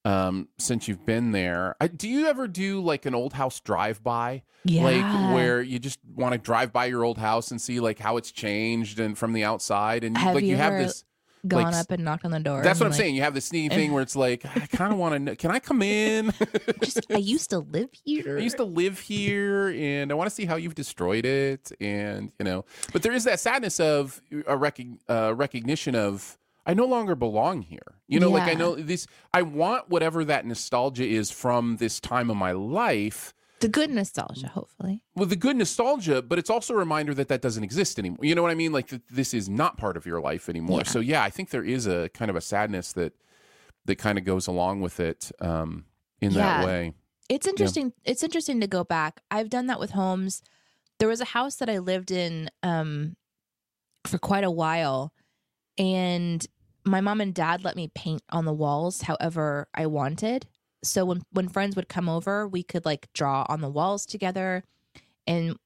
um, 0.06 0.48
since 0.58 0.88
you've 0.88 1.04
been 1.04 1.32
there. 1.32 1.76
I, 1.80 1.88
do 1.88 2.08
you 2.08 2.26
ever 2.26 2.46
do 2.48 2.80
like 2.80 3.04
an 3.06 3.14
old 3.14 3.34
house 3.34 3.60
drive 3.60 4.02
by? 4.02 4.42
yeah. 4.64 4.82
like 4.82 5.34
where 5.34 5.62
you 5.62 5.78
just 5.78 5.98
want 6.14 6.32
to 6.32 6.38
drive 6.38 6.72
by 6.72 6.86
your 6.86 7.04
old 7.04 7.18
house 7.18 7.50
and 7.52 7.60
see 7.60 7.78
like 7.80 7.98
how 8.00 8.16
it's 8.16 8.32
changed 8.32 8.98
and 8.98 9.16
from 9.16 9.32
the 9.32 9.44
outside 9.44 10.02
and 10.02 10.16
Have 10.18 10.34
like 10.34 10.42
you, 10.44 10.50
you 10.50 10.56
have 10.56 10.72
ever 10.72 10.82
this 10.84 11.04
gone 11.48 11.64
like, 11.64 11.74
up 11.74 11.90
and 11.90 12.04
knocked 12.04 12.24
on 12.24 12.30
the 12.30 12.40
door. 12.40 12.62
that's 12.62 12.80
what 12.80 12.86
i'm 12.86 12.92
like, 12.92 12.98
saying 12.98 13.14
you 13.14 13.22
have 13.22 13.34
this 13.34 13.46
sneaky 13.46 13.74
thing 13.74 13.92
where 13.92 14.02
it's 14.02 14.16
like 14.16 14.44
i 14.56 14.66
kind 14.66 14.92
of 14.92 14.98
want 14.98 15.14
to 15.14 15.18
know 15.18 15.34
can 15.34 15.50
i 15.50 15.58
come 15.58 15.82
in 15.82 16.32
Just, 16.82 17.06
I 17.10 17.18
used 17.18 17.50
to 17.50 17.58
live 17.58 17.90
here. 18.04 18.38
i 18.38 18.40
used 18.40 18.56
to 18.56 18.64
live 18.64 18.98
here 19.00 19.68
and 19.68 20.10
i 20.10 20.14
want 20.14 20.28
to 20.28 20.34
see 20.34 20.44
how 20.44 20.56
you've 20.56 20.74
destroyed 20.74 21.24
it 21.24 21.72
and 21.80 22.32
you 22.38 22.44
know 22.44 22.64
but 22.92 23.02
there 23.02 23.12
is 23.12 23.24
that 23.24 23.40
sadness 23.40 23.80
of 23.80 24.20
a 24.46 24.56
rec- 24.56 24.80
uh, 25.08 25.34
recognition 25.34 25.94
of 25.94 26.38
i 26.66 26.74
no 26.74 26.84
longer 26.84 27.14
belong 27.14 27.62
here 27.62 27.94
you 28.08 28.20
know 28.20 28.30
like 28.30 28.48
i 28.48 28.54
know 28.54 28.74
this 28.74 29.06
i 29.32 29.42
want 29.42 29.88
whatever 29.88 30.24
that 30.24 30.46
nostalgia 30.46 31.06
is 31.06 31.30
from 31.30 31.76
this 31.76 32.00
time 32.00 32.30
of 32.30 32.36
my 32.36 32.52
life 32.52 33.32
the 33.60 33.68
good 33.68 33.90
nostalgia, 33.90 34.48
hopefully. 34.48 35.02
well 35.14 35.26
the 35.26 35.36
good 35.36 35.56
nostalgia, 35.56 36.20
but 36.22 36.38
it's 36.38 36.50
also 36.50 36.74
a 36.74 36.76
reminder 36.76 37.14
that 37.14 37.28
that 37.28 37.40
doesn't 37.40 37.64
exist 37.64 37.98
anymore. 37.98 38.18
You 38.24 38.34
know 38.34 38.42
what 38.42 38.50
I 38.50 38.54
mean? 38.54 38.72
Like 38.72 38.88
this 39.10 39.32
is 39.32 39.48
not 39.48 39.76
part 39.78 39.96
of 39.96 40.04
your 40.06 40.20
life 40.20 40.48
anymore. 40.48 40.78
Yeah. 40.80 40.84
So 40.84 41.00
yeah, 41.00 41.22
I 41.22 41.30
think 41.30 41.50
there 41.50 41.64
is 41.64 41.86
a 41.86 42.08
kind 42.10 42.30
of 42.30 42.36
a 42.36 42.40
sadness 42.40 42.92
that 42.92 43.14
that 43.86 43.96
kind 43.96 44.18
of 44.18 44.24
goes 44.24 44.46
along 44.46 44.80
with 44.80 45.00
it 45.00 45.30
um, 45.40 45.84
in 46.20 46.32
Yeah. 46.32 46.58
that 46.58 46.66
way. 46.66 46.92
It's 47.28 47.46
interesting. 47.46 47.92
It's 48.04 48.22
interesting 48.22 48.60
to 48.60 48.66
go 48.66 48.84
back. 48.84 49.20
I've 49.30 49.48
done 49.50 49.66
that 49.68 49.80
with 49.80 49.90
homes. 49.92 50.42
There 50.98 51.08
was 51.08 51.20
a 51.20 51.24
house 51.26 51.56
that 51.56 51.68
I 51.68 51.78
lived 51.78 52.10
in 52.10 52.50
um, 52.62 53.16
for 54.06 54.18
quite 54.18 54.44
a 54.44 54.50
while, 54.50 55.12
and 55.78 56.46
my 56.84 57.00
mom 57.00 57.20
and 57.20 57.34
dad 57.34 57.64
let 57.64 57.74
me 57.76 57.90
paint 57.94 58.22
on 58.30 58.44
the 58.44 58.52
walls 58.52 59.02
however 59.02 59.66
I 59.74 59.86
wanted. 59.86 60.46
So 60.82 61.04
when 61.04 61.22
when 61.32 61.48
friends 61.48 61.76
would 61.76 61.88
come 61.88 62.08
over, 62.08 62.46
we 62.46 62.62
could 62.62 62.84
like 62.84 63.08
draw 63.12 63.44
on 63.48 63.60
the 63.60 63.68
walls 63.68 64.06
together, 64.06 64.62
and 65.26 65.56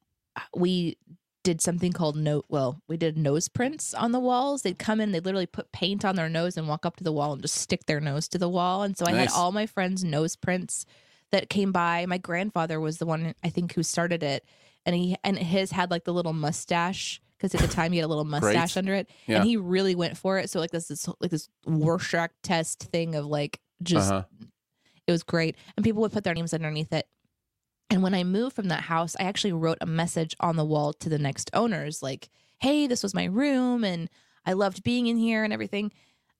we 0.55 0.96
did 1.42 1.61
something 1.61 1.92
called 1.92 2.16
note. 2.16 2.44
Well, 2.49 2.83
we 2.87 2.96
did 2.96 3.16
nose 3.16 3.49
prints 3.49 3.94
on 3.94 4.12
the 4.12 4.20
walls. 4.20 4.62
They'd 4.62 4.79
come 4.79 5.01
in, 5.01 5.12
they'd 5.12 5.25
literally 5.25 5.46
put 5.46 5.73
paint 5.73 6.05
on 6.05 6.14
their 6.16 6.29
nose 6.29 6.57
and 6.57 6.68
walk 6.68 6.85
up 6.85 6.96
to 6.96 7.05
the 7.05 7.12
wall 7.12 7.33
and 7.33 7.40
just 7.42 7.55
stick 7.57 7.87
their 7.87 8.01
nose 8.01 8.29
to 8.29 8.38
the 8.38 8.49
wall. 8.49 8.83
And 8.83 8.96
so 8.96 9.07
I 9.07 9.12
had 9.12 9.31
all 9.35 9.51
my 9.51 9.66
friends' 9.66 10.05
nose 10.05 10.37
prints 10.37 10.85
that 11.33 11.49
came 11.49 11.73
by. 11.73 12.05
My 12.07 12.18
grandfather 12.18 12.79
was 12.79 12.99
the 12.99 13.07
one 13.07 13.35
I 13.42 13.49
think 13.49 13.75
who 13.75 13.83
started 13.83 14.23
it, 14.23 14.44
and 14.87 14.94
he 14.94 15.16
and 15.25 15.38
his 15.38 15.70
had 15.73 15.90
like 15.90 16.05
the 16.05 16.12
little 16.14 16.33
mustache 16.35 17.20
because 17.37 17.55
at 17.55 17.62
the 17.62 17.75
time 17.75 17.90
he 17.92 17.99
had 17.99 18.05
a 18.05 18.09
little 18.09 18.25
mustache 18.25 18.77
under 18.77 18.92
it, 18.94 19.09
Yeah. 19.27 19.37
and 19.37 19.44
he 19.46 19.57
really 19.57 19.94
went 19.94 20.18
for 20.18 20.38
it. 20.38 20.51
So 20.51 20.61
like 20.61 20.70
this 20.73 20.90
is 20.90 21.09
like 21.20 21.31
this 21.31 21.49
Rorschach 21.66 22.33
test 22.42 22.81
thing 22.85 23.14
of 23.14 23.25
like 23.27 23.61
just 23.83 24.11
Uh-huh. 24.12 24.25
It 25.11 25.12
was 25.12 25.23
great, 25.23 25.57
and 25.77 25.85
people 25.85 26.03
would 26.03 26.12
put 26.12 26.25
their 26.25 26.35
names 26.35 26.55
underneath 26.55 26.92
it. 26.92 27.07
And 27.90 28.03
when 28.03 28.14
I 28.14 28.25
moved 28.25 28.57
from 28.57 28.68
that 28.68 28.83
house, 28.83 29.16
I 29.18 29.25
actually 29.25 29.53
wrote 29.53 29.79
a 29.81 29.87
message 29.87 30.35
on 30.40 30.57
the 30.57 30.64
wall 30.64 30.92
to 30.94 31.09
the 31.09 31.18
next 31.18 31.51
owners, 31.53 32.03
like, 32.03 32.31
"Hey, 32.61 32.87
this 32.87 33.03
was 33.03 33.14
my 33.14 33.25
room, 33.25 33.85
and 33.85 34.09
I 34.46 34.53
loved 34.53 34.83
being 34.83 35.07
in 35.09 35.16
here 35.16 35.44
and 35.44 35.53
everything." 35.53 35.92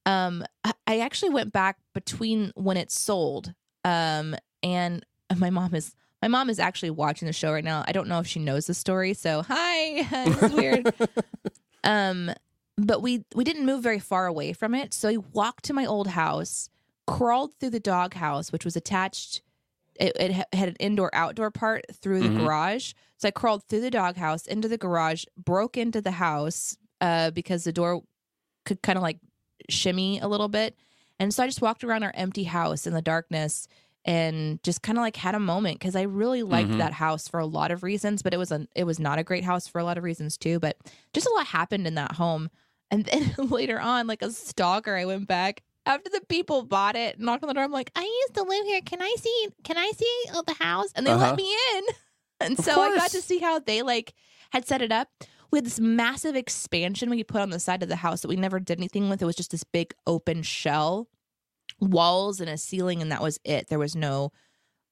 Um, 0.05 0.43
I, 0.87 0.99
actually 0.99 1.29
went 1.29 1.53
back 1.53 1.77
between 1.93 2.51
when 2.55 2.77
it 2.77 2.91
sold, 2.91 3.53
um, 3.85 4.35
and 4.63 5.05
my 5.37 5.49
mom 5.49 5.75
is 5.75 5.95
my 6.21 6.27
mom 6.27 6.49
is 6.49 6.59
actually 6.59 6.91
watching 6.91 7.25
the 7.25 7.33
show 7.33 7.51
right 7.51 7.63
now. 7.63 7.83
I 7.87 7.91
don't 7.91 8.07
know 8.07 8.19
if 8.19 8.27
she 8.27 8.39
knows 8.39 8.67
the 8.67 8.73
story, 8.73 9.13
so 9.13 9.43
hi, 9.43 10.07
it's 10.11 10.53
weird. 10.53 10.93
um, 11.83 12.31
but 12.77 13.01
we 13.01 13.25
we 13.35 13.43
didn't 13.43 13.65
move 13.65 13.83
very 13.83 13.99
far 13.99 14.25
away 14.25 14.53
from 14.53 14.73
it, 14.73 14.93
so 14.93 15.09
I 15.09 15.17
walked 15.17 15.65
to 15.65 15.73
my 15.73 15.85
old 15.85 16.07
house, 16.07 16.69
crawled 17.11 17.53
through 17.59 17.69
the 17.71 17.79
dog 17.79 18.13
house, 18.15 18.51
which 18.51 18.65
was 18.65 18.75
attached. 18.75 19.41
It, 19.99 20.15
it 20.19 20.31
had 20.55 20.69
an 20.69 20.75
indoor 20.79 21.13
outdoor 21.13 21.51
part 21.51 21.85
through 21.93 22.21
the 22.21 22.29
Mhm. 22.29 22.37
garage. 22.39 22.93
So 23.17 23.27
I 23.27 23.31
crawled 23.31 23.63
through 23.65 23.81
the 23.81 23.91
dog 23.91 24.15
house 24.15 24.45
into 24.47 24.67
the 24.67 24.77
garage, 24.77 25.25
broke 25.37 25.77
into 25.77 26.01
the 26.01 26.11
house 26.11 26.77
uh, 27.01 27.31
because 27.31 27.63
the 27.65 27.73
door 27.73 28.01
could 28.65 28.81
kind 28.81 28.97
of 28.97 29.03
like 29.03 29.19
shimmy 29.69 30.19
a 30.19 30.27
little 30.27 30.47
bit. 30.47 30.75
And 31.19 31.33
so 31.33 31.43
I 31.43 31.47
just 31.47 31.61
walked 31.61 31.83
around 31.83 32.03
our 32.03 32.13
empty 32.15 32.45
house 32.45 32.87
in 32.87 32.93
the 32.93 33.01
darkness 33.01 33.67
and 34.05 34.61
just 34.63 34.81
kind 34.81 34.97
of 34.97 35.03
like 35.03 35.15
had 35.17 35.35
a 35.35 35.39
moment 35.39 35.77
because 35.79 35.95
I 35.95 36.03
really 36.03 36.41
liked 36.41 36.71
Mhm. 36.71 36.77
that 36.79 36.93
house 36.93 37.27
for 37.27 37.39
a 37.39 37.45
lot 37.45 37.69
of 37.69 37.83
reasons, 37.83 38.23
but 38.23 38.33
it 38.33 38.37
was 38.37 38.51
a 38.51 38.67
it 38.75 38.85
was 38.85 38.97
not 38.99 39.19
a 39.19 39.23
great 39.23 39.43
house 39.43 39.67
for 39.67 39.77
a 39.79 39.83
lot 39.83 39.97
of 39.99 40.03
reasons 40.03 40.37
too. 40.37 40.59
But 40.59 40.77
just 41.13 41.27
a 41.27 41.33
lot 41.35 41.45
happened 41.47 41.85
in 41.85 41.93
that 41.95 42.13
home. 42.13 42.49
And 42.89 43.05
then 43.05 43.33
later 43.37 43.79
on, 43.79 44.07
like 44.07 44.23
a 44.23 44.31
stalker, 44.31 44.95
I 44.95 45.05
went 45.05 45.27
back 45.27 45.61
after 45.85 46.09
the 46.09 46.21
people 46.29 46.63
bought 46.63 46.95
it, 46.95 47.19
knocked 47.19 47.43
on 47.43 47.47
the 47.47 47.53
door. 47.53 47.63
I'm 47.63 47.71
like, 47.71 47.91
I 47.95 48.01
used 48.01 48.35
to 48.35 48.43
live 48.43 48.65
here. 48.65 48.81
Can 48.81 49.01
I 49.01 49.15
see? 49.17 49.47
Can 49.63 49.77
I 49.77 49.91
see 49.95 50.23
the 50.45 50.55
house? 50.59 50.89
And 50.95 51.05
they 51.05 51.11
Uh-huh. 51.11 51.27
let 51.27 51.35
me 51.35 51.55
in. 51.77 51.83
And 52.39 52.57
Of 52.57 52.65
so 52.65 52.81
I 52.81 52.95
got 52.95 53.11
to 53.11 53.21
see 53.21 53.37
how 53.37 53.59
they 53.59 53.83
like 53.83 54.15
had 54.51 54.67
set 54.67 54.81
it 54.81 54.91
up. 54.91 55.09
We 55.51 55.57
had 55.57 55.65
this 55.65 55.79
massive 55.79 56.35
expansion 56.35 57.09
we 57.11 57.23
put 57.23 57.39
on 57.41 57.51
the 57.51 57.59
side 57.59 57.83
of 57.83 57.89
the 57.89 57.97
house 57.97 58.21
that 58.21 58.29
we 58.29 58.35
never 58.35 58.59
did 58.59 58.79
anything 58.79 59.09
with. 59.09 59.21
It 59.21 59.25
was 59.25 59.35
just 59.35 59.51
this 59.51 59.63
big 59.63 59.93
open 60.07 60.41
shell, 60.41 61.07
walls 61.79 62.39
and 62.39 62.49
a 62.49 62.57
ceiling, 62.57 62.99
and 63.01 63.11
that 63.11 63.21
was 63.21 63.39
it. 63.43 63.67
There 63.67 63.77
was 63.77 63.95
no 63.95 64.31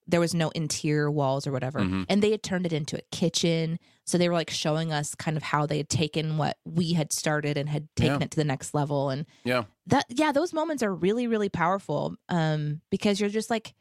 there 0.10 0.20
was 0.20 0.34
no 0.34 0.50
interior 0.50 1.10
walls 1.12 1.46
or 1.48 1.52
whatever. 1.52 1.80
Mhm. 1.80 2.06
And 2.10 2.22
they 2.22 2.32
had 2.32 2.44
turned 2.44 2.66
it 2.66 2.74
into 2.74 2.98
a 2.98 3.02
kitchen. 3.12 3.80
So 4.06 4.18
they 4.18 4.28
were 4.28 4.36
like 4.36 4.50
showing 4.50 4.92
us 4.92 5.14
kind 5.16 5.38
of 5.38 5.44
how 5.44 5.66
they 5.66 5.78
had 5.78 5.90
taken 5.90 6.38
what 6.38 6.58
we 6.66 6.94
had 6.94 7.14
started 7.14 7.58
and 7.58 7.70
had 7.70 7.88
taken 7.96 8.20
Yeah. 8.22 8.26
it 8.26 8.32
to 8.32 8.38
the 8.38 8.44
next 8.44 8.74
level. 8.74 9.10
And 9.10 9.26
Yeah. 9.44 9.64
that 9.88 10.06
yeah, 10.10 10.32
those 10.32 10.52
moments 10.54 10.82
are 10.84 10.94
really, 10.94 11.28
really 11.28 11.50
powerful. 11.50 12.16
Um, 12.28 12.82
because 12.90 13.20
you're 13.20 13.30
just 13.30 13.50
like 13.50 13.74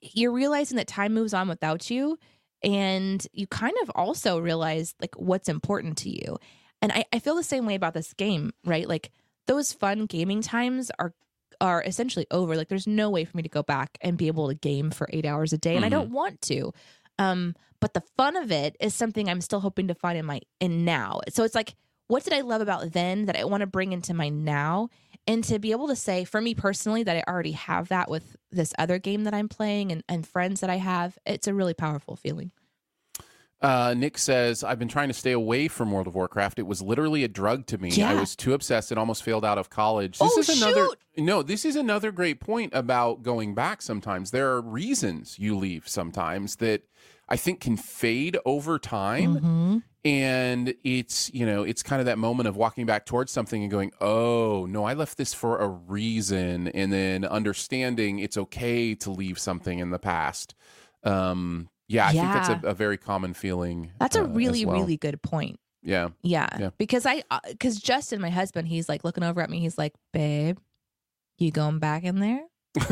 you're 0.00 0.32
realizing 0.32 0.76
that 0.76 0.86
time 0.88 1.14
moves 1.14 1.32
on 1.34 1.48
without 1.48 1.90
you 1.90 2.18
and 2.62 3.26
you 3.32 3.46
kind 3.46 3.74
of 3.82 3.90
also 3.90 4.38
realize 4.38 4.94
like 5.00 5.14
what's 5.16 5.48
important 5.48 5.96
to 5.98 6.10
you 6.10 6.38
and 6.82 6.92
I, 6.92 7.04
I 7.12 7.18
feel 7.20 7.34
the 7.36 7.42
same 7.42 7.64
way 7.66 7.74
about 7.74 7.94
this 7.94 8.12
game 8.12 8.52
right 8.66 8.86
like 8.88 9.10
those 9.46 9.72
fun 9.72 10.04
gaming 10.06 10.42
times 10.42 10.90
are 10.98 11.14
are 11.60 11.82
essentially 11.82 12.26
over. 12.30 12.56
Like 12.56 12.68
there's 12.68 12.86
no 12.86 13.10
way 13.10 13.24
for 13.24 13.36
me 13.36 13.42
to 13.42 13.48
go 13.48 13.62
back 13.62 13.98
and 14.00 14.16
be 14.16 14.26
able 14.26 14.48
to 14.48 14.54
game 14.54 14.90
for 14.90 15.08
eight 15.12 15.26
hours 15.26 15.52
a 15.52 15.58
day 15.58 15.76
and 15.76 15.84
i 15.84 15.88
don't 15.88 16.10
want 16.10 16.40
to. 16.42 16.72
Um 17.18 17.54
but 17.80 17.92
the 17.92 18.02
fun 18.16 18.36
of 18.36 18.50
it 18.50 18.76
is 18.80 18.94
something 18.94 19.28
i'm 19.28 19.40
still 19.40 19.60
hoping 19.60 19.88
to 19.88 19.94
find 19.94 20.18
in 20.18 20.24
my 20.24 20.40
in 20.60 20.84
now. 20.84 21.20
So 21.30 21.44
it's 21.44 21.54
like 21.54 21.74
what 22.06 22.24
did 22.24 22.32
i 22.32 22.40
love 22.40 22.60
about 22.60 22.92
then 22.92 23.26
that 23.26 23.36
i 23.36 23.44
want 23.44 23.62
to 23.62 23.66
bring 23.66 23.92
into 23.92 24.14
my 24.14 24.28
now? 24.28 24.88
And 25.26 25.42
to 25.44 25.58
be 25.58 25.70
able 25.70 25.88
to 25.88 25.96
say 25.96 26.24
for 26.24 26.40
me 26.40 26.54
personally 26.54 27.02
that 27.02 27.16
i 27.16 27.30
already 27.30 27.52
have 27.52 27.88
that 27.88 28.10
with 28.10 28.36
this 28.50 28.74
other 28.78 28.98
game 28.98 29.24
that 29.24 29.34
i'm 29.34 29.48
playing 29.48 29.90
and, 29.90 30.04
and 30.08 30.26
friends 30.26 30.60
that 30.60 30.70
i 30.70 30.76
have 30.76 31.18
it's 31.24 31.46
a 31.46 31.54
really 31.54 31.74
powerful 31.74 32.16
feeling 32.16 32.50
Uh, 33.64 33.94
Nick 33.94 34.18
says, 34.18 34.62
I've 34.62 34.78
been 34.78 34.88
trying 34.88 35.08
to 35.08 35.14
stay 35.14 35.32
away 35.32 35.68
from 35.68 35.90
World 35.90 36.06
of 36.06 36.14
Warcraft. 36.14 36.58
It 36.58 36.66
was 36.66 36.82
literally 36.82 37.24
a 37.24 37.28
drug 37.28 37.64
to 37.68 37.78
me. 37.78 38.02
I 38.02 38.14
was 38.14 38.36
too 38.36 38.52
obsessed 38.52 38.90
and 38.90 38.98
almost 38.98 39.22
failed 39.22 39.44
out 39.44 39.56
of 39.56 39.70
college. 39.70 40.18
This 40.18 40.32
Oh, 40.36 40.40
is 40.40 40.48
another 40.62 40.84
shoot! 40.86 40.98
No, 41.24 41.42
this 41.42 41.64
is 41.64 41.74
another 41.74 42.12
great 42.12 42.40
point 42.40 42.74
about 42.74 43.22
going 43.22 43.54
back 43.54 43.80
sometimes. 43.80 44.32
There 44.32 44.50
are 44.50 44.60
reasons 44.60 45.38
you 45.38 45.56
leave 45.56 45.88
sometimes 45.88 46.56
that 46.56 46.82
I 47.28 47.36
think 47.36 47.60
can 47.60 47.78
fade 47.78 48.36
over 48.44 48.78
time. 48.78 49.36
mm-hmm. 49.36 49.78
And 50.06 50.74
it's, 50.84 51.32
you 51.32 51.46
know, 51.46 51.62
it's 51.62 51.82
kind 51.82 52.00
of 52.00 52.04
that 52.04 52.18
moment 52.18 52.46
of 52.46 52.56
walking 52.56 52.84
back 52.84 53.06
towards 53.06 53.32
something 53.32 53.62
and 53.62 53.70
going, 53.70 53.90
oh, 54.02 54.66
no, 54.66 54.84
I 54.84 54.92
left 54.92 55.16
this 55.16 55.32
for 55.32 55.56
a 55.58 55.66
reason. 55.66 56.68
And 56.68 56.92
then 56.92 57.24
understanding 57.24 58.18
it's 58.18 58.36
okay 58.36 58.94
to 58.96 59.10
leave 59.10 59.38
something 59.38 59.78
in 59.78 59.88
the 59.88 59.98
past. 59.98 60.54
Um, 61.04 61.70
yeah, 61.88 62.06
I 62.08 62.12
think 62.12 62.32
that's 62.32 62.48
a, 62.64 62.68
a 62.68 62.74
very 62.74 62.96
common 62.96 63.34
feeling. 63.34 63.90
that's 64.00 64.16
a 64.16 64.22
uh, 64.22 64.24
as 64.26 64.30
really 64.36 64.64
well. 64.64 64.76
really 64.80 64.96
good 64.96 65.20
point 65.22 65.58
Yeah. 65.82 66.08
Yeah. 66.22 66.48
Yeah. 66.58 66.70
Because 66.78 67.04
I, 67.06 67.22
because 67.48 67.78
Justin, 67.78 68.20
my 68.20 68.30
husband, 68.30 68.68
he's 68.68 68.88
like 68.88 69.04
looking 69.04 69.22
over 69.24 69.40
at 69.42 69.50
me. 69.50 69.60
He's 69.60 69.76
like, 69.78 69.94
babe, 70.12 70.58
you 71.38 71.50
going 71.50 71.78
back 71.78 72.04
in 72.04 72.20
there? 72.20 72.40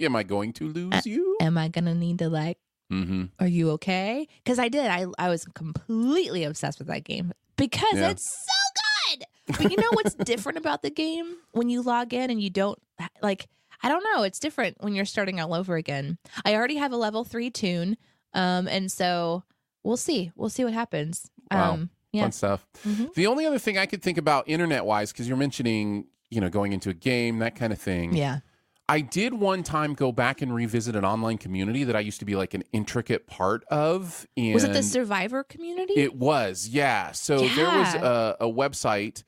Am 0.00 0.16
I 0.16 0.22
going 0.22 0.52
to 0.54 0.68
lose 0.68 1.06
you? 1.06 1.36
Am 1.40 1.56
I 1.58 1.68
going 1.68 1.86
to 1.86 1.94
need 1.94 2.18
to 2.20 2.28
like, 2.28 2.58
Mm-hmm. 2.92 3.24
are 3.40 3.46
you 3.46 3.70
okay? 3.72 4.28
Because 4.44 4.58
I 4.58 4.68
did. 4.68 4.86
I, 4.86 5.06
I 5.18 5.30
was 5.30 5.46
completely 5.46 6.44
obsessed 6.44 6.78
with 6.78 6.88
that 6.88 7.02
game 7.04 7.32
because 7.56 7.94
Yeah. 7.94 8.10
it's 8.10 8.28
so 8.28 9.16
good. 9.16 9.24
But 9.58 9.70
you 9.70 9.76
know 9.78 9.88
what's 9.92 10.14
different 10.14 10.58
about 10.58 10.82
the 10.82 10.90
game 10.90 11.34
when 11.52 11.70
you 11.70 11.80
log 11.80 12.12
in 12.12 12.30
and 12.30 12.40
you 12.42 12.50
don't 12.50 12.78
like, 13.22 13.46
I 13.82 13.88
don't 13.88 14.04
know. 14.12 14.22
It's 14.22 14.38
different 14.38 14.76
when 14.80 14.94
you're 14.94 15.04
starting 15.04 15.40
all 15.40 15.54
over 15.54 15.76
again. 15.76 16.18
I 16.44 16.54
already 16.54 16.76
have 16.76 16.92
a 16.92 16.96
level 16.96 17.24
three 17.24 17.50
toon. 17.50 17.96
Um, 18.32 18.66
and 18.68 18.90
so 18.90 19.44
we'll 19.82 19.96
see. 19.96 20.32
We'll 20.36 20.48
see 20.50 20.64
what 20.64 20.72
happens. 20.72 21.30
Wow. 21.50 21.74
Um, 21.74 21.90
yeah. 22.12 22.22
Fun 22.22 22.32
stuff. 22.32 22.66
Mhm. 22.86 23.14
The 23.14 23.26
only 23.26 23.46
other 23.46 23.58
thing 23.58 23.76
I 23.78 23.86
could 23.86 24.02
think 24.02 24.18
about 24.18 24.48
internet 24.48 24.84
wise, 24.84 25.12
because 25.12 25.28
you're 25.28 25.36
mentioning, 25.36 26.06
you 26.30 26.40
know, 26.40 26.48
going 26.48 26.72
into 26.72 26.90
a 26.90 26.94
game, 26.94 27.38
that 27.40 27.54
kind 27.56 27.72
of 27.72 27.80
thing. 27.80 28.14
Yeah. 28.14 28.40
I 28.88 29.00
did 29.00 29.32
one 29.34 29.62
time 29.62 29.94
go 29.94 30.12
back 30.12 30.42
and 30.42 30.54
revisit 30.54 30.94
an 30.94 31.04
online 31.06 31.38
community 31.38 31.84
that 31.84 31.96
I 31.96 32.00
used 32.00 32.18
to 32.18 32.26
be 32.26 32.36
like 32.36 32.52
an 32.52 32.64
intricate 32.72 33.26
part 33.26 33.64
of. 33.64 34.26
Was 34.36 34.64
it 34.64 34.74
the 34.74 34.82
survivor 34.82 35.42
community? 35.42 35.94
It 35.94 36.14
was, 36.16 36.68
yeah. 36.68 37.12
So 37.12 37.38
there 37.38 37.66
was 37.66 37.94
a, 37.94 38.36
a 38.40 38.46
website 38.46 39.24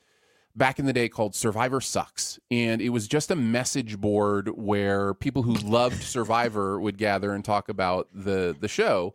back 0.56 0.78
in 0.78 0.86
the 0.86 0.92
day 0.92 1.08
called 1.08 1.34
Survivor 1.34 1.80
Sucks. 1.80 2.38
And 2.50 2.80
it 2.80 2.88
was 2.88 3.06
just 3.06 3.30
a 3.30 3.36
message 3.36 4.00
board 4.00 4.48
where 4.56 5.14
people 5.14 5.42
who 5.42 5.54
loved 5.54 6.02
Survivor 6.02 6.80
would 6.80 6.98
gather 6.98 7.32
and 7.32 7.44
talk 7.44 7.68
about 7.68 8.08
the 8.12 8.56
the 8.58 8.68
show. 8.68 9.12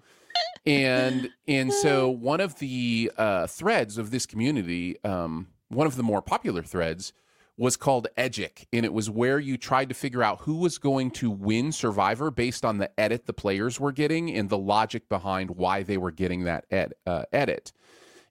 And 0.66 1.30
and 1.48 1.74
so 1.74 2.10
one 2.10 2.40
of 2.40 2.60
the 2.60 3.12
uh, 3.18 3.48
threads 3.48 3.98
of 3.98 4.12
this 4.12 4.26
community, 4.26 5.04
um, 5.04 5.48
one 5.70 5.88
of 5.88 5.96
the 5.96 6.04
more 6.04 6.22
popular 6.22 6.62
threads, 6.62 7.14
was 7.58 7.78
called 7.78 8.08
Edgic, 8.18 8.66
and 8.72 8.86
it 8.86 8.94
was 8.94 9.10
where 9.10 9.40
you 9.40 9.58
tried 9.58 9.90
to 9.90 9.96
figure 9.96 10.24
out 10.24 10.42
who 10.42 10.56
was 10.56 10.78
going 10.78 11.12
to 11.12 11.30
win 11.30 11.72
Survivor 11.72 12.32
based 12.32 12.64
on 12.64 12.78
the 12.78 13.00
edit 13.00 13.26
the 13.26 13.34
players 13.34 13.80
were 13.80 13.92
getting 13.92 14.32
and 14.32 14.50
the 14.50 14.58
logic 14.58 15.10
behind 15.10 15.52
why 15.52 15.84
they 15.84 15.98
were 15.98 16.12
getting 16.12 16.44
that 16.44 16.66
ed, 16.72 16.94
uh, 17.06 17.24
edit. 17.32 17.72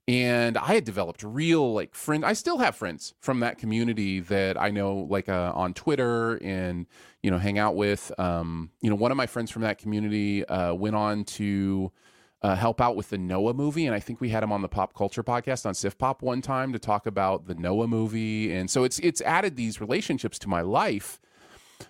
And 0.08 0.58
I 0.58 0.74
had 0.74 0.84
developed 0.84 1.22
real 1.22 1.72
like 1.72 1.94
friend. 1.94 2.24
I 2.24 2.32
still 2.32 2.58
have 2.58 2.74
friends 2.74 3.14
from 3.20 3.40
that 3.40 3.58
community 3.58 4.20
that 4.20 4.60
I 4.60 4.70
know 4.70 5.06
like 5.08 5.28
uh, 5.28 5.52
on 5.54 5.72
Twitter 5.72 6.36
and 6.42 6.86
you 7.22 7.30
know 7.30 7.38
hang 7.38 7.58
out 7.58 7.76
with. 7.76 8.10
Um, 8.18 8.70
you 8.80 8.90
know, 8.90 8.96
one 8.96 9.12
of 9.12 9.16
my 9.16 9.26
friends 9.26 9.50
from 9.50 9.62
that 9.62 9.78
community 9.78 10.44
uh, 10.46 10.74
went 10.74 10.96
on 10.96 11.24
to 11.24 11.92
uh, 12.42 12.56
help 12.56 12.80
out 12.80 12.96
with 12.96 13.10
the 13.10 13.18
Noah 13.18 13.54
movie, 13.54 13.86
and 13.86 13.94
I 13.94 14.00
think 14.00 14.20
we 14.20 14.30
had 14.30 14.42
him 14.42 14.50
on 14.50 14.62
the 14.62 14.68
Pop 14.68 14.94
Culture 14.94 15.22
podcast 15.22 15.66
on 15.66 15.74
Sif 15.74 15.98
Pop 15.98 16.22
one 16.22 16.40
time 16.40 16.72
to 16.72 16.78
talk 16.78 17.06
about 17.06 17.46
the 17.46 17.54
Noah 17.54 17.86
movie, 17.86 18.52
and 18.52 18.70
so 18.70 18.84
it's 18.84 18.98
it's 19.00 19.20
added 19.22 19.56
these 19.56 19.80
relationships 19.80 20.38
to 20.40 20.48
my 20.48 20.62
life. 20.62 21.20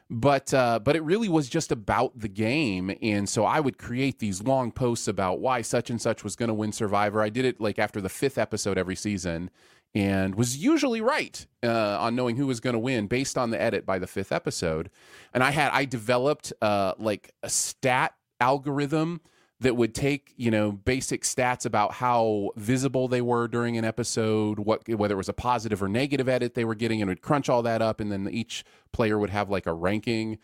But 0.09 0.53
uh, 0.53 0.79
but 0.81 0.97
it 0.97 1.03
really 1.03 1.29
was 1.29 1.49
just 1.49 1.73
about 1.73 2.19
the 2.19 2.29
game, 2.29 2.97
and 3.03 3.29
so 3.29 3.45
I 3.45 3.61
would 3.61 3.79
create 3.79 4.19
these 4.19 4.43
long 4.43 4.73
posts 4.73 5.09
about 5.09 5.41
why 5.41 5.63
such 5.63 5.91
and 5.91 6.01
such 6.01 6.25
was 6.25 6.37
going 6.37 6.49
to 6.49 6.55
win 6.55 6.73
Survivor. 6.73 7.23
I 7.23 7.29
did 7.29 7.45
it 7.45 7.61
like 7.61 7.79
after 7.79 8.01
the 8.01 8.09
fifth 8.09 8.39
episode 8.39 8.79
every 8.79 8.97
season, 8.97 9.51
and 9.95 10.35
was 10.35 10.57
usually 10.57 11.01
right 11.01 11.47
uh, 11.63 11.99
on 11.99 12.15
knowing 12.15 12.37
who 12.37 12.47
was 12.47 12.61
going 12.61 12.75
to 12.75 12.81
win 12.81 13.07
based 13.07 13.37
on 13.37 13.51
the 13.51 13.61
edit 13.61 13.85
by 13.85 13.99
the 13.99 14.07
fifth 14.07 14.33
episode. 14.33 14.91
And 15.35 15.43
I 15.43 15.51
had 15.51 15.71
I 15.73 15.85
developed 15.85 16.53
uh, 16.63 16.95
like 16.99 17.33
a 17.43 17.51
stat 17.51 18.15
algorithm 18.41 19.21
that 19.61 19.77
would 19.77 19.95
take 19.95 20.33
you 20.37 20.51
know 20.51 20.73
basic 20.73 21.23
stats 21.23 21.65
about 21.67 21.93
how 21.93 22.51
visible 22.57 23.09
they 23.09 23.21
were 23.21 23.47
during 23.47 23.77
an 23.77 23.85
episode 23.85 24.59
what 24.59 24.89
whether 24.89 25.15
it 25.15 25.19
was 25.19 25.29
a 25.29 25.35
positive 25.35 25.83
or 25.83 25.89
negative 25.89 26.29
edit 26.29 26.55
they 26.55 26.65
were 26.65 26.75
getting 26.75 27.01
and 27.01 27.09
would 27.09 27.23
crunch 27.23 27.49
all 27.49 27.63
that 27.63 27.83
up 27.83 28.01
and 28.01 28.11
then 28.11 28.29
each 28.31 28.65
player 28.93 29.19
would 29.19 29.31
have 29.31 29.51
like 29.51 29.67
a 29.67 29.73
ranking. 29.73 30.39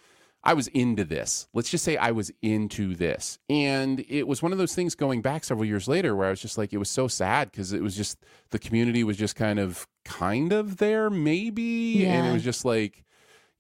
I 0.45 0.55
was 0.55 0.69
into 0.69 1.05
this. 1.05 1.49
Let's 1.55 1.71
just 1.71 1.83
say 1.83 1.97
i 1.97 2.13
was 2.13 2.31
into 2.41 2.95
this. 2.95 3.39
And 3.51 4.05
it 4.09 4.29
was 4.29 4.43
one 4.43 4.53
of 4.53 4.59
those 4.59 4.75
things 4.75 4.95
going 4.95 5.21
back 5.21 5.43
several 5.43 5.65
years 5.65 5.89
later 5.89 6.15
where 6.15 6.29
i 6.29 6.31
was 6.31 6.41
just 6.41 6.59
like 6.59 6.73
it 6.73 6.79
was 6.79 6.91
so 6.91 7.09
sad 7.09 7.51
because 7.51 7.73
it 7.73 7.83
was 7.83 7.97
just 7.97 8.19
the 8.51 8.59
community 8.59 9.03
was 9.03 9.17
just 9.17 9.35
kind 9.35 9.59
of 9.59 9.89
kind 10.05 10.53
of 10.53 10.77
there 10.77 11.11
maybe? 11.11 12.07
And 12.07 12.29
it 12.29 12.33
was 12.33 12.45
just 12.45 12.65
like 12.65 13.05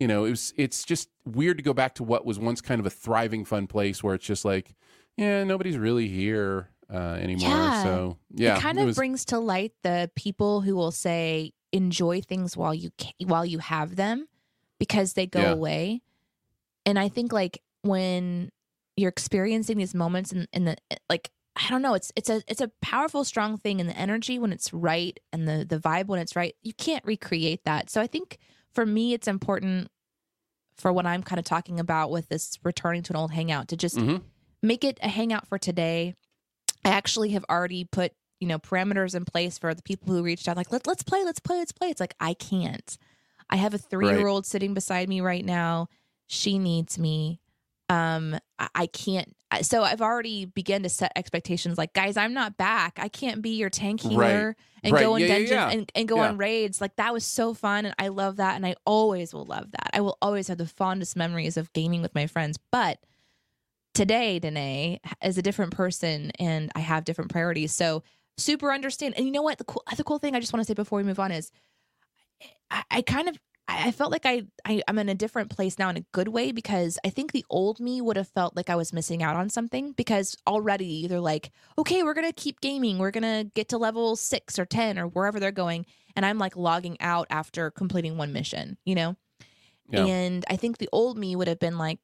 you 0.00 0.06
know 0.06 0.24
it 0.24 0.30
was 0.30 0.52
it's 0.56 0.84
just 0.84 1.08
weird 1.24 1.56
to 1.58 1.62
go 1.62 1.72
back 1.72 1.94
to 1.96 2.04
what 2.04 2.24
was 2.26 2.38
once 2.38 2.60
kind 2.60 2.80
of 2.80 2.86
a 2.86 2.90
thriving 2.90 3.44
fun 3.44 3.66
place 3.66 4.02
where 4.02 4.14
it's 4.14 4.26
just 4.26 4.44
like 4.44 4.74
yeah, 5.16 5.44
nobody's 5.44 5.78
really 5.78 6.08
here 6.08 6.68
uh, 6.92 6.96
anymore. 7.18 7.48
Yeah. 7.48 7.82
So 7.82 8.18
yeah, 8.34 8.56
it 8.56 8.60
kind 8.60 8.78
it 8.78 8.82
of 8.82 8.86
was- 8.88 8.96
brings 8.96 9.24
to 9.26 9.38
light 9.38 9.72
the 9.82 10.10
people 10.14 10.60
who 10.60 10.76
will 10.76 10.90
say 10.92 11.52
enjoy 11.72 12.20
things 12.20 12.56
while 12.56 12.74
you 12.74 12.90
ca- 13.00 13.14
while 13.24 13.44
you 13.46 13.58
have 13.58 13.96
them 13.96 14.26
because 14.78 15.14
they 15.14 15.26
go 15.26 15.40
Yeah. 15.40 15.52
away 15.52 16.02
and 16.86 16.98
i 16.98 17.08
think 17.08 17.32
like 17.32 17.60
when 17.82 18.50
you're 18.96 19.08
experiencing 19.08 19.76
these 19.78 19.94
moments 19.94 20.32
and 20.32 20.46
in, 20.52 20.64
the 20.66 20.76
like 21.10 21.30
i 21.56 21.68
don't 21.68 21.82
know 21.82 21.94
it's 21.94 22.12
it's 22.14 22.30
a 22.30 22.40
it's 22.46 22.60
a 22.60 22.70
powerful 22.80 23.24
strong 23.24 23.56
thing 23.58 23.80
and 23.80 23.90
the 23.90 23.96
energy 23.98 24.38
when 24.38 24.52
it's 24.52 24.72
right 24.72 25.18
and 25.32 25.48
the 25.48 25.64
the 25.68 25.78
vibe 25.78 26.06
when 26.06 26.20
it's 26.20 26.36
right 26.36 26.54
you 26.62 26.72
can't 26.74 27.04
recreate 27.04 27.64
that 27.64 27.90
so 27.90 28.00
i 28.00 28.06
think 28.06 28.38
for 28.76 28.86
me 28.86 29.12
it's 29.14 29.26
important 29.26 29.88
for 30.78 30.92
what 30.92 31.06
i'm 31.06 31.22
kind 31.22 31.38
of 31.38 31.44
talking 31.44 31.80
about 31.80 32.10
with 32.10 32.28
this 32.28 32.58
returning 32.62 33.02
to 33.02 33.12
an 33.12 33.16
old 33.16 33.32
hangout 33.32 33.66
to 33.68 33.76
just 33.76 33.96
Mhm. 33.96 34.22
make 34.62 34.84
it 34.84 34.98
a 35.02 35.08
hangout 35.08 35.46
for 35.46 35.58
today. 35.58 36.14
I 36.84 36.90
actually 36.90 37.30
have 37.30 37.44
already 37.48 37.84
put, 37.84 38.12
you 38.40 38.48
know, 38.48 38.58
parameters 38.58 39.14
in 39.14 39.24
place 39.24 39.58
for 39.58 39.74
the 39.74 39.82
people 39.82 40.12
who 40.12 40.22
reached 40.22 40.48
out, 40.48 40.56
like, 40.56 40.72
Let, 40.72 40.86
let's 40.86 41.02
play, 41.02 41.24
let's 41.24 41.40
play, 41.40 41.56
let's 41.58 41.72
play. 41.72 41.88
It's 41.88 42.00
like, 42.00 42.14
I 42.20 42.34
can't. 42.34 42.96
I 43.50 43.56
have 43.56 43.74
a 43.74 43.78
three 43.78 44.08
year 44.08 44.26
old 44.26 44.44
sitting 44.46 44.74
beside 44.74 45.08
me 45.08 45.20
right 45.20 45.44
now. 45.44 45.88
She 46.26 46.58
needs 46.58 46.98
me. 46.98 47.40
Um, 47.88 48.38
I, 48.74 48.86
can't. 48.86 49.32
So 49.62 49.82
I've 49.84 50.00
already 50.02 50.44
begun 50.44 50.82
to 50.82 50.88
set 50.88 51.12
expectations 51.14 51.78
like, 51.78 51.92
guys, 51.92 52.16
I'm 52.16 52.34
not 52.34 52.56
back. 52.56 52.98
I 53.00 53.08
can't 53.08 53.42
be 53.42 53.50
your 53.50 53.70
tank 53.70 54.02
Right. 54.02 54.10
healer 54.10 54.56
and 54.82 54.92
Right. 54.92 55.00
go 55.00 55.14
in 55.14 55.22
Yeah, 55.22 55.26
yeah, 55.28 55.34
dungeon 55.36 55.56
yeah. 55.56 55.70
And, 55.70 55.92
and 55.94 56.08
go 56.08 56.16
Yeah. 56.16 56.28
on 56.28 56.36
raids. 56.38 56.80
Like 56.80 56.96
that 56.96 57.12
was 57.12 57.24
so 57.24 57.54
fun. 57.54 57.86
And 57.86 57.94
I 57.98 58.08
love 58.08 58.36
that. 58.36 58.56
And 58.56 58.66
I 58.66 58.74
always 58.84 59.32
will 59.32 59.44
love 59.44 59.70
that. 59.70 59.90
I 59.92 60.00
will 60.00 60.18
always 60.20 60.48
have 60.48 60.58
the 60.58 60.66
fondest 60.66 61.16
memories 61.16 61.56
of 61.56 61.72
gaming 61.72 62.02
with 62.02 62.14
my 62.14 62.26
friends. 62.26 62.58
But 62.72 62.98
today 63.94 64.38
Danae 64.40 65.00
is 65.22 65.38
a 65.38 65.42
different 65.42 65.72
person 65.72 66.32
and 66.38 66.70
I 66.74 66.80
have 66.80 67.04
different 67.04 67.30
priorities. 67.30 67.72
So 67.72 68.02
super 68.36 68.72
understand. 68.72 69.14
And 69.16 69.24
you 69.26 69.32
know 69.32 69.42
what? 69.42 69.58
The 69.58 69.64
cool 69.64 69.82
other 69.90 70.02
cool 70.02 70.18
thing 70.18 70.34
I 70.34 70.40
just 70.40 70.52
want 70.52 70.60
to 70.62 70.66
say 70.66 70.74
before 70.74 70.96
we 70.98 71.04
move 71.04 71.20
on 71.20 71.30
is 71.30 71.50
I, 72.70 72.82
I 72.90 73.02
kind 73.02 73.28
of 73.28 73.38
I 73.68 73.90
felt 73.90 74.12
like 74.12 74.24
I, 74.24 74.44
I 74.64 74.82
I'm 74.86 74.98
in 74.98 75.08
a 75.08 75.14
different 75.14 75.50
place 75.50 75.78
now 75.78 75.88
in 75.88 75.96
a 75.96 76.04
good 76.12 76.28
way 76.28 76.52
because 76.52 76.98
I 77.04 77.10
think 77.10 77.32
the 77.32 77.44
old 77.50 77.80
me 77.80 78.00
would 78.00 78.16
have 78.16 78.28
felt 78.28 78.54
like 78.54 78.70
I 78.70 78.76
was 78.76 78.92
missing 78.92 79.22
out 79.22 79.34
on 79.36 79.50
something 79.50 79.92
because 79.92 80.36
already 80.46 81.08
they're 81.08 81.20
like, 81.20 81.50
okay, 81.76 82.02
we're 82.02 82.14
gonna 82.14 82.32
keep 82.32 82.60
gaming, 82.60 82.98
we're 82.98 83.10
gonna 83.10 83.44
get 83.54 83.68
to 83.70 83.78
level 83.78 84.14
six 84.14 84.58
or 84.58 84.66
ten 84.66 84.98
or 84.98 85.08
wherever 85.08 85.40
they're 85.40 85.50
going, 85.50 85.84
and 86.14 86.24
I'm 86.24 86.38
like 86.38 86.56
logging 86.56 86.96
out 87.00 87.26
after 87.28 87.70
completing 87.70 88.16
one 88.16 88.32
mission, 88.32 88.78
you 88.84 88.94
know. 88.94 89.16
Yeah. 89.88 90.06
And 90.06 90.44
I 90.48 90.56
think 90.56 90.78
the 90.78 90.88
old 90.92 91.18
me 91.18 91.34
would 91.36 91.48
have 91.48 91.60
been 91.60 91.78
like, 91.78 91.98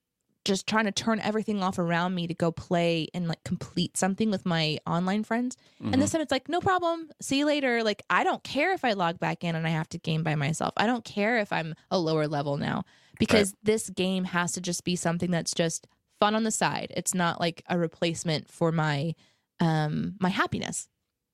just 0.44 0.66
trying 0.66 0.86
to 0.86 0.92
turn 0.92 1.20
everything 1.20 1.62
off 1.62 1.78
around 1.78 2.14
me 2.14 2.26
to 2.26 2.34
go 2.34 2.50
play 2.50 3.08
and 3.14 3.28
like 3.28 3.42
complete 3.44 3.96
something 3.96 4.30
with 4.30 4.44
my 4.44 4.78
online 4.86 5.22
friends. 5.24 5.56
Mhm. 5.80 5.92
And 5.92 6.02
this 6.02 6.10
time 6.10 6.20
it's 6.20 6.32
like, 6.32 6.48
no 6.48 6.60
problem. 6.60 7.10
See 7.20 7.38
you 7.38 7.46
later. 7.46 7.82
Like, 7.84 8.02
I 8.10 8.24
don't 8.24 8.42
care 8.42 8.72
if 8.72 8.84
I 8.84 8.92
log 8.92 9.18
back 9.18 9.44
in 9.44 9.54
and 9.54 9.66
I 9.66 9.70
have 9.70 9.88
to 9.90 9.98
game 9.98 10.22
by 10.22 10.34
myself. 10.34 10.72
I 10.76 10.86
don't 10.86 11.04
care 11.04 11.38
if 11.38 11.52
I'm 11.52 11.74
a 11.90 11.98
lower 11.98 12.26
level 12.26 12.56
now 12.56 12.84
because 13.18 13.54
this 13.62 13.88
game 13.90 14.24
has 14.24 14.52
to 14.52 14.60
just 14.60 14.84
be 14.84 14.96
something 14.96 15.30
that's 15.30 15.54
just 15.54 15.86
fun 16.18 16.34
on 16.34 16.42
the 16.44 16.50
side. 16.50 16.92
It's 16.96 17.14
not 17.14 17.40
like 17.40 17.62
a 17.68 17.78
replacement 17.78 18.50
for 18.50 18.72
my 18.72 19.14
um 19.60 20.14
my 20.20 20.28
happiness. 20.28 20.88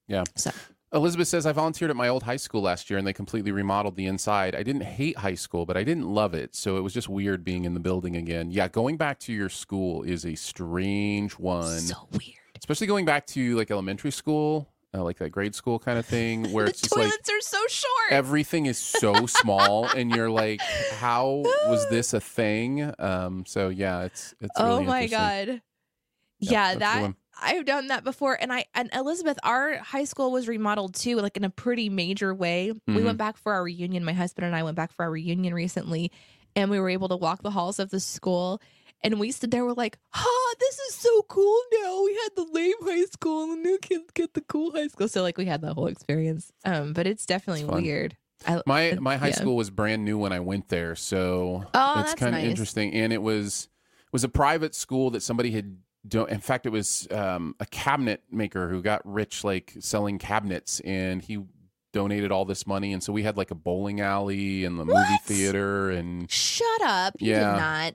Yeah. 0.06 0.24
So 0.36 0.50
Elizabeth 0.92 1.28
says, 1.28 1.44
I 1.44 1.52
volunteered 1.52 1.90
at 1.90 1.96
my 1.96 2.08
old 2.08 2.22
high 2.22 2.36
school 2.36 2.62
last 2.62 2.88
year 2.88 2.98
and 2.98 3.06
they 3.06 3.12
completely 3.12 3.52
remodeled 3.52 3.96
the 3.96 4.06
inside. 4.06 4.54
I 4.54 4.62
didn't 4.62 4.82
hate 4.82 5.18
high 5.18 5.34
school, 5.34 5.66
but 5.66 5.76
I 5.76 5.84
didn't 5.84 6.08
love 6.08 6.32
it. 6.32 6.54
So 6.54 6.78
it 6.78 6.80
was 6.80 6.94
just 6.94 7.08
weird 7.08 7.44
being 7.44 7.64
in 7.64 7.74
the 7.74 7.80
building 7.80 8.16
again. 8.16 8.50
Yeah, 8.50 8.68
going 8.68 8.96
back 8.96 9.18
to 9.20 9.32
your 9.32 9.50
school 9.50 10.02
is 10.02 10.24
a 10.24 10.34
strange 10.34 11.32
one, 11.32 11.80
so 11.80 12.08
weird. 12.12 12.38
especially 12.58 12.86
going 12.86 13.04
back 13.04 13.26
to 13.28 13.54
like 13.56 13.70
elementary 13.70 14.12
school, 14.12 14.72
uh, 14.94 15.02
like 15.02 15.18
that 15.18 15.28
grade 15.30 15.54
school 15.54 15.78
kind 15.78 15.98
of 15.98 16.06
thing, 16.06 16.52
where 16.52 16.64
it's 16.64 16.80
just 16.80 16.96
like 16.96 17.08
toilets 17.08 17.28
are 17.28 17.40
so 17.42 17.58
short. 17.68 18.12
everything 18.12 18.64
is 18.64 18.78
so 18.78 19.26
small 19.26 19.84
and 19.96 20.10
you're 20.10 20.30
like, 20.30 20.62
how 20.98 21.42
was 21.66 21.86
this 21.90 22.14
a 22.14 22.20
thing? 22.20 22.94
Um, 22.98 23.44
so 23.46 23.68
yeah, 23.68 24.04
it's, 24.04 24.34
it's 24.40 24.54
oh 24.56 24.78
really 24.78 24.86
my 24.86 25.06
god. 25.06 25.48
Yep, 26.40 26.52
yeah, 26.52 26.74
that. 26.76 27.14
I've 27.40 27.64
done 27.64 27.86
that 27.88 28.04
before 28.04 28.36
and 28.40 28.52
I 28.52 28.64
and 28.74 28.90
Elizabeth 28.92 29.38
our 29.42 29.76
high 29.78 30.04
school 30.04 30.32
was 30.32 30.48
remodeled 30.48 30.94
too 30.94 31.16
like 31.16 31.36
in 31.36 31.44
a 31.44 31.50
pretty 31.50 31.88
major 31.88 32.34
way. 32.34 32.72
We 32.86 32.94
Mhm. 32.94 33.04
went 33.04 33.18
back 33.18 33.36
for 33.36 33.52
our 33.52 33.62
reunion. 33.62 34.04
My 34.04 34.12
husband 34.12 34.46
and 34.46 34.56
I 34.56 34.62
went 34.62 34.76
back 34.76 34.92
for 34.92 35.04
our 35.04 35.10
reunion 35.10 35.54
recently 35.54 36.10
and 36.56 36.70
we 36.70 36.80
were 36.80 36.88
able 36.90 37.08
to 37.08 37.16
walk 37.16 37.42
the 37.42 37.50
halls 37.50 37.78
of 37.78 37.90
the 37.90 38.00
school 38.00 38.60
and 39.04 39.20
we 39.20 39.30
stood 39.30 39.52
there 39.52 39.64
we're 39.64 39.72
like, 39.74 39.96
"Ha, 40.10 40.54
this 40.58 40.78
is 40.80 40.94
so 40.96 41.22
cool 41.28 41.60
now. 41.80 42.02
We 42.02 42.14
had 42.14 42.30
the 42.34 42.46
lame 42.52 42.74
high 42.82 43.04
school 43.04 43.44
and 43.44 43.52
the 43.64 43.68
new 43.68 43.78
kids 43.78 44.10
get 44.14 44.34
the 44.34 44.40
cool 44.40 44.72
high 44.72 44.88
school." 44.88 45.06
So 45.08 45.22
like 45.22 45.38
we 45.38 45.44
had 45.44 45.60
the 45.60 45.72
whole 45.74 45.86
experience. 45.86 46.50
Um 46.64 46.92
but 46.92 47.06
it's 47.06 47.24
definitely 47.24 47.62
It's 47.62 47.70
weird. 47.70 48.16
I, 48.46 48.62
My 48.66 48.96
my 49.00 49.16
high 49.16 49.28
yeah. 49.28 49.34
school 49.36 49.56
was 49.56 49.70
brand 49.70 50.04
new 50.04 50.18
when 50.18 50.32
I 50.32 50.40
went 50.40 50.68
there, 50.68 50.94
so 50.96 51.64
Oh, 51.74 52.00
it's 52.00 52.10
that's 52.10 52.14
kind 52.20 52.34
of 52.34 52.40
nice. 52.42 52.50
interesting. 52.50 52.92
And 52.94 53.12
it 53.12 53.22
was 53.22 53.68
it 54.06 54.12
was 54.12 54.24
a 54.24 54.28
private 54.28 54.74
school 54.74 55.10
that 55.10 55.22
somebody 55.22 55.52
had. 55.52 55.76
In 56.14 56.40
fact, 56.40 56.64
it 56.66 56.70
was 56.70 57.06
um, 57.10 57.54
a 57.60 57.66
cabinet 57.66 58.22
maker 58.30 58.68
who 58.68 58.82
got 58.82 59.02
rich 59.04 59.44
like 59.44 59.74
selling 59.80 60.18
cabinets, 60.18 60.80
and 60.80 61.20
he 61.22 61.40
donated 61.92 62.30
all 62.30 62.44
this 62.44 62.66
money. 62.66 62.92
And 62.92 63.02
so 63.02 63.12
we 63.12 63.22
had 63.22 63.36
like 63.36 63.50
a 63.50 63.54
bowling 63.54 64.00
alley 64.00 64.64
and 64.64 64.78
the 64.78 64.84
movie 64.84 65.18
theater, 65.24 65.90
and 65.90 66.30
Shut 66.30 66.82
up. 66.82 67.14
You 67.18 67.32
Yeah. 67.32 67.52
did 67.52 67.58
not. 67.58 67.94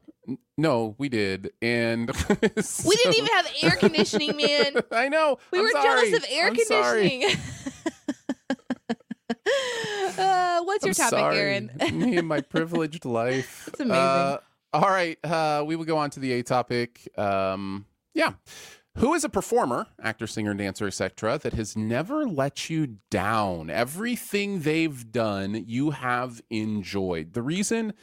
No, 0.58 0.96
we 0.98 1.10
did, 1.10 1.52
and 1.62 2.10
We 2.30 2.96
didn't 2.96 3.18
even 3.18 3.30
have 3.34 3.48
air 3.62 3.72
conditioning, 3.78 4.38
man. 4.38 4.76
I 4.92 5.10
know. 5.10 5.38
We 5.52 5.60
I'm 5.60 5.66
were 5.66 5.72
sorry. 5.72 5.84
jealous 6.12 6.24
of 6.24 6.26
air 6.32 6.48
I'm 6.48 6.56
conditioning. 6.56 7.24
uh, 10.18 10.62
what's 10.64 10.86
your 10.86 10.92
I'm 10.92 10.96
topic, 10.96 11.20
sorry. 11.20 11.38
Aaron? 11.38 11.72
Me 11.94 12.18
and 12.18 12.28
my 12.28 12.42
privileged 12.42 13.06
life. 13.06 13.68
It's 13.68 13.80
amazing. 13.80 13.96
Uh, 14.02 14.38
all 14.74 14.90
right. 14.90 15.18
Uh, 15.24 15.64
we 15.66 15.76
will 15.76 15.86
go 15.86 15.98
on 15.98 16.10
to 16.12 16.20
the 16.20 16.34
A 16.34 16.44
topic. 16.44 17.08
Um, 17.18 17.86
yeah. 18.14 18.34
Who 18.98 19.16
is 19.16 19.24
a 19.24 19.30
performer, 19.30 19.88
actor, 20.00 20.28
singer, 20.28 20.54
dancer, 20.54 20.86
etc., 20.86 21.40
that 21.40 21.54
has 21.54 21.76
never 21.76 22.28
let 22.28 22.70
you 22.70 23.00
down? 23.10 23.72
Everything 23.72 24.60
they've 24.60 25.12
done, 25.12 25.64
you 25.66 25.92
have 25.92 26.42
enjoyed. 26.52 27.34
The 27.34 27.42
reason 27.42 27.94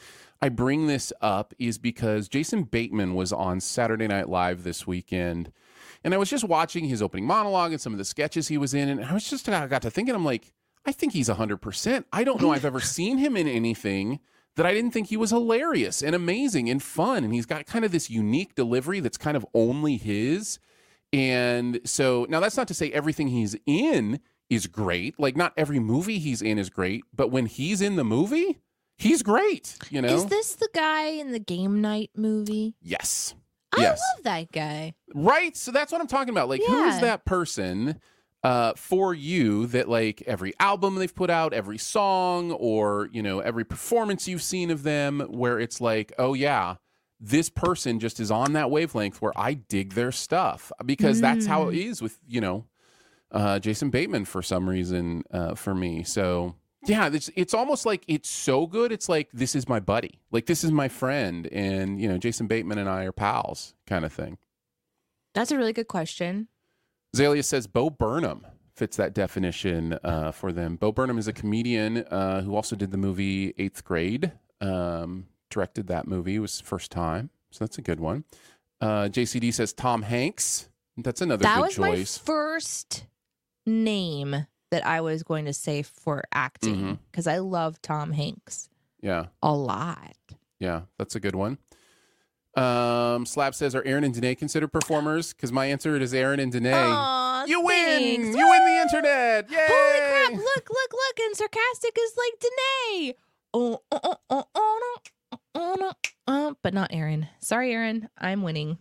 I 0.41 0.49
bring 0.49 0.87
this 0.87 1.13
up 1.21 1.53
is 1.57 1.77
because 1.77 2.27
Jason 2.27 2.63
Bateman 2.63 3.13
was 3.13 3.31
on 3.31 3.61
Saturday 3.61 4.07
Night 4.07 4.27
Live 4.27 4.63
this 4.63 4.85
weekend. 4.85 5.53
And 6.03 6.13
I 6.13 6.17
was 6.17 6.29
just 6.29 6.43
watching 6.43 6.85
his 6.85 7.01
opening 7.01 7.25
monologue 7.25 7.71
and 7.71 7.79
some 7.79 7.93
of 7.93 7.99
the 7.99 8.05
sketches 8.05 8.49
he 8.49 8.57
was 8.57 8.73
in. 8.73 8.89
And 8.89 9.05
I 9.05 9.13
was 9.13 9.29
just, 9.29 9.47
I 9.47 9.67
got 9.67 9.83
to 9.83 9.91
thinking, 9.91 10.13
I'm 10.13 10.25
like, 10.25 10.51
I 10.85 10.91
think 10.91 11.13
he's 11.13 11.29
100%. 11.29 12.03
I 12.11 12.23
don't 12.25 12.41
know 12.41 12.51
I've 12.51 12.65
ever 12.65 12.81
seen 12.81 13.17
him 13.17 13.37
in 13.37 13.47
anything 13.47 14.19
that 14.55 14.65
I 14.65 14.73
didn't 14.73 14.91
think 14.91 15.07
he 15.07 15.17
was 15.17 15.29
hilarious 15.31 16.01
and 16.01 16.13
amazing 16.15 16.69
and 16.69 16.81
fun. 16.83 17.23
And 17.23 17.33
he's 17.33 17.45
got 17.45 17.65
kind 17.65 17.85
of 17.85 17.91
this 17.91 18.09
unique 18.09 18.55
delivery 18.55 18.99
that's 18.99 19.17
kind 19.17 19.37
of 19.37 19.45
only 19.53 19.97
his. 19.97 20.59
And 21.13 21.79
so 21.85 22.25
now 22.29 22.39
that's 22.39 22.57
not 22.57 22.67
to 22.69 22.73
say 22.73 22.91
everything 22.91 23.27
he's 23.29 23.55
in 23.65 24.19
is 24.49 24.67
great. 24.67 25.19
Like, 25.19 25.35
not 25.37 25.53
every 25.57 25.79
movie 25.79 26.19
he's 26.19 26.41
in 26.41 26.57
is 26.57 26.69
great, 26.69 27.03
but 27.15 27.29
when 27.31 27.45
he's 27.45 27.81
in 27.81 27.95
the 27.95 28.03
movie, 28.03 28.59
he's 28.97 29.23
great, 29.23 29.77
you 29.89 30.01
know? 30.01 30.09
Is 30.15 30.25
this 30.25 30.55
the 30.55 30.69
guy 30.73 31.05
in 31.07 31.31
the 31.31 31.39
game 31.39 31.81
night 31.81 32.11
movie? 32.15 32.75
yes. 32.81 33.35
I 33.73 33.83
Yes. 33.83 34.01
love 34.17 34.23
that 34.25 34.51
guy. 34.51 34.93
Right. 35.15 35.55
So 35.55 35.71
that's 35.71 35.93
what 35.93 36.01
I'm 36.01 36.07
talking 36.07 36.31
about. 36.31 36.49
Like, 36.49 36.61
who 36.61 36.83
is 36.83 36.99
that 36.99 37.23
person 37.23 38.01
uh, 38.43 38.73
for 38.75 39.13
you 39.13 39.67
that, 39.67 39.87
like, 39.87 40.23
every 40.25 40.53
album 40.59 40.95
they've 40.95 41.13
put 41.13 41.29
out, 41.29 41.53
every 41.53 41.77
song, 41.77 42.51
or, 42.51 43.09
you 43.11 43.21
know, 43.21 43.39
every 43.39 43.63
performance 43.63 44.27
you've 44.27 44.41
seen 44.41 44.71
of 44.71 44.83
them, 44.83 45.19
where 45.29 45.59
it's 45.59 45.79
like, 45.79 46.11
oh, 46.17 46.33
yeah, 46.33 46.75
this 47.19 47.49
person 47.49 47.99
just 47.99 48.19
is 48.19 48.31
on 48.31 48.53
that 48.53 48.71
wavelength 48.71 49.21
where 49.21 49.31
I 49.35 49.53
dig 49.53 49.93
their 49.93 50.11
stuff 50.11 50.71
because 50.83 51.21
that's 51.21 51.45
how 51.45 51.69
it 51.69 51.77
is 51.77 52.01
with, 52.01 52.17
you 52.27 52.41
know, 52.41 52.65
uh, 53.31 53.59
Jason 53.59 53.91
Bateman 53.91 54.25
for 54.25 54.41
some 54.41 54.67
reason 54.67 55.23
uh, 55.31 55.53
for 55.53 55.75
me. 55.75 56.01
So, 56.01 56.55
yeah, 56.87 57.11
it's, 57.13 57.29
it's 57.35 57.53
almost 57.53 57.85
like 57.85 58.03
it's 58.07 58.27
so 58.27 58.65
good. 58.65 58.91
It's 58.91 59.07
like, 59.07 59.29
this 59.31 59.53
is 59.53 59.69
my 59.69 59.79
buddy. 59.79 60.19
Like, 60.31 60.47
this 60.47 60.63
is 60.63 60.71
my 60.71 60.87
friend. 60.87 61.45
And, 61.51 62.01
you 62.01 62.09
know, 62.09 62.17
Jason 62.17 62.47
Bateman 62.47 62.79
and 62.79 62.89
I 62.89 63.03
are 63.03 63.11
pals 63.11 63.75
kind 63.85 64.03
of 64.03 64.11
thing. 64.11 64.39
That's 65.35 65.51
a 65.51 65.57
really 65.57 65.73
good 65.73 65.87
question. 65.87 66.47
Zalia 67.15 67.43
says 67.43 67.67
Bo 67.67 67.89
Burnham 67.89 68.45
fits 68.75 68.97
that 68.97 69.13
definition 69.13 69.97
uh, 70.03 70.31
for 70.31 70.51
them. 70.51 70.75
Bo 70.75 70.91
Burnham 70.91 71.17
is 71.17 71.27
a 71.27 71.33
comedian 71.33 71.99
uh, 72.05 72.41
who 72.41 72.55
also 72.55 72.75
did 72.75 72.91
the 72.91 72.97
movie 72.97 73.53
Eighth 73.57 73.83
Grade. 73.83 74.31
Um, 74.61 75.27
directed 75.49 75.87
that 75.87 76.07
movie. 76.07 76.35
It 76.35 76.39
was 76.39 76.61
first 76.61 76.91
time, 76.91 77.29
so 77.51 77.65
that's 77.65 77.77
a 77.77 77.81
good 77.81 77.99
one. 77.99 78.23
Uh, 78.79 79.09
JCD 79.09 79.53
says 79.53 79.73
Tom 79.73 80.03
Hanks. 80.03 80.69
That's 80.97 81.21
another 81.21 81.43
that 81.43 81.55
good 81.57 81.63
was 81.63 81.75
choice. 81.75 82.19
my 82.19 82.25
first 82.25 83.05
name 83.65 84.47
that 84.71 84.85
I 84.85 85.01
was 85.01 85.23
going 85.23 85.45
to 85.45 85.53
say 85.53 85.83
for 85.83 86.23
acting 86.33 86.99
because 87.11 87.27
I 87.27 87.39
love 87.39 87.81
Tom 87.81 88.11
Hanks 88.13 88.69
yeah, 89.01 89.27
a 89.43 89.53
lot. 89.53 90.15
yeah, 90.59 90.81
that's 90.97 91.15
a 91.15 91.19
good 91.19 91.35
one. 91.35 91.57
Um, 92.55 93.25
Slap 93.25 93.55
says, 93.55 93.73
are 93.75 93.83
Aaron 93.85 94.03
and 94.03 94.13
Danae 94.13 94.35
considered 94.35 94.69
performers? 94.73 95.33
Because 95.33 95.51
my 95.53 95.67
answer 95.67 95.95
is 95.95 96.13
Aaron 96.13 96.39
and 96.39 96.51
Danae. 96.51 96.73
Aw, 96.73 97.45
you 97.45 97.61
win! 97.63 97.75
thanks. 98.21 98.37
You 98.37 98.49
win 98.49 98.65
the 98.65 98.81
internet! 98.81 99.49
Yay! 99.49 99.67
Holy 99.69 99.99
crap! 99.99 100.33
Look, 100.43 100.69
look, 100.69 100.91
look! 100.93 101.19
And 101.21 101.35
sarcastic 101.35 101.97
is 101.97 102.13
like 102.17 102.39
Danae. 102.41 103.13
Oh, 103.53 103.79
oh, 103.91 103.99
oh, 104.03 104.17
oh, 104.29 104.43
oh, 104.55 104.97
no, 105.33 105.39
oh, 105.55 105.75
no, 105.79 105.91
oh, 106.27 106.55
but 106.61 106.73
not 106.73 106.89
Aaron. 106.93 107.27
Sorry, 107.39 107.71
Aaron. 107.73 108.09
I'm 108.17 108.43
winning. 108.43 108.77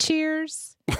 Cheers. 0.00 0.76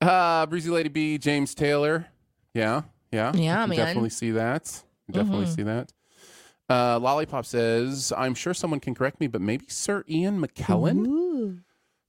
uh, 0.00 0.46
Breezy 0.46 0.70
Lady 0.70 0.88
B, 0.88 1.18
James 1.18 1.54
Taylor. 1.54 2.06
Yeah, 2.54 2.82
yeah. 3.10 3.32
Yeah, 3.34 3.62
I 3.62 3.66
man. 3.66 3.76
Definitely 3.78 4.10
see 4.10 4.30
that. 4.32 4.82
Definitely 5.10 5.46
Mhm. 5.46 5.56
see 5.56 5.62
that. 5.64 5.92
Uh, 6.70 6.98
Lollipop 7.00 7.44
says, 7.44 8.12
I'm 8.16 8.34
sure 8.34 8.54
someone 8.54 8.78
can 8.80 8.94
correct 8.94 9.20
me, 9.20 9.26
but 9.26 9.40
maybe 9.40 9.64
Sir 9.68 10.04
Ian 10.08 10.40
McKellen? 10.40 11.06
Ooh. 11.06 11.58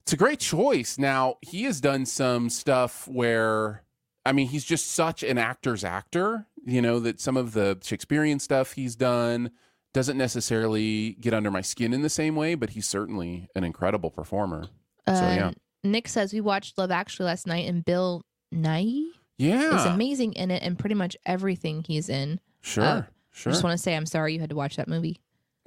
It's 0.02 0.12
a 0.12 0.16
great 0.16 0.38
choice. 0.40 0.98
Now, 0.98 1.36
he 1.42 1.64
has 1.64 1.80
done 1.80 2.06
some 2.06 2.48
stuff 2.48 3.08
where, 3.08 3.82
I 4.24 4.32
mean, 4.32 4.46
he's 4.48 4.64
just 4.64 4.92
such 4.92 5.22
an 5.24 5.36
actor's 5.36 5.82
actor, 5.84 6.46
you 6.64 6.80
know, 6.80 7.00
that 7.00 7.20
some 7.20 7.36
of 7.36 7.52
the 7.54 7.78
Shakespearean 7.82 8.38
stuff 8.38 8.72
he's 8.72 8.94
done 8.96 9.50
doesn't 9.94 10.16
necessarily 10.16 11.16
get 11.20 11.34
under 11.34 11.50
my 11.50 11.60
skin 11.60 11.92
in 11.92 12.02
the 12.02 12.08
same 12.08 12.34
way, 12.36 12.54
but 12.54 12.70
he's 12.70 12.86
certainly 12.88 13.48
an 13.54 13.64
incredible 13.64 14.10
performer. 14.10 14.68
So, 15.08 15.12
yeah. 15.14 15.48
Uh, 15.48 15.52
Nick 15.84 16.06
says 16.08 16.32
we 16.32 16.40
watched 16.40 16.78
Love 16.78 16.90
Actually 16.92 17.26
last 17.26 17.46
night, 17.48 17.68
and 17.68 17.84
Bill 17.84 18.22
Nighy 18.54 19.08
Yeah. 19.38 19.76
is 19.80 19.84
amazing 19.86 20.34
in 20.34 20.50
it, 20.52 20.62
and 20.62 20.78
pretty 20.78 20.94
much 20.94 21.16
everything 21.26 21.84
he's 21.86 22.08
in. 22.08 22.38
Sure. 22.60 22.84
Uh, 22.84 23.02
sure. 23.32 23.50
I 23.50 23.54
just 23.54 23.64
want 23.64 23.76
to 23.76 23.82
say 23.82 23.96
I'm 23.96 24.06
sorry 24.06 24.34
you 24.34 24.40
had 24.40 24.50
to 24.50 24.56
watch 24.56 24.76
that 24.76 24.88
movie 24.88 25.20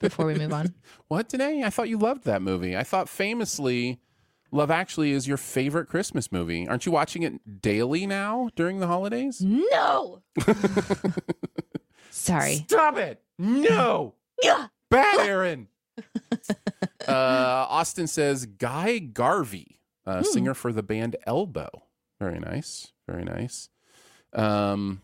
before 0.00 0.26
we 0.26 0.34
move 0.34 0.52
on. 0.52 0.74
What, 1.08 1.28
Danae? 1.28 1.62
I 1.64 1.70
thought 1.70 1.88
you 1.88 1.98
loved 1.98 2.24
that 2.24 2.42
movie. 2.42 2.76
I 2.76 2.82
thought 2.82 3.08
famously, 3.08 4.00
Love 4.52 4.70
Actually 4.70 5.10
is 5.12 5.26
your 5.26 5.36
favorite 5.36 5.86
Christmas 5.88 6.30
movie. 6.30 6.66
Aren't 6.68 6.86
you 6.86 6.92
watching 6.92 7.22
it 7.22 7.60
daily 7.62 8.06
now 8.06 8.48
during 8.56 8.78
the 8.80 8.86
holidays? 8.86 9.40
No. 9.40 10.22
sorry. 12.10 12.64
Stop 12.68 12.96
it! 12.98 13.22
No! 13.38 14.14
Yeah. 14.42 14.66
Bad 14.90 15.20
Aaron! 15.26 15.68
uh, 17.08 17.10
Austin 17.70 18.06
says 18.06 18.44
Guy 18.44 18.98
Garvey, 18.98 19.80
uh, 20.04 20.18
Hmm. 20.18 20.24
singer 20.24 20.52
for 20.54 20.74
the 20.74 20.82
band 20.82 21.16
Elbow. 21.26 21.70
Very 22.20 22.38
nice. 22.38 22.92
Very 23.08 23.24
nice. 23.24 23.70
Um, 24.34 25.00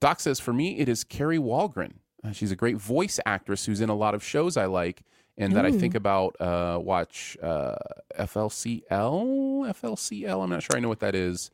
Doc 0.00 0.20
says, 0.20 0.40
for 0.40 0.52
me, 0.52 0.78
it 0.78 0.88
is 0.88 1.04
Kari 1.04 1.38
Wahlgren. 1.38 1.94
Uh, 2.24 2.32
she's 2.32 2.50
a 2.50 2.56
great 2.56 2.76
voice 2.76 3.20
actress 3.24 3.66
who's 3.66 3.80
in 3.80 3.88
a 3.88 3.94
lot 3.94 4.14
of 4.14 4.22
shows 4.22 4.56
I 4.56 4.66
like 4.66 5.02
and 5.40 5.56
that 5.56 5.64
I 5.64 5.72
think 5.72 5.94
about. 5.94 6.38
Uh, 6.40 6.78
watch 6.82 7.36
uh, 7.42 7.76
FLCL, 8.18 8.82
FLCL. 8.88 10.42
I'm 10.44 10.50
not 10.50 10.62
sure 10.62 10.76
I 10.76 10.80
know 10.80 10.88
what 10.88 11.00
that 11.00 11.14
is, 11.14 11.50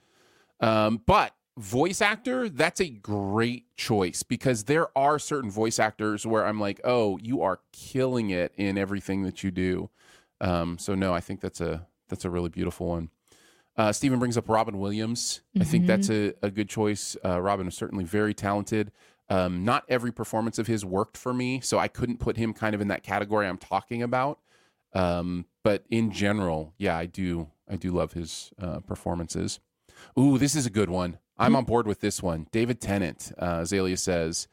um, 0.61 1.03
but 1.07 1.34
voice 1.57 2.03
actor 2.03 2.51
that's 2.51 2.82
a 2.82 2.88
great 2.88 3.64
choice 3.76 4.22
because 4.22 4.64
there 4.64 4.88
are 4.99 5.18
certain 5.18 5.51
voice 5.51 5.78
actors 5.78 6.26
where 6.26 6.44
I'm 6.44 6.61
like, 6.61 6.80
oh, 6.84 7.18
you 7.22 7.42
are 7.42 7.61
killing 7.72 8.30
it 8.30 8.53
in 8.57 8.76
everything 8.76 9.22
that 9.22 9.42
you 9.42 9.51
do. 9.51 9.88
Um, 10.40 10.78
so 10.78 10.94
no, 10.94 11.14
I 11.14 11.20
think 11.20 11.40
that's 11.40 11.61
a 11.61 11.86
that's 12.09 12.24
a 12.24 12.30
really 12.30 12.51
beautiful 12.51 12.88
one. 12.88 13.11
Uh, 13.77 13.93
Stephen 13.93 14.18
brings 14.18 14.39
up 14.39 14.49
Robin 14.49 14.79
Williams. 14.79 15.43
I 15.61 15.64
think 15.64 15.87
that's 15.87 16.09
a, 16.09 16.33
a 16.43 16.51
good 16.51 16.68
choice. 16.68 17.16
Uh, 17.24 17.41
Robin 17.41 17.68
is 17.68 17.74
certainly 17.74 18.05
very 18.05 18.33
talented. 18.33 18.91
Um, 19.29 19.64
not 19.64 19.85
every 19.89 20.12
performance 20.12 20.59
of 20.59 20.66
his 20.66 20.85
worked 20.85 21.16
for 21.16 21.35
me, 21.35 21.61
so 21.61 21.79
I 21.79 21.89
couldn't 21.89 22.18
put 22.18 22.37
him 22.37 22.55
kind 22.55 22.74
of 22.74 22.81
in 22.81 22.89
that 22.89 23.03
category 23.03 23.47
I'm 23.47 23.59
talking 23.59 24.03
about. 24.03 24.39
Um, 24.95 25.47
but 25.62 25.85
in 25.91 26.11
general, 26.11 26.72
yeah, 26.79 26.97
I 26.97 27.07
do. 27.07 27.49
I 27.68 27.77
do 27.77 27.91
love 27.91 28.12
his 28.12 28.53
uh, 28.61 28.81
performances. 28.81 29.61
Ooh, 30.18 30.39
this 30.39 30.55
is 30.55 30.64
a 30.64 30.70
good 30.70 30.89
one. 30.89 31.18
I'm 31.37 31.57
on 31.57 31.64
board 31.64 31.87
with 31.87 32.01
this 32.01 32.22
one. 32.22 32.47
David 32.51 32.81
Tennant, 32.81 33.33
uh, 33.39 33.59
Azalea 33.62 33.97
says, 33.99 34.49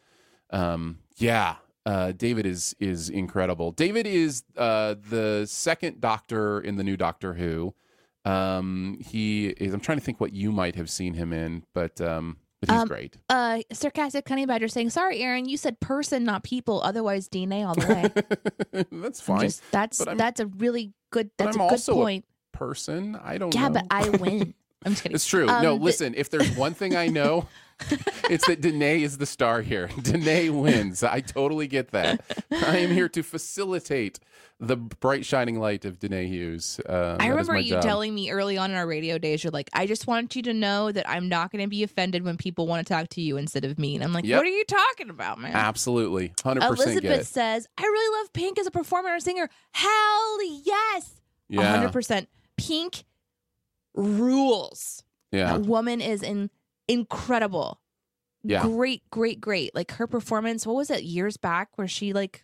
um, 0.50 1.00
yeah, 1.16 1.56
uh, 1.86 2.12
David 2.12 2.46
is 2.46 2.76
is 2.80 3.10
incredible. 3.10 3.72
David 3.72 4.08
is 4.08 4.44
uh, 4.58 4.96
the 5.10 5.46
second 5.46 6.02
Doctor 6.02 6.60
in 6.60 6.76
the 6.76 6.84
new 6.84 6.98
Doctor 6.98 7.36
Who. 7.36 7.74
Um, 8.26 9.00
he 9.06 9.48
is. 9.48 9.74
I'm 9.74 9.80
trying 9.80 9.98
to 9.98 10.04
think 10.04 10.20
what 10.20 10.34
you 10.34 10.52
might 10.52 10.76
have 10.76 10.90
seen 10.90 11.14
him 11.14 11.34
in, 11.34 11.64
but 11.74 12.00
um, 12.00 12.38
but 12.62 12.70
he's 12.72 12.82
Um, 12.82 12.88
great. 12.88 13.18
Uh, 13.30 13.60
sarcastic 13.74 14.28
honey 14.28 14.46
badger 14.46 14.68
saying, 14.68 14.92
"Sorry, 14.92 15.20
Aaron, 15.22 15.48
you 15.50 15.58
said 15.58 15.80
person, 15.80 16.24
not 16.24 16.44
people. 16.44 16.82
Otherwise, 16.84 17.28
DNA 17.28 17.66
all 17.68 17.76
the 17.76 17.88
way." 18.74 18.84
That's 18.92 19.20
fine. 19.22 19.42
just- 19.42 19.62
that's 19.72 19.98
that's 20.16 20.40
a 20.40 20.48
really 20.48 20.94
good. 21.12 21.32
but 21.38 21.46
That's 21.46 21.58
I'm 21.58 21.62
a 21.62 21.66
good 21.66 21.72
also 21.74 21.92
a 21.94 21.96
point. 21.96 22.26
Person, 22.54 23.16
I 23.22 23.38
don't 23.38 23.54
yeah, 23.54 23.68
know. 23.68 23.74
but 23.74 23.86
I 23.92 24.10
win. 24.10 24.54
I'm 24.86 24.92
just 24.94 25.04
kidding. 25.04 25.16
It's 25.16 25.26
true. 25.26 25.48
Um, 25.50 25.64
no, 25.64 25.78
the- 25.78 25.84
listen, 25.84 26.14
if 26.16 26.30
there's 26.30 26.56
one 26.56 26.74
thing 26.74 26.96
I 26.96 27.08
know, 27.08 27.48
it's 28.30 28.46
that 28.48 28.62
Danae 28.62 29.02
is 29.02 29.18
the 29.18 29.26
star 29.26 29.62
here. 29.62 29.90
Danae 30.02 30.50
wins. 30.50 31.04
I 31.04 31.22
totally 31.22 31.68
get 31.68 31.92
that. 31.92 32.22
I 32.52 32.78
am 32.78 32.92
here 32.92 33.10
to 33.10 33.24
facilitate 33.24 34.20
the 34.60 34.78
bright 34.78 35.26
shining 35.26 35.60
light 35.60 35.84
of 35.84 36.00
Danae 36.00 36.28
Hughes. 36.28 36.80
Uh, 36.88 37.18
I 37.20 37.28
remember 37.28 37.58
you 37.58 37.72
job. 37.72 37.84
telling 37.84 38.16
me 38.16 38.30
early 38.32 38.58
on 38.58 38.72
in 38.72 38.78
our 38.78 38.88
radio 38.88 39.18
days, 39.18 39.44
you're 39.44 39.52
like, 39.52 39.70
I 39.74 39.86
just 39.86 40.08
want 40.08 40.36
you 40.36 40.42
to 40.44 40.54
know 40.54 40.92
that 40.92 41.10
I'm 41.10 41.28
not 41.28 41.52
going 41.52 41.64
to 41.64 41.68
be 41.70 41.84
offended 41.84 42.24
when 42.24 42.38
people 42.38 42.66
want 42.68 42.86
to 42.86 42.94
talk 42.94 43.10
to 43.10 43.22
you 43.22 43.38
instead 43.38 43.66
of 43.66 43.78
me. 43.78 43.96
And 43.96 44.04
I'm 44.04 44.14
like, 44.14 44.26
Yep. 44.26 44.38
what 44.38 44.46
are 44.46 44.50
you 44.50 44.64
talking 44.66 45.10
about, 45.10 45.40
man? 45.40 45.54
Absolutely. 45.54 46.30
100% 46.30 46.60
get 46.60 46.64
Elizabeth 46.70 47.28
says, 47.28 47.68
I 47.78 47.82
really 47.84 48.22
love 48.22 48.34
Pink 48.34 48.58
as 48.60 48.68
a 48.68 48.72
performer 48.72 49.10
and 49.14 49.24
singer. 49.24 49.50
Hell 49.72 50.38
yes. 50.64 51.22
Yeah. 51.50 51.84
100%. 51.92 52.28
Pink 52.58 53.04
rules. 53.96 55.04
Yeah. 55.32 55.58
That 55.58 55.62
woman 55.62 56.00
is 56.00 56.22
in, 56.24 56.50
incredible. 56.88 57.80
Yeah. 58.44 58.64
Great, 58.64 59.04
great, 59.10 59.40
great. 59.40 59.74
Like 59.74 59.92
her 59.94 60.08
performance, 60.08 60.68
what 60.68 60.76
was 60.76 60.90
it 60.90 61.04
years 61.04 61.38
back 61.38 61.70
where 61.78 61.88
she 61.88 62.12
like 62.14 62.44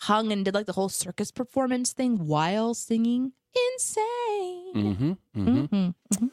hung 0.00 0.32
and 0.32 0.44
did 0.44 0.54
like 0.54 0.66
the 0.66 0.72
whole 0.72 0.88
circus 0.88 1.30
performance 1.30 1.92
thing 1.92 2.26
while 2.26 2.74
singing? 2.74 3.32
Insane. 3.74 4.72
Mm-hmm. 4.74 5.12
Mm-hmm. 5.36 5.88
Mhm. 6.14 6.30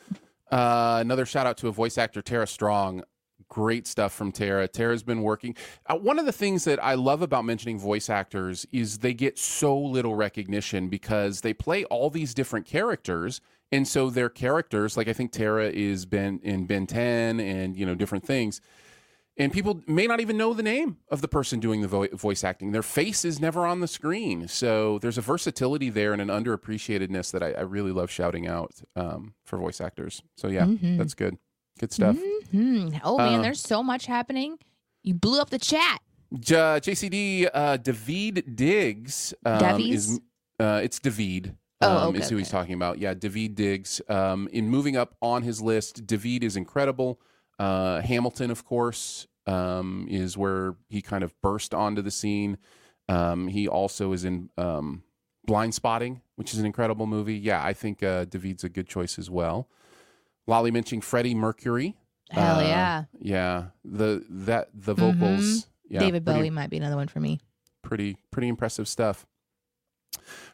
Uh, 0.51 0.97
another 1.01 1.25
shout 1.25 1.45
out 1.45 1.57
to 1.57 1.67
a 1.67 1.71
voice 1.71 1.97
actor, 1.97 2.21
Tara 2.21 2.47
Strong. 2.47 3.03
Great 3.49 3.87
stuff 3.87 4.13
from 4.13 4.31
Tara. 4.31 4.67
Tara's 4.67 5.03
been 5.03 5.21
working. 5.23 5.55
Uh, 5.87 5.95
one 5.95 6.19
of 6.19 6.25
the 6.25 6.31
things 6.31 6.63
that 6.65 6.81
I 6.83 6.93
love 6.93 7.21
about 7.21 7.45
mentioning 7.45 7.79
voice 7.79 8.09
actors 8.09 8.65
is 8.71 8.99
they 8.99 9.13
get 9.13 9.37
so 9.39 9.77
little 9.77 10.15
recognition 10.15 10.87
because 10.87 11.41
they 11.41 11.53
play 11.53 11.83
all 11.85 12.09
these 12.09 12.33
different 12.33 12.65
characters. 12.67 13.41
And 13.71 13.87
so 13.87 14.09
their 14.09 14.29
characters, 14.29 14.97
like 14.97 15.07
I 15.07 15.13
think 15.13 15.31
Tara 15.31 15.69
is 15.69 16.05
Ben 16.05 16.39
in 16.43 16.65
Ben 16.65 16.87
10 16.87 17.39
and, 17.39 17.75
you 17.77 17.85
know, 17.85 17.95
different 17.95 18.25
things. 18.25 18.61
And 19.37 19.53
people 19.53 19.81
may 19.87 20.05
not 20.05 20.19
even 20.19 20.35
know 20.35 20.53
the 20.53 20.63
name 20.63 20.97
of 21.09 21.21
the 21.21 21.27
person 21.29 21.59
doing 21.61 21.81
the 21.81 21.87
vo- 21.87 22.07
voice 22.13 22.43
acting. 22.43 22.71
Their 22.73 22.83
face 22.83 23.23
is 23.23 23.39
never 23.39 23.65
on 23.65 23.79
the 23.79 23.87
screen. 23.87 24.47
So 24.49 24.99
there's 24.99 25.17
a 25.17 25.21
versatility 25.21 25.89
there 25.89 26.11
and 26.11 26.21
an 26.21 26.27
underappreciatedness 26.27 27.31
that 27.31 27.41
I, 27.43 27.51
I 27.53 27.61
really 27.61 27.91
love 27.91 28.11
shouting 28.11 28.47
out 28.47 28.81
um, 28.97 29.33
for 29.45 29.57
voice 29.57 29.79
actors. 29.79 30.21
So 30.35 30.47
yeah, 30.49 30.65
Mhm. 30.65 30.97
that's 30.97 31.13
good. 31.13 31.37
Good 31.79 31.93
stuff. 31.93 32.17
Mhm. 32.53 32.99
Oh 33.05 33.17
man, 33.17 33.39
Uh, 33.39 33.41
there's 33.43 33.61
so 33.61 33.81
much 33.81 34.07
happening. 34.07 34.57
You 35.03 35.13
blew 35.13 35.39
up 35.39 35.51
the 35.51 35.59
chat. 35.59 36.01
J- 36.37 36.55
JCD 36.81 37.49
uh, 37.53 37.77
David 37.77 38.55
Diggs 38.57 39.33
um, 39.45 39.79
is 39.79 40.19
uh, 40.59 40.81
it's 40.83 40.99
Daveed. 40.99 41.55
Oh, 41.81 41.97
Um, 41.97 42.07
okay, 42.09 42.19
is 42.19 42.29
who 42.29 42.37
he's 42.37 42.49
talking 42.49 42.73
about. 42.73 42.97
Yeah, 42.99 43.13
Daveed 43.13 43.55
Diggs. 43.55 44.01
Um, 44.09 44.49
in 44.51 44.67
moving 44.69 44.97
up 44.97 45.15
on 45.21 45.43
his 45.43 45.61
list, 45.61 46.05
Daveed 46.05 46.43
is 46.43 46.55
incredible. 46.57 47.19
Uh, 47.57 48.01
Hamilton, 48.01 48.51
of 48.51 48.65
course, 48.65 49.27
um, 49.47 50.05
is 50.09 50.37
where 50.37 50.75
he 50.89 51.01
kind 51.01 51.23
of 51.23 51.33
burst 51.41 51.73
onto 51.73 52.01
the 52.01 52.11
scene. 52.11 52.57
Um, 53.07 53.47
he 53.47 53.67
also 53.67 54.11
is 54.13 54.25
in 54.25 54.49
um, 54.57 55.03
Blindspotting, 55.47 56.21
which 56.35 56.53
is 56.53 56.59
an 56.59 56.65
incredible 56.65 57.07
movie. 57.07 57.35
Yeah, 57.37 57.63
I 57.63 57.73
think 57.73 58.03
uh, 58.03 58.25
Daveed's 58.25 58.63
a 58.63 58.69
good 58.69 58.87
choice 58.87 59.17
as 59.17 59.29
well. 59.29 59.67
Lolly 60.47 60.71
mentioning 60.71 61.01
Freddie 61.01 61.35
Mercury. 61.35 61.95
Hell 62.31 62.59
Uh, 62.59 62.61
yeah. 62.63 63.03
Yeah, 63.19 63.63
the 63.83 64.23
that 64.29 64.69
the 64.73 64.93
vocals. 64.93 65.65
Mm-hmm. 65.91 65.97
David 65.97 66.25
pretty- 66.25 66.39
Bowie 66.41 66.49
might 66.51 66.69
be 66.69 66.77
another 66.77 66.95
one 66.97 67.07
for 67.07 67.19
me. 67.19 67.39
pretty 67.81 68.17
pretty 68.31 68.47
impressive 68.47 68.87
stuff. 68.87 69.25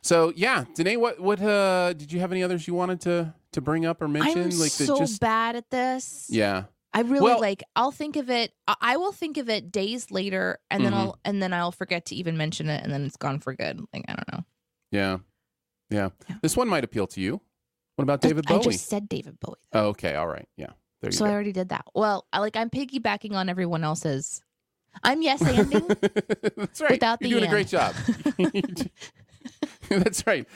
So 0.01 0.31
yeah, 0.35 0.65
Danae, 0.75 0.97
what 0.97 1.19
what 1.19 1.41
uh 1.41 1.93
did 1.93 2.11
you 2.11 2.19
have 2.19 2.31
any 2.31 2.43
others 2.43 2.67
you 2.67 2.73
wanted 2.73 3.01
to 3.01 3.33
to 3.53 3.61
bring 3.61 3.85
up 3.85 4.01
or 4.01 4.07
mention? 4.07 4.43
I'm 4.51 4.59
like 4.59 4.71
so 4.71 4.97
just 4.97 5.19
bad 5.19 5.55
at 5.55 5.69
this. 5.69 6.27
yeah 6.29 6.65
I 6.93 7.01
really 7.01 7.21
Well- 7.23 7.41
like. 7.41 7.61
I'll 7.75 7.91
think 7.91 8.15
of 8.15 8.29
it. 8.29 8.53
I- 8.67 8.75
I 8.79 8.97
will 8.97 9.11
think 9.11 9.37
of 9.37 9.49
it 9.49 9.69
days 9.71 10.11
later, 10.11 10.59
and 10.71 10.85
then 10.85 10.93
Mhm. 10.93 10.97
I'll 10.97 11.19
and 11.25 11.41
then 11.41 11.51
I'll 11.53 11.71
forget 11.73 12.05
to 12.05 12.15
even 12.15 12.37
mention 12.37 12.69
it, 12.69 12.83
and 12.83 12.91
then 12.93 13.03
it's 13.05 13.17
gone 13.17 13.39
for 13.39 13.53
good. 13.53 13.81
Like 13.93 14.05
I 14.07 14.13
don't 14.13 14.31
know. 14.31 14.45
yeah 14.91 15.17
yeah. 15.89 16.09
Yeah. 16.29 16.35
This 16.41 16.55
one 16.55 16.67
might 16.67 16.83
appeal 16.83 17.07
to 17.07 17.19
you. 17.21 17.41
What 17.95 18.03
about 18.03 18.21
David 18.21 18.45
I 18.47 18.53
Bowie? 18.57 18.63
just 18.73 18.87
said 18.87 19.07
David 19.07 19.39
Bowie, 19.39 19.55
Oh, 19.73 19.87
okay, 19.87 20.15
all 20.15 20.27
right, 20.27 20.47
yeah. 20.57 20.71
There 21.01 21.09
you 21.11 21.17
so 21.17 21.25
I 21.25 21.29
already 21.31 21.51
did 21.53 21.69
that. 21.69 21.85
Well, 21.93 22.25
I 22.33 22.39
like 22.39 22.55
I'm 22.55 22.69
piggybacking 22.69 23.33
on 23.33 23.49
everyone 23.49 23.83
else's. 23.83 24.41
I'm 25.03 25.21
yes 25.21 25.41
ending. 25.45 25.85
That's 26.55 26.81
right. 26.81 26.91
without 26.91 27.21
You're 27.21 27.39
the 27.41 27.47
doing 27.47 27.49
a 27.49 27.49
great 27.49 27.67
job. 27.67 27.93
That's 29.89 30.25
right. 30.27 30.47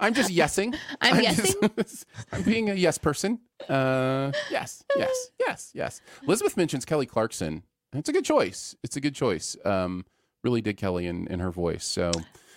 I'm 0.00 0.14
just 0.14 0.30
yesing. 0.30 0.76
I'm 1.00 1.22
just- 1.22 2.04
I'm 2.32 2.42
being 2.42 2.70
a 2.70 2.74
yes 2.74 2.98
person. 2.98 3.40
Uh, 3.68 4.32
yes, 4.50 4.84
yes, 4.96 5.30
yes, 5.40 5.70
yes. 5.74 6.00
Elizabeth 6.22 6.56
mentions 6.56 6.84
Kelly 6.84 7.06
Clarkson. 7.06 7.62
It's 7.92 8.08
a 8.08 8.12
good 8.12 8.24
choice. 8.24 8.76
It's 8.84 8.96
a 8.96 9.00
good 9.00 9.14
choice. 9.14 9.56
Um, 9.64 10.04
really 10.44 10.60
dig 10.60 10.76
Kelly 10.76 11.06
in, 11.06 11.26
in 11.28 11.40
her 11.40 11.50
voice. 11.50 11.84
So 11.84 12.10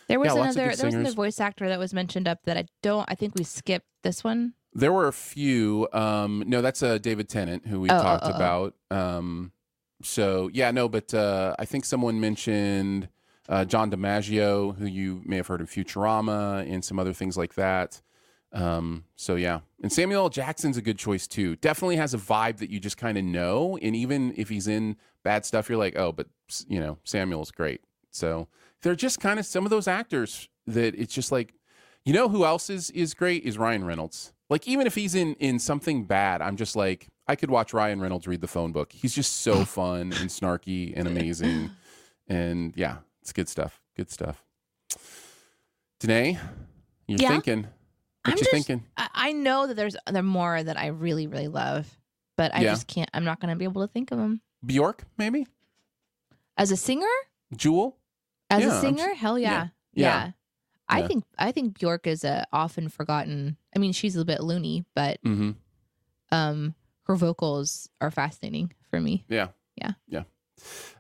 There 0.08 0.20
was 0.20 0.28
Yeah, 0.36 0.42
another 0.42 0.76
there 0.76 0.86
was 0.86 0.94
another 0.96 1.16
voice 1.16 1.40
actor 1.40 1.68
that 1.70 1.80
was 1.80 1.94
mentioned 1.94 2.28
up 2.28 2.40
that 2.46 2.58
I 2.58 2.66
don't 2.84 3.06
I 3.08 3.16
think 3.16 3.34
we 3.36 3.44
skipped 3.44 3.88
this 4.04 4.24
one. 4.24 4.54
there 4.74 4.92
were 4.94 5.08
a 5.08 5.14
few. 5.14 5.88
Um, 5.94 6.44
no, 6.48 6.62
that's 6.62 6.84
uh, 6.84 6.98
David 6.98 7.30
Tennant 7.30 7.66
who 7.68 7.80
we 7.82 7.90
Oh, 7.90 7.98
oh, 7.98 8.02
talked 8.02 8.26
oh, 8.26 8.32
oh. 8.32 8.36
about. 8.36 8.74
Um, 8.92 9.52
so 10.04 10.50
yeah, 10.54 10.72
no, 10.72 10.88
but 10.90 11.14
uh, 11.14 11.56
I 11.58 11.66
think 11.66 11.86
someone 11.86 12.20
mentioned 12.20 13.08
uh, 13.50 13.66
John 13.66 13.92
DiMaggio, 13.92 14.78
who 14.78 14.86
you 14.86 15.22
may 15.26 15.38
have 15.38 15.48
heard 15.48 15.62
in 15.62 15.68
Futurama 15.68 16.70
and 16.72 16.84
some 16.84 17.00
other 17.00 17.14
things 17.14 17.38
like 17.38 17.56
that. 17.56 18.02
Um, 18.54 19.06
so 19.16 19.36
yeah, 19.36 19.62
and 19.82 19.92
Samuel 19.92 20.24
L. 20.24 20.30
Jackson's 20.30 20.78
a 20.78 20.82
good 20.82 20.98
choice 20.98 21.26
too. 21.26 21.56
Definitely 21.56 21.96
has 21.96 22.14
a 22.14 22.18
vibe 22.18 22.58
that 22.58 22.70
you 22.70 22.80
just 22.80 22.98
kind 22.98 23.18
of 23.18 23.24
know, 23.24 23.78
and 23.82 23.96
even 23.96 24.34
if 24.36 24.50
he's 24.50 24.68
in 24.68 24.98
bad 25.24 25.46
stuff, 25.46 25.70
you're 25.70 25.78
like, 25.78 25.98
oh, 25.98 26.12
but 26.12 26.28
you 26.68 26.80
know, 26.80 26.98
Samuel's 27.04 27.52
great. 27.52 27.82
So 28.12 28.48
they're 28.82 28.96
just 28.96 29.20
kind 29.20 29.40
of 29.40 29.46
some 29.46 29.66
of 29.66 29.70
those 29.70 29.88
actors 29.88 30.50
that 30.68 30.96
it's 30.96 31.14
just 31.14 31.32
like, 31.32 31.54
you 32.04 32.14
know, 32.14 32.28
who 32.28 32.44
else 32.44 32.70
is 32.70 32.90
is 32.92 33.14
great 33.14 33.44
is 33.44 33.58
Ryan 33.58 33.86
Reynolds. 33.86 34.34
Like 34.50 34.68
even 34.68 34.86
if 34.86 34.96
he's 34.96 35.16
in 35.16 35.36
in 35.36 35.58
something 35.58 36.04
bad, 36.04 36.42
I'm 36.42 36.58
just 36.58 36.76
like, 36.76 37.08
I 37.28 37.38
could 37.38 37.50
watch 37.52 37.74
Ryan 37.74 38.02
Reynolds 38.02 38.28
read 38.28 38.42
the 38.42 38.48
phone 38.48 38.74
book. 38.74 38.92
He's 38.92 39.16
just 39.16 39.38
so 39.38 39.64
fun 39.66 40.14
and 40.14 40.30
snarky 40.30 40.92
and 40.94 41.08
amazing, 41.08 41.72
and 42.28 42.74
yeah, 42.76 42.98
it's 43.22 43.34
good 43.34 43.50
stuff. 43.50 43.82
Good 43.96 44.10
stuff. 44.10 44.44
Danae, 46.00 46.40
you're 47.08 47.20
Yeah? 47.20 47.30
thinking. 47.30 47.62
What 47.64 47.70
I'm 48.26 48.32
you 48.34 48.38
just- 48.38 48.52
thinking? 48.52 48.84
I, 48.98 49.32
know 49.32 49.68
that 49.68 49.76
there's 49.76 49.96
there 50.08 50.20
are 50.20 50.24
more 50.24 50.62
that 50.62 50.78
I 50.78 50.88
really 50.88 51.28
really 51.28 51.48
love, 51.48 52.00
but 52.38 52.54
I 52.54 52.62
Yeah. 52.62 52.72
just 52.72 52.88
can't. 52.88 53.10
I'm 53.14 53.24
not 53.24 53.40
going 53.40 53.50
to 53.50 53.56
be 53.56 53.66
able 53.66 53.82
to 53.86 53.92
think 53.92 54.12
of 54.12 54.18
them 54.18 54.42
Bjork, 54.66 55.04
maybe? 55.18 55.48
as 56.58 56.72
a 56.72 56.78
singer. 56.78 57.08
Jewel? 57.56 57.98
As 58.50 58.64
Yeah, 58.64 58.78
a 58.78 58.82
singer, 58.82 59.14
hell 59.16 59.40
yeah. 59.40 59.70
Yeah. 59.94 60.26
yeah, 60.26 60.32
I 60.88 61.08
think 61.08 61.24
I 61.38 61.52
think 61.52 61.78
Bjork 61.80 62.06
is 62.08 62.24
a 62.24 62.46
often 62.54 62.90
forgotten. 62.90 63.58
I 63.76 63.80
mean, 63.80 63.92
she's 63.94 64.16
a 64.16 64.26
bit 64.26 64.42
loony, 64.42 64.86
but 64.96 65.22
Mm-hmm. 65.24 65.52
um, 66.32 66.76
her 67.04 67.16
vocals 67.16 67.90
are 68.02 68.12
fascinating 68.12 68.74
for 68.90 69.00
me. 69.00 69.26
Yeah. 69.30 69.50
Yeah. 69.76 69.94
Yeah. 70.08 70.24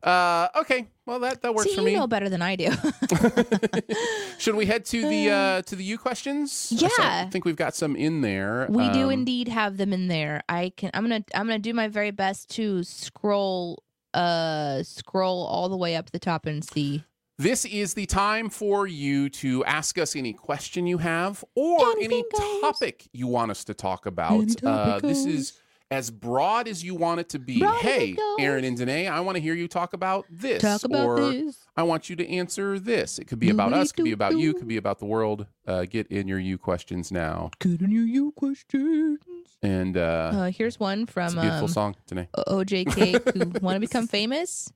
Uh, 0.03 0.47
okay. 0.55 0.87
Well, 1.05 1.19
that 1.19 1.41
that 1.43 1.53
works 1.53 1.69
See, 1.69 1.75
for 1.75 1.81
you 1.81 1.87
me. 1.87 1.95
know 1.95 2.07
better 2.07 2.27
than 2.29 2.41
I 2.41 2.55
do. 2.55 2.71
Should 4.39 4.55
we 4.55 4.65
head 4.65 4.85
to 4.85 5.07
the 5.07 5.29
uh, 5.29 5.61
to 5.63 5.75
the 5.75 5.83
U 5.83 5.97
questions? 5.97 6.71
Yeah. 6.75 6.89
I 6.99 7.27
think 7.31 7.45
we've 7.45 7.55
got 7.55 7.75
some 7.75 7.95
in 7.95 8.21
there. 8.21 8.67
we 8.69 8.89
do 8.89 9.05
Um, 9.05 9.11
indeed 9.11 9.47
have 9.47 9.77
them 9.77 9.93
in 9.93 10.07
there. 10.07 10.41
I 10.49 10.71
can. 10.75 10.91
I'm 10.93 11.03
gonna. 11.03 11.23
I'm 11.35 11.45
gonna 11.47 11.59
do 11.59 11.73
my 11.73 11.87
very 11.87 12.11
best 12.11 12.49
to 12.51 12.83
scroll. 12.83 13.83
Uh, 14.13 14.83
scroll 14.83 15.45
all 15.45 15.69
the 15.69 15.77
way 15.77 15.95
up 15.95 16.11
the 16.11 16.19
top 16.19 16.45
and 16.45 16.63
see. 16.65 17.03
This 17.37 17.63
is 17.65 17.93
the 17.93 18.05
time 18.05 18.49
for 18.49 18.85
you 18.85 19.29
to 19.29 19.63
ask 19.65 19.97
us 19.97 20.15
any 20.17 20.33
question 20.33 20.85
you 20.85 20.97
have 20.97 21.43
or 21.55 21.79
any 22.01 22.23
goes. 22.31 22.61
topic 22.61 23.07
you 23.13 23.27
want 23.27 23.51
us 23.51 23.63
to 23.63 23.73
talk 23.73 24.05
about. 24.05 24.61
Uh, 24.63 24.99
this 24.99 25.25
is 25.25 25.53
as 25.91 26.09
broad 26.09 26.69
as 26.69 26.83
you 26.83 26.95
want 26.95 27.19
it 27.19 27.29
to 27.29 27.39
be. 27.39 27.59
Broad 27.59 27.81
hey. 27.81 28.15
Aaron 28.39 28.63
and 28.63 28.77
Danae, 28.77 29.07
I 29.07 29.19
want 29.19 29.35
to 29.35 29.41
hear 29.41 29.53
you 29.53 29.67
talk 29.67 29.93
about 29.93 30.25
this. 30.29 30.61
Talk 30.61 30.85
about 30.85 31.05
or 31.05 31.31
this. 31.31 31.57
I 31.75 31.83
want 31.83 32.09
you 32.09 32.15
to 32.15 32.27
answer 32.27 32.79
this. 32.79 33.19
It 33.19 33.27
could 33.27 33.39
be 33.39 33.49
about 33.49 33.73
us, 33.73 33.91
could 33.91 34.05
be 34.05 34.13
about 34.13 34.37
you, 34.37 34.51
it 34.51 34.57
could 34.57 34.69
be 34.69 34.77
about 34.77 34.99
the 34.99 35.05
world. 35.05 35.45
Uh, 35.67 35.83
get 35.83 36.07
in 36.07 36.27
your 36.27 36.39
you 36.39 36.57
questions 36.57 37.11
now. 37.11 37.51
Get 37.59 37.81
in 37.81 37.91
your 37.91 38.05
you 38.05 38.31
questions. 38.31 39.19
And 39.61 39.97
uh, 39.97 40.31
Uh, 40.33 40.51
here's 40.51 40.79
one 40.79 41.05
from 41.05 41.37
a 41.37 41.41
beautiful 41.41 41.65
um, 41.65 41.71
song, 41.71 41.95
Danae. 42.07 42.29
OJK 42.35 43.33
who 43.33 43.59
want 43.59 43.75
to 43.75 43.79
become 43.79 44.07
famous. 44.07 44.71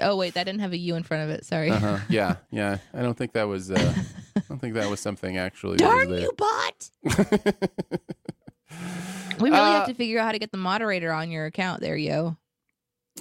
Oh 0.00 0.16
wait, 0.16 0.34
that 0.34 0.44
didn't 0.44 0.60
have 0.60 0.72
a 0.72 0.76
U 0.76 0.94
in 0.94 1.02
front 1.02 1.24
of 1.24 1.30
it. 1.30 1.44
Sorry. 1.44 1.70
Uh-huh. 1.70 1.98
Yeah, 2.08 2.36
yeah. 2.50 2.78
I 2.94 3.02
don't 3.02 3.16
think 3.16 3.32
that 3.32 3.48
was. 3.48 3.70
Uh, 3.70 3.94
I 4.36 4.42
don't 4.48 4.60
think 4.60 4.74
that 4.74 4.88
was 4.88 5.00
something 5.00 5.38
actually. 5.38 5.78
Darn 5.78 6.10
you, 6.10 6.30
bot! 6.36 6.90
We 9.42 9.50
really 9.50 9.60
Uh, 9.62 9.72
have 9.78 9.88
to 9.88 9.94
figure 9.94 10.18
out 10.20 10.26
how 10.26 10.32
to 10.32 10.38
get 10.38 10.50
the 10.52 10.58
moderator 10.58 11.12
on 11.12 11.30
your 11.30 11.46
account 11.46 11.80
there, 11.80 11.96
yo. 11.96 12.36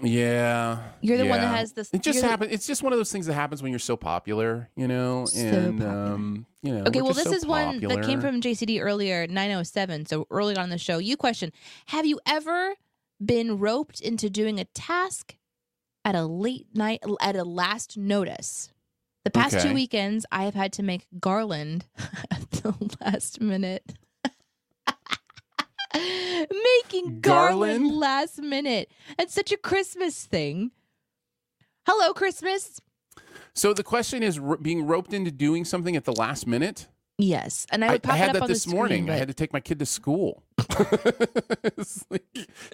Yeah. 0.04 0.80
You're 1.02 1.18
the 1.18 1.26
one 1.26 1.42
that 1.42 1.56
has 1.56 1.74
this. 1.74 1.90
It 1.92 2.02
just 2.04 2.16
you're 2.18 2.22
the- 2.24 2.28
happens. 2.30 2.52
It's 2.54 2.68
just 2.68 2.84
one 2.84 2.94
of 2.94 3.00
those 3.00 3.12
things 3.12 3.26
that 3.26 3.34
happens 3.34 3.64
when 3.64 3.72
you're 3.72 3.80
so 3.80 3.98
popular, 3.98 4.70
you 4.76 4.88
know. 4.88 5.26
So 5.26 5.40
and 5.42 5.80
popular. 5.80 6.14
um, 6.14 6.46
you 6.62 6.74
know. 6.76 6.84
Okay, 6.86 7.02
well, 7.02 7.14
this 7.14 7.24
so 7.26 7.34
is 7.34 7.46
one 7.48 7.80
that 7.80 8.04
came 8.06 8.22
from 8.22 8.40
JCD 8.42 8.80
earlier, 8.82 9.26
907. 9.28 10.06
So 10.06 10.28
early 10.30 10.56
on 10.56 10.66
in 10.66 10.70
the 10.70 10.78
show. 10.78 11.00
You 11.00 11.18
question 11.18 11.52
Have 11.88 12.06
you 12.06 12.20
ever 12.28 12.76
been 13.24 13.58
roped 13.58 14.00
into 14.00 14.30
doing 14.30 14.60
a 14.60 14.66
task 14.66 15.36
at 16.06 16.14
a 16.14 16.26
late 16.26 16.68
night, 16.76 17.02
at 17.20 17.36
a 17.36 17.44
last 17.44 17.98
notice? 17.98 18.72
The 19.24 19.32
past 19.32 19.56
Okay. 19.56 19.68
two 19.70 19.74
weekends, 19.74 20.26
I 20.32 20.44
have 20.44 20.54
had 20.54 20.72
to 20.74 20.84
make 20.84 21.08
garland 21.20 21.86
at 22.32 22.50
the 22.52 22.74
last 23.02 23.42
minute. 23.42 23.94
Making 26.84 27.20
garland? 27.22 27.22
Garland? 27.22 27.96
last 27.98 28.40
minute. 28.42 28.92
It's 29.20 29.34
such 29.34 29.52
a 29.52 29.58
Christmas 29.58 30.26
thing. 30.26 30.72
Hello, 31.86 32.14
Christmas. 32.14 32.82
So 33.54 33.74
the 33.74 33.84
question 33.84 34.22
is, 34.24 34.38
r- 34.40 34.58
being 34.58 34.86
roped 34.86 35.14
into 35.14 35.32
doing 35.32 35.66
something 35.66 35.96
at 35.96 36.06
the 36.06 36.14
last 36.14 36.46
minute. 36.48 36.88
Yes, 37.18 37.66
and 37.72 37.84
I 37.84 37.94
I, 37.94 38.00
I 38.10 38.16
had 38.18 38.30
up 38.30 38.34
that 38.34 38.42
on 38.44 38.48
this 38.48 38.62
screen, 38.64 38.76
morning. 38.76 39.10
I 39.10 39.16
had 39.16 39.28
to 39.28 39.34
take 39.34 39.52
my 39.52 39.60
kid 39.60 39.80
to 39.80 39.86
school. 39.88 40.44
it's 40.60 42.06
like, 42.12 42.24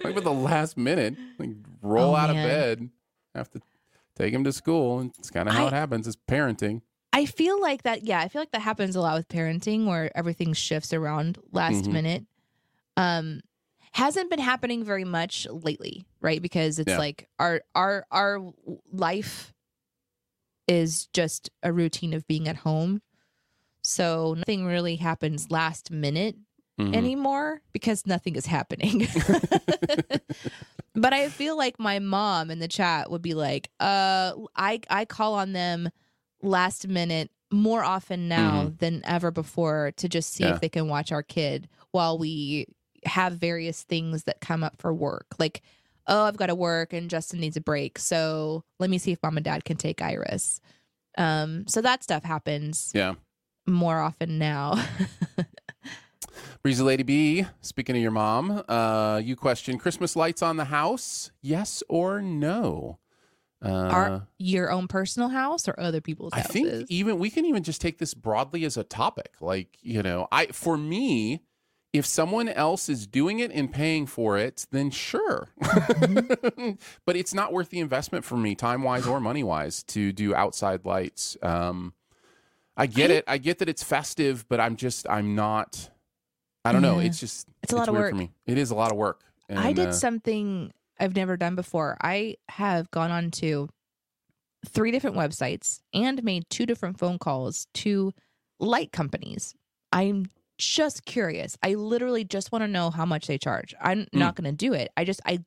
like 0.02 0.16
at 0.16 0.24
the 0.24 0.32
last 0.32 0.76
minute, 0.76 1.14
like 1.38 1.50
roll 1.80 2.12
Oh, 2.12 2.16
out 2.16 2.30
man. 2.30 2.44
of 2.44 2.50
bed, 2.50 2.90
have 3.34 3.50
to 3.52 3.60
take 4.16 4.34
him 4.34 4.44
to 4.44 4.52
school, 4.52 4.98
and 4.98 5.12
it's 5.18 5.30
kind 5.30 5.48
of 5.48 5.54
how 5.54 5.64
I- 5.64 5.68
it 5.68 5.72
happens. 5.72 6.06
It's 6.06 6.18
parenting. 6.28 6.82
I 7.14 7.26
feel 7.26 7.60
like 7.60 7.84
that. 7.84 8.02
Yeah, 8.02 8.18
I 8.20 8.28
feel 8.28 8.42
like 8.42 8.50
that 8.50 8.60
happens 8.60 8.96
a 8.96 9.00
lot 9.00 9.16
with 9.16 9.28
parenting, 9.28 9.86
where 9.86 10.10
everything 10.16 10.52
shifts 10.52 10.92
around 10.92 11.38
last 11.52 11.84
Mhm. 11.84 11.92
minute. 11.92 12.24
Um, 12.96 13.40
hasn't 13.92 14.30
been 14.30 14.38
happening 14.40 14.84
very 14.84 15.04
much 15.04 15.46
lately, 15.50 16.04
right? 16.20 16.40
Because 16.42 16.78
it's 16.78 16.88
Yeah. 16.90 16.98
like 16.98 17.28
our 17.38 17.62
our 17.74 18.06
our 18.10 18.40
life 18.92 19.52
is 20.66 21.06
just 21.12 21.50
a 21.62 21.72
routine 21.72 22.14
of 22.14 22.26
being 22.26 22.48
at 22.48 22.56
home, 22.56 23.02
so 23.82 24.34
nothing 24.34 24.64
really 24.66 24.96
happens 24.96 25.50
last 25.50 25.90
minute 25.90 26.36
Mhm. 26.80 26.94
anymore 26.94 27.60
because 27.72 28.06
nothing 28.06 28.34
is 28.36 28.46
happening. 28.46 29.06
but 30.94 31.12
I 31.12 31.28
feel 31.28 31.56
like 31.56 31.78
my 31.78 31.98
mom 31.98 32.50
in 32.50 32.58
the 32.58 32.68
chat 32.68 33.10
would 33.10 33.22
be 33.22 33.34
like, 33.34 33.70
uh 33.80 34.32
I 34.56 34.80
I 34.88 35.04
call 35.04 35.34
on 35.34 35.52
them 35.52 35.90
last 36.42 36.88
minute 36.88 37.30
more 37.52 37.84
often 37.84 38.26
now 38.28 38.72
than 38.78 39.02
ever 39.04 39.30
before 39.30 39.92
to 39.96 40.08
just 40.08 40.32
see 40.32 40.44
Yeah. 40.44 40.54
if 40.54 40.60
they 40.60 40.68
can 40.68 40.88
watch 40.88 41.12
our 41.12 41.22
kid 41.22 41.68
while 41.92 42.18
we 42.18 42.66
have 43.06 43.34
various 43.34 43.82
things 43.82 44.24
that 44.24 44.40
come 44.40 44.62
up 44.62 44.76
for 44.78 44.92
work. 44.92 45.26
Like, 45.38 45.62
oh, 46.06 46.24
I've 46.24 46.36
got 46.36 46.46
to 46.46 46.54
work 46.54 46.92
and 46.92 47.10
Justin 47.10 47.40
needs 47.40 47.56
a 47.56 47.60
break. 47.60 47.98
So 47.98 48.64
let 48.78 48.90
me 48.90 48.98
see 48.98 49.12
if 49.12 49.22
mom 49.22 49.36
and 49.36 49.44
dad 49.44 49.64
can 49.64 49.76
take 49.76 50.02
Iris. 50.02 50.60
Um, 51.16 51.66
so 51.68 51.80
that 51.80 52.02
stuff 52.02 52.24
happens 52.24 52.90
yeah. 52.94 53.14
more 53.66 54.00
often 54.00 54.38
now. 54.38 54.82
Breezy 56.62 56.82
Lady 56.82 57.02
B, 57.02 57.46
speaking 57.60 57.94
of 57.94 58.02
your 58.02 58.10
mom, 58.10 58.62
uh, 58.68 59.20
you 59.22 59.36
question 59.36 59.78
Christmas 59.78 60.16
lights 60.16 60.42
on 60.42 60.56
the 60.56 60.64
house, 60.64 61.30
yes 61.42 61.82
or 61.88 62.22
no? 62.22 62.98
Uh, 63.64 63.68
Our 63.68 64.28
your 64.38 64.70
own 64.70 64.88
personal 64.88 65.28
house 65.28 65.68
or 65.68 65.78
other 65.78 66.00
people's 66.00 66.34
house? 66.34 66.44
I 66.44 66.58
houses? 66.58 66.78
think 66.78 66.90
even 66.90 67.18
we 67.18 67.30
can 67.30 67.46
even 67.46 67.62
just 67.62 67.80
take 67.80 67.98
this 67.98 68.12
broadly 68.12 68.64
as 68.64 68.76
a 68.76 68.84
topic. 68.84 69.34
Like, 69.40 69.78
you 69.80 70.02
know, 70.02 70.28
I 70.32 70.46
for 70.46 70.76
me, 70.76 71.40
if 71.94 72.04
someone 72.04 72.48
else 72.48 72.88
is 72.88 73.06
doing 73.06 73.38
it 73.38 73.52
and 73.52 73.72
paying 73.72 74.04
for 74.04 74.36
it, 74.36 74.66
then 74.72 74.90
sure. 74.90 75.48
Mm-hmm. 75.62 76.72
but 77.06 77.14
it's 77.14 77.32
not 77.32 77.52
worth 77.52 77.70
the 77.70 77.78
investment 77.78 78.24
for 78.24 78.36
me, 78.36 78.56
time 78.56 78.82
wise 78.82 79.06
or 79.06 79.20
money 79.20 79.44
wise, 79.44 79.84
to 79.84 80.12
do 80.12 80.34
outside 80.34 80.84
lights. 80.84 81.36
Um, 81.40 81.94
I 82.76 82.86
get 82.86 83.12
I- 83.12 83.14
it. 83.14 83.24
I 83.28 83.38
get 83.38 83.60
that 83.60 83.68
it's 83.68 83.84
festive, 83.84 84.44
but 84.48 84.58
I'm 84.58 84.74
just 84.74 85.08
I'm 85.08 85.36
not. 85.36 85.88
I 86.64 86.72
don't 86.72 86.82
know. 86.82 86.98
It's 86.98 87.20
just 87.20 87.46
It's 87.62 87.72
a 87.72 87.76
lot 87.76 87.88
of 87.88 87.94
work. 87.94 88.10
for 88.10 88.16
me. 88.16 88.32
It 88.44 88.58
is 88.58 88.70
a 88.72 88.74
lot 88.74 88.90
of 88.90 88.96
work. 88.98 89.20
I 89.54 89.72
did 89.72 89.88
uh, 89.88 89.92
something 89.92 90.72
I've 90.98 91.14
never 91.14 91.36
done 91.36 91.54
before. 91.54 91.96
I 92.02 92.38
have 92.48 92.90
gone 92.90 93.10
on 93.12 93.30
to 93.32 93.68
three 94.66 94.90
different 94.90 95.16
websites 95.16 95.80
and 95.92 96.24
made 96.24 96.46
two 96.50 96.66
different 96.66 96.98
phone 96.98 97.18
calls 97.18 97.68
to 97.74 98.12
light 98.58 98.90
companies. 98.90 99.54
I'm 99.92 100.30
just 100.58 101.04
curious. 101.04 101.56
I 101.62 101.74
literally 101.74 102.24
just 102.24 102.52
want 102.52 102.62
to 102.62 102.68
know 102.68 102.90
how 102.90 103.04
much 103.04 103.26
they 103.26 103.38
charge. 103.38 103.74
I'm 103.80 104.06
Hmm. 104.12 104.18
not 104.18 104.36
going 104.36 104.50
to 104.50 104.56
do 104.56 104.72
it. 104.72 104.90
I 104.96 105.04
just 105.04 105.20
I 105.26 105.44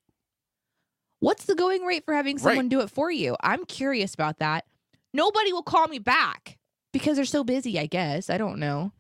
What's 1.19 1.45
the 1.45 1.55
going 1.55 1.81
rate 1.83 2.05
for 2.05 2.13
having 2.13 2.37
someone 2.37 2.65
Right. 2.65 2.69
do 2.69 2.81
it 2.81 2.91
for 2.91 3.09
you? 3.09 3.35
I'm 3.41 3.65
curious 3.65 4.13
about 4.13 4.37
that. 4.39 4.65
Nobody 5.13 5.51
will 5.51 5.63
call 5.63 5.87
me 5.87 5.97
back 5.97 6.59
because 6.93 7.15
they're 7.15 7.25
so 7.25 7.43
busy, 7.43 7.79
I 7.79 7.87
guess. 7.87 8.29
I 8.29 8.37
don't 8.37 8.59
know. 8.59 8.91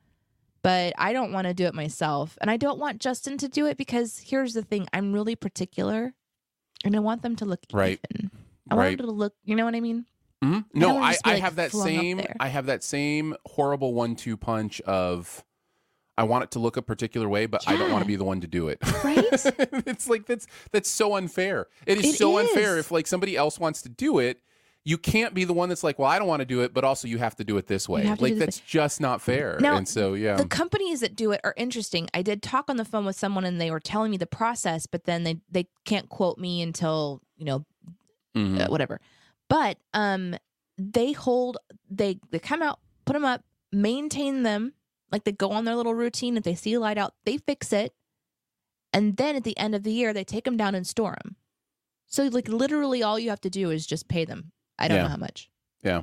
But 0.63 0.93
I 0.97 1.13
don't 1.13 1.31
want 1.31 1.45
to 1.45 1.53
do 1.53 1.65
it 1.65 1.75
myself. 1.75 2.35
And 2.41 2.49
I 2.49 2.57
don't 2.57 2.79
want 2.79 2.99
Justin 2.99 3.37
to 3.37 3.47
do 3.47 3.67
it 3.67 3.77
because 3.77 4.17
here's 4.25 4.53
the 4.55 4.63
thing 4.63 4.87
I'm 4.91 5.13
really 5.13 5.35
particular 5.35 6.15
and 6.83 6.95
I 6.95 6.99
want 6.99 7.21
them 7.21 7.35
to 7.35 7.45
look 7.45 7.59
Right. 7.71 7.99
even. 8.15 8.31
I 8.69 8.75
want 8.75 8.97
them 8.97 9.05
to 9.05 9.11
look, 9.11 9.35
you 9.43 9.55
know 9.55 9.65
what 9.65 9.75
I 9.75 9.79
mean? 9.79 10.05
Mhm. 10.43 10.65
No, 10.73 10.95
wanna 10.95 11.05
I, 11.05 11.17
I 11.23 11.33
like, 11.33 11.43
have 11.43 11.55
that 11.57 11.71
same. 11.71 12.21
I 12.39 12.47
have 12.47 12.65
that 12.65 12.83
same 12.83 13.35
horrible 13.45 13.93
one 13.93 14.15
two 14.15 14.35
punch 14.37 14.81
of 14.81 15.43
I 16.17 16.23
want 16.23 16.43
it 16.45 16.51
to 16.51 16.59
look 16.59 16.77
a 16.77 16.81
particular 16.81 17.29
way, 17.29 17.45
but 17.45 17.63
I 17.67 17.77
don't 17.77 17.91
want 17.91 18.03
to 18.03 18.07
be 18.07 18.15
the 18.15 18.23
one 18.23 18.41
to 18.41 18.47
do 18.47 18.67
it. 18.69 18.79
Right? 19.03 19.23
it's 19.31 20.09
like 20.09 20.25
that's 20.25 20.47
that's 20.71 20.89
so 20.89 21.15
unfair. 21.15 21.67
It 21.85 21.99
is 21.99 22.05
It 22.05 22.17
so 22.17 22.37
unfair 22.39 22.77
if 22.77 22.91
like 22.91 23.07
somebody 23.07 23.35
else 23.35 23.59
wants 23.59 23.81
to 23.83 23.89
do 23.89 24.19
it. 24.19 24.41
You 24.83 24.97
can't 24.97 25.33
be 25.33 25.43
the 25.43 25.51
one 25.53 25.67
that's 25.67 25.83
like, 25.83 25.99
well, 25.99 26.09
I 26.09 26.17
don't 26.17 26.29
want 26.29 26.39
to 26.39 26.45
do 26.45 26.61
it, 26.61 26.73
but 26.73 26.85
also 26.85 27.09
you 27.09 27.17
have 27.17 27.35
to 27.35 27.43
do 27.43 27.57
it 27.57 27.67
this 27.67 27.89
way. 27.89 28.05
Like 28.19 28.37
that's 28.37 28.59
just 28.61 29.01
not 29.01 29.21
fair. 29.21 29.57
Now, 29.59 29.75
and 29.75 29.85
so 29.87 30.13
yeah, 30.13 30.37
The 30.37 30.47
companies 30.47 31.01
that 31.01 31.13
do 31.13 31.33
it 31.33 31.41
are 31.43 31.53
interesting. 31.57 32.07
I 32.13 32.21
did 32.21 32.41
talk 32.41 32.69
on 32.69 32.77
the 32.77 32.85
phone 32.85 33.03
with 33.05 33.17
someone 33.19 33.43
and 33.43 33.59
they 33.59 33.69
were 33.69 33.81
telling 33.81 34.11
me 34.11 34.17
the 34.17 34.25
process, 34.25 34.85
but 34.87 35.03
then 35.03 35.23
they 35.23 35.41
they 35.51 35.67
can't 35.83 36.07
quote 36.07 36.37
me 36.37 36.61
until, 36.61 37.21
you 37.35 37.43
know, 37.45 37.65
Mhm. 38.35 38.61
uh, 38.61 38.67
whatever. 38.69 39.01
But 39.49 39.77
um 39.93 40.35
they 40.77 41.11
hold 41.11 41.57
they 41.91 42.19
they 42.31 42.39
come 42.39 42.61
out, 42.61 42.79
put 43.05 43.13
them 43.13 43.25
up, 43.25 43.43
maintain 43.73 44.43
them, 44.43 44.71
like 45.11 45.23
they 45.23 45.31
go 45.31 45.51
on 45.51 45.65
their 45.65 45.75
little 45.75 45.93
routine 45.93 46.37
if 46.37 46.43
they 46.43 46.55
see 46.55 46.73
a 46.73 46.79
light 46.79 46.97
out, 46.97 47.13
they 47.25 47.37
fix 47.37 47.71
it. 47.73 47.93
And 48.93 49.17
then 49.17 49.35
at 49.35 49.43
the 49.43 49.57
end 49.57 49.75
of 49.75 49.83
the 49.83 49.91
year 49.91 50.13
they 50.13 50.23
take 50.23 50.43
them 50.45 50.57
down 50.57 50.75
and 50.75 50.85
store 50.87 51.15
them. 51.23 51.35
So 52.07 52.23
like 52.25 52.47
literally 52.47 53.03
all 53.03 53.19
you 53.19 53.29
have 53.29 53.41
to 53.41 53.49
do 53.49 53.69
is 53.71 53.85
just 53.85 54.07
pay 54.07 54.25
them. 54.25 54.51
I 54.79 54.87
don't 54.87 54.97
Yeah. 54.97 55.03
know 55.03 55.09
how 55.09 55.17
much. 55.17 55.49
Yeah. 55.83 56.01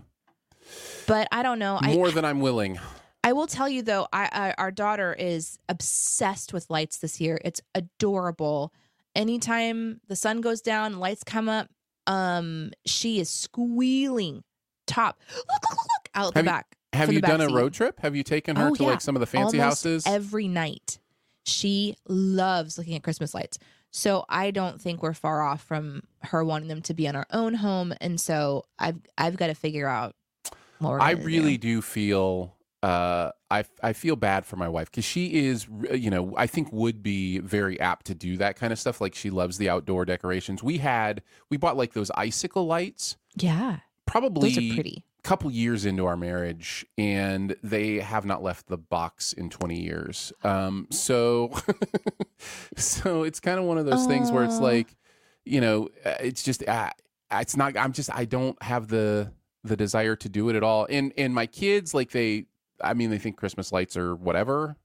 But 1.07 1.29
I 1.33 1.43
don't 1.43 1.59
know. 1.59 1.79
I 1.81 1.95
more 1.95 2.11
than 2.11 2.25
I'm 2.25 2.41
willing. 2.41 2.79
I 3.23 3.33
will 3.33 3.47
tell 3.47 3.69
you 3.69 3.83
though, 3.83 4.07
I, 4.13 4.29
I 4.33 4.55
our 4.59 4.71
daughter 4.71 5.15
is 5.19 5.59
obsessed 5.69 6.53
with 6.53 6.69
lights 6.71 6.99
this 6.99 7.21
year. 7.21 7.39
It's 7.45 7.61
adorable. 7.75 8.73
Anytime 9.15 10.01
the 10.09 10.17
sun 10.17 10.41
goes 10.41 10.61
down, 10.61 10.99
lights 10.99 11.25
come 11.25 11.49
up, 11.49 11.69
um, 12.07 12.73
she 12.85 13.21
is 13.21 13.31
squealing. 13.31 14.43
Top, 14.87 15.19
look, 15.35 15.47
look, 15.49 15.63
look, 15.63 15.79
look 15.81 16.09
out 16.15 16.35
the 16.35 16.39
Have 16.41 16.45
you- 16.45 16.51
back. 16.51 16.77
Have 16.95 17.13
you 17.13 17.21
done 17.21 17.41
a 17.41 17.49
road 17.49 17.73
trip? 17.75 18.01
Have 18.01 18.15
you 18.17 18.23
taken 18.23 18.57
her 18.57 18.69
Oh, 18.69 18.75
to 18.75 18.83
yeah. 18.83 18.89
like 18.91 19.01
some 19.01 19.17
of 19.17 19.21
the 19.21 19.27
fancy 19.27 19.61
Almost 19.61 19.85
houses? 19.85 20.05
every 20.07 20.49
night. 20.49 20.99
She 21.45 21.97
loves 22.09 22.79
looking 22.79 22.95
at 22.95 23.03
Christmas 23.03 23.35
lights. 23.35 23.59
So 23.91 24.25
I 24.29 24.51
don't 24.51 24.81
think 24.81 25.03
we're 25.03 25.13
far 25.15 25.43
off 25.43 25.63
from 25.63 26.03
her 26.23 26.43
wanting 26.45 26.69
them 26.69 26.83
to 26.83 26.95
be 26.95 27.07
in 27.07 27.15
our 27.15 27.27
own 27.31 27.55
home. 27.55 27.95
And 28.01 28.21
so 28.21 28.65
I've 28.79 28.97
I've 29.19 29.37
got 29.37 29.49
to 29.49 29.55
figure 29.55 29.87
out 29.87 30.15
what 30.79 30.91
we're 30.91 31.01
I 31.01 31.11
really 31.13 31.57
do. 31.59 31.77
do 31.77 31.83
feel 31.83 32.57
uh 32.83 33.31
I 33.51 33.65
I 33.83 33.93
feel 33.93 34.17
bad 34.17 34.45
for 34.47 34.57
my 34.57 34.69
wife 34.69 34.91
cuz 34.91 35.05
she 35.05 35.47
is 35.47 35.67
you 35.93 36.11
know 36.11 36.35
I 36.37 36.47
think 36.47 36.73
would 36.73 37.03
be 37.03 37.39
very 37.39 37.79
apt 37.81 38.07
to 38.07 38.15
do 38.15 38.37
that 38.39 38.57
kind 38.57 38.73
of 38.73 38.79
stuff 38.79 39.01
like 39.01 39.15
she 39.15 39.31
loves 39.31 39.59
the 39.59 39.69
outdoor 39.71 40.05
decorations. 40.05 40.63
We 40.63 40.79
had 40.79 41.23
we 41.51 41.57
bought 41.57 41.77
like 41.77 41.93
those 41.93 42.11
icicle 42.17 42.67
lights 42.67 43.17
Yeah. 43.37 43.79
probably 44.07 44.49
Those 44.55 44.59
are 44.59 44.75
pretty. 44.75 45.05
Couple 45.25 45.51
years 45.51 45.87
into 45.87 46.05
our 46.05 46.19
marriage 46.19 46.85
and 46.99 47.57
they 47.63 47.99
have 47.99 48.27
not 48.27 48.43
left 48.43 48.69
the 48.69 48.77
box 48.77 49.33
in 49.33 49.49
20 49.49 49.81
years. 49.81 50.33
Um 50.45 50.87
so 50.91 51.51
so 52.77 53.23
it's 53.23 53.41
kind 53.41 53.59
of 53.59 53.65
one 53.65 53.79
of 53.79 53.87
those 53.87 54.07
things 54.07 54.31
where 54.31 54.45
it's 54.45 54.61
like 54.61 54.95
you 55.45 55.61
know 55.61 55.89
uh, 56.05 56.15
it's 56.21 56.43
just 56.43 56.67
uh, 56.69 56.91
it's 57.33 57.57
not 57.57 57.77
i'm 57.77 57.93
just 57.93 58.15
i 58.15 58.25
don't 58.25 58.63
have 58.63 58.89
the 58.89 59.33
the 59.65 59.77
desire 59.77 60.15
to 60.15 60.29
do 60.29 60.51
it 60.51 60.57
at 60.57 60.63
all. 60.63 60.87
And 60.91 61.13
and 61.17 61.35
my 61.35 61.47
kids 61.47 61.95
like 61.95 62.11
they 62.11 62.45
i 62.83 62.93
mean 62.93 63.09
they 63.09 63.19
think 63.19 63.37
christmas 63.39 63.73
lights 63.73 63.97
are 63.97 64.15
whatever. 64.15 64.77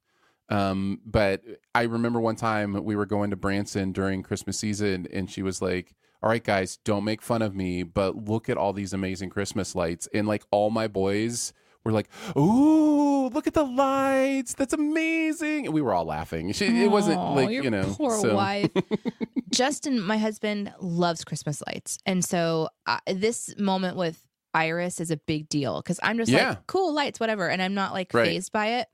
Um 0.48 1.02
but 1.06 1.44
i 1.76 1.84
remember 1.84 2.22
one 2.22 2.38
time 2.38 2.82
we 2.86 2.96
were 2.96 3.06
going 3.06 3.32
to 3.32 3.36
branson 3.36 3.92
during 3.92 4.24
christmas 4.24 4.58
season 4.58 5.06
and 5.12 5.30
she 5.30 5.42
was 5.42 5.62
like 5.62 5.96
all 6.22 6.30
right 6.30 6.44
guys 6.44 6.78
don't 6.84 7.04
make 7.04 7.22
fun 7.22 7.42
of 7.42 7.56
me 7.56 7.84
but 7.84 8.26
look 8.28 8.50
at 8.50 8.58
all 8.58 8.74
these 8.74 8.94
amazing 8.94 9.30
christmas 9.30 9.76
lights 9.76 10.08
and 10.14 10.28
like 10.28 10.44
all 10.52 10.70
my 10.70 10.88
boys 10.88 11.54
were 11.84 11.92
like 11.92 12.10
ooh 12.38 13.30
look 13.30 13.48
at 13.48 13.54
the 13.54 13.64
lights 13.64 14.54
that's 14.54 14.74
amazing 14.74 15.66
and 15.66 15.74
we 15.74 15.82
were 15.82 15.94
all 15.94 16.06
laughing 16.06 16.52
she, 16.52 16.84
it 16.84 16.90
wasn't 16.92 17.20
like 17.36 17.50
you 17.50 17.70
know 17.70 17.94
poor 17.98 18.18
so- 18.20 18.36
wife. 18.36 18.70
Justin, 19.52 20.00
my 20.00 20.18
husband, 20.20 20.72
loves 20.80 21.24
Christmas 21.24 21.64
lights, 21.66 21.98
and 22.06 22.24
so 22.24 22.70
uh, 22.86 23.00
this 23.08 23.56
moment 23.58 23.98
with 23.98 24.24
Iris 24.54 25.00
is 25.02 25.10
a 25.10 25.18
big 25.18 25.50
deal 25.50 25.82
because 25.82 26.00
I'm 26.04 26.18
just 26.18 26.32
Yeah. 26.32 26.50
like, 26.50 26.68
cool 26.68 26.94
lights, 26.94 27.20
whatever, 27.20 27.50
and 27.50 27.60
I'm 27.60 27.74
not 27.74 27.92
like 27.92 28.14
Right. 28.14 28.28
phased 28.28 28.52
by 28.52 28.68
it. 28.80 28.88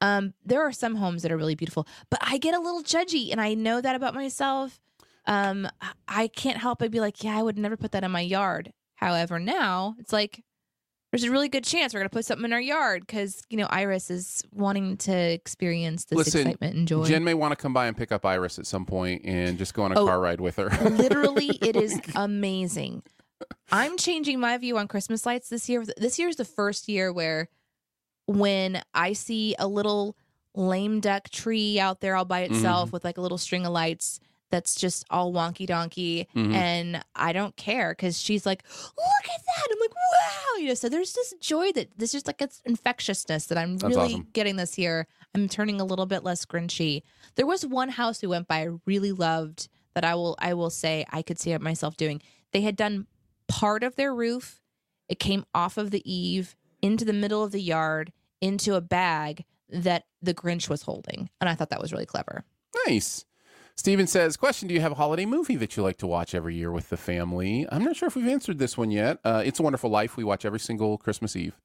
Um, 0.00 0.32
there 0.42 0.62
are 0.62 0.72
some 0.72 0.94
homes 0.94 1.20
that 1.22 1.30
are 1.32 1.36
really 1.36 1.54
beautiful, 1.54 1.86
but 2.08 2.18
I 2.22 2.38
get 2.38 2.54
a 2.54 2.60
little 2.60 2.82
judgy, 2.82 3.30
and 3.30 3.42
I 3.42 3.52
know 3.52 3.82
that 3.82 3.94
about 3.94 4.14
myself. 4.14 4.80
Um, 5.26 5.68
I- 6.08 6.28
can't 6.28 6.56
help 6.58 6.78
but 6.80 6.90
be 6.90 7.00
like, 7.00 7.22
yeah, 7.22 7.38
I 7.38 7.42
would 7.42 7.58
never 7.58 7.76
put 7.76 7.92
that 7.92 8.04
in 8.04 8.10
my 8.10 8.20
yard. 8.20 8.72
However, 8.96 9.38
now 9.38 9.94
it's 9.98 10.12
like 10.12 10.42
there's 11.12 11.24
a 11.24 11.30
really 11.30 11.48
good 11.48 11.64
chance 11.64 11.92
we're 11.92 12.00
gonna 12.00 12.08
put 12.10 12.24
something 12.24 12.44
in 12.44 12.52
our 12.52 12.60
yard 12.60 13.04
because 13.06 13.42
you 13.50 13.56
know 13.56 13.66
Iris 13.66 14.10
is 14.10 14.44
wanting 14.52 14.96
to 14.98 15.12
experience 15.12 16.04
this 16.04 16.16
Listen, 16.16 16.42
excitement 16.42 16.76
and 16.76 16.86
joy. 16.88 17.04
Jen 17.06 17.24
may 17.24 17.34
want 17.34 17.52
to 17.52 17.56
come 17.56 17.72
by 17.72 17.86
and 17.86 17.96
pick 17.96 18.12
up 18.12 18.24
Iris 18.24 18.58
at 18.58 18.66
some 18.66 18.84
point 18.86 19.22
and 19.24 19.58
just 19.58 19.74
go 19.74 19.82
on 19.82 19.92
a 19.92 19.98
Oh, 20.00 20.06
car 20.06 20.20
ride 20.20 20.40
with 20.40 20.56
her. 20.56 20.68
Literally, 20.90 21.48
it 21.62 21.76
is 21.76 21.98
amazing. 22.14 23.02
I'm 23.72 23.96
changing 23.96 24.38
my 24.38 24.56
view 24.58 24.76
on 24.78 24.86
Christmas 24.86 25.24
lights 25.26 25.48
this 25.48 25.68
year. 25.68 25.82
This 25.96 26.18
year 26.18 26.28
is 26.28 26.36
the 26.36 26.44
first 26.44 26.88
year 26.88 27.12
where 27.12 27.48
when 28.26 28.82
I 28.94 29.14
see 29.14 29.54
a 29.58 29.66
little 29.66 30.16
lame 30.54 31.00
duck 31.00 31.30
tree 31.30 31.80
out 31.80 32.00
there 32.00 32.16
all 32.16 32.24
by 32.24 32.40
itself 32.42 32.88
Mm-hmm. 32.88 32.96
with 32.96 33.04
like 33.04 33.18
a 33.18 33.20
little 33.20 33.38
string 33.38 33.64
of 33.66 33.72
lights 33.72 34.20
that's 34.50 34.74
just 34.74 35.04
all 35.10 35.32
wonky 35.32 35.66
donkey 35.66 36.26
Mhm. 36.34 36.52
and 36.54 37.04
I 37.14 37.32
don't 37.32 37.56
care 37.56 37.90
because 37.90 38.20
she's 38.20 38.44
like, 38.44 38.62
look 38.68 39.24
at 39.24 39.40
that. 39.46 39.68
I'm 39.72 39.78
like, 39.80 39.94
wow. 39.94 40.58
You 40.58 40.68
know, 40.68 40.74
so 40.74 40.88
there's 40.88 41.12
this 41.12 41.34
joy 41.40 41.72
that 41.72 41.88
there's 41.96 42.12
just 42.12 42.26
like 42.26 42.42
it's 42.42 42.60
infectiousness 42.64 43.46
that 43.46 43.56
I'm 43.58 43.76
That's 43.78 43.94
really 43.96 44.14
awesome. 44.14 44.28
getting 44.32 44.56
this 44.56 44.76
year. 44.78 45.06
I'm 45.34 45.48
turning 45.48 45.80
a 45.80 45.84
little 45.84 46.06
bit 46.06 46.24
less 46.24 46.44
grinchy. 46.44 47.02
There 47.36 47.46
was 47.46 47.64
one 47.64 47.90
house 47.90 48.20
we 48.22 48.28
went 48.28 48.48
by 48.48 48.62
I 48.62 48.68
really 48.86 49.12
loved 49.12 49.68
that 49.94 50.04
I 50.04 50.14
will 50.14 50.36
I 50.40 50.54
will 50.54 50.70
say 50.70 51.04
I 51.10 51.22
could 51.22 51.38
see 51.38 51.56
myself 51.58 51.96
doing. 51.96 52.20
They 52.52 52.60
had 52.62 52.76
done 52.76 53.06
part 53.48 53.82
of 53.84 53.96
their 53.96 54.14
roof. 54.14 54.60
It 55.08 55.18
came 55.20 55.44
off 55.54 55.76
of 55.78 55.90
the 55.90 56.02
eave 56.10 56.56
into 56.82 57.04
the 57.04 57.12
middle 57.12 57.42
of 57.44 57.52
the 57.52 57.60
yard 57.62 58.12
into 58.40 58.74
a 58.74 58.80
bag 58.80 59.44
that 59.68 60.04
the 60.22 60.34
Grinch 60.34 60.68
was 60.68 60.82
holding. 60.82 61.30
And 61.40 61.48
I 61.48 61.54
thought 61.54 61.70
that 61.70 61.80
was 61.80 61.92
really 61.92 62.06
clever. 62.06 62.44
Nice. 62.86 63.24
Steven 63.76 64.06
says, 64.06 64.36
question, 64.36 64.68
do 64.68 64.74
you 64.74 64.80
have 64.80 64.92
a 64.92 64.96
holiday 64.96 65.24
movie 65.24 65.56
that 65.56 65.76
you 65.76 65.82
like 65.82 65.96
to 65.98 66.06
watch 66.06 66.34
every 66.34 66.54
year 66.54 66.70
with 66.70 66.90
the 66.90 66.96
family? 66.96 67.66
I'm 67.72 67.84
not 67.84 67.96
sure 67.96 68.08
if 68.08 68.16
we've 68.16 68.28
answered 68.28 68.58
this 68.58 68.76
one 68.76 68.90
yet. 68.90 69.18
Uh, 69.24 69.42
it's 69.44 69.58
a 69.58 69.62
Wonderful 69.62 69.90
Life. 69.90 70.16
We 70.16 70.24
watch 70.24 70.44
every 70.44 70.60
single 70.60 70.98
Christmas 70.98 71.34
Eve. 71.34 71.58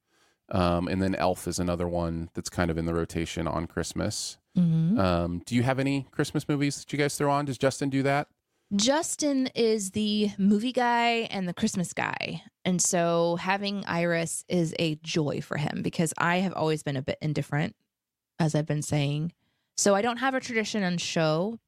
Um, 0.48 0.88
and 0.88 1.02
then 1.02 1.14
Elf 1.14 1.46
is 1.48 1.58
another 1.58 1.88
one 1.88 2.30
that's 2.34 2.48
kind 2.48 2.70
of 2.70 2.78
in 2.78 2.86
the 2.86 2.94
rotation 2.94 3.46
on 3.48 3.66
Christmas. 3.66 4.38
Mm-hmm. 4.56 4.98
Um, 4.98 5.42
do 5.44 5.54
you 5.54 5.62
have 5.62 5.78
any 5.78 6.06
Christmas 6.10 6.48
movies 6.48 6.76
that 6.76 6.92
you 6.92 6.98
guys 6.98 7.16
throw 7.16 7.30
on? 7.30 7.44
Does 7.44 7.58
Justin 7.58 7.90
do 7.90 8.02
that? 8.04 8.28
Justin 8.74 9.48
is 9.54 9.92
the 9.92 10.30
movie 10.38 10.72
guy 10.72 11.28
and 11.30 11.46
the 11.46 11.54
Christmas 11.54 11.92
guy. 11.92 12.42
And 12.64 12.82
so 12.82 13.36
having 13.36 13.84
Iris 13.86 14.44
is 14.48 14.74
a 14.78 14.96
joy 14.96 15.40
for 15.40 15.56
him 15.56 15.82
because 15.82 16.12
I 16.18 16.38
have 16.38 16.52
always 16.52 16.82
been 16.82 16.96
a 16.96 17.02
bit 17.02 17.18
indifferent, 17.22 17.76
as 18.40 18.54
I've 18.54 18.66
been 18.66 18.82
saying. 18.82 19.32
So 19.76 19.94
I 19.94 20.02
don't 20.02 20.16
have 20.16 20.34
a 20.34 20.40
tradition 20.40 20.82
on 20.82 20.98
show, 20.98 21.60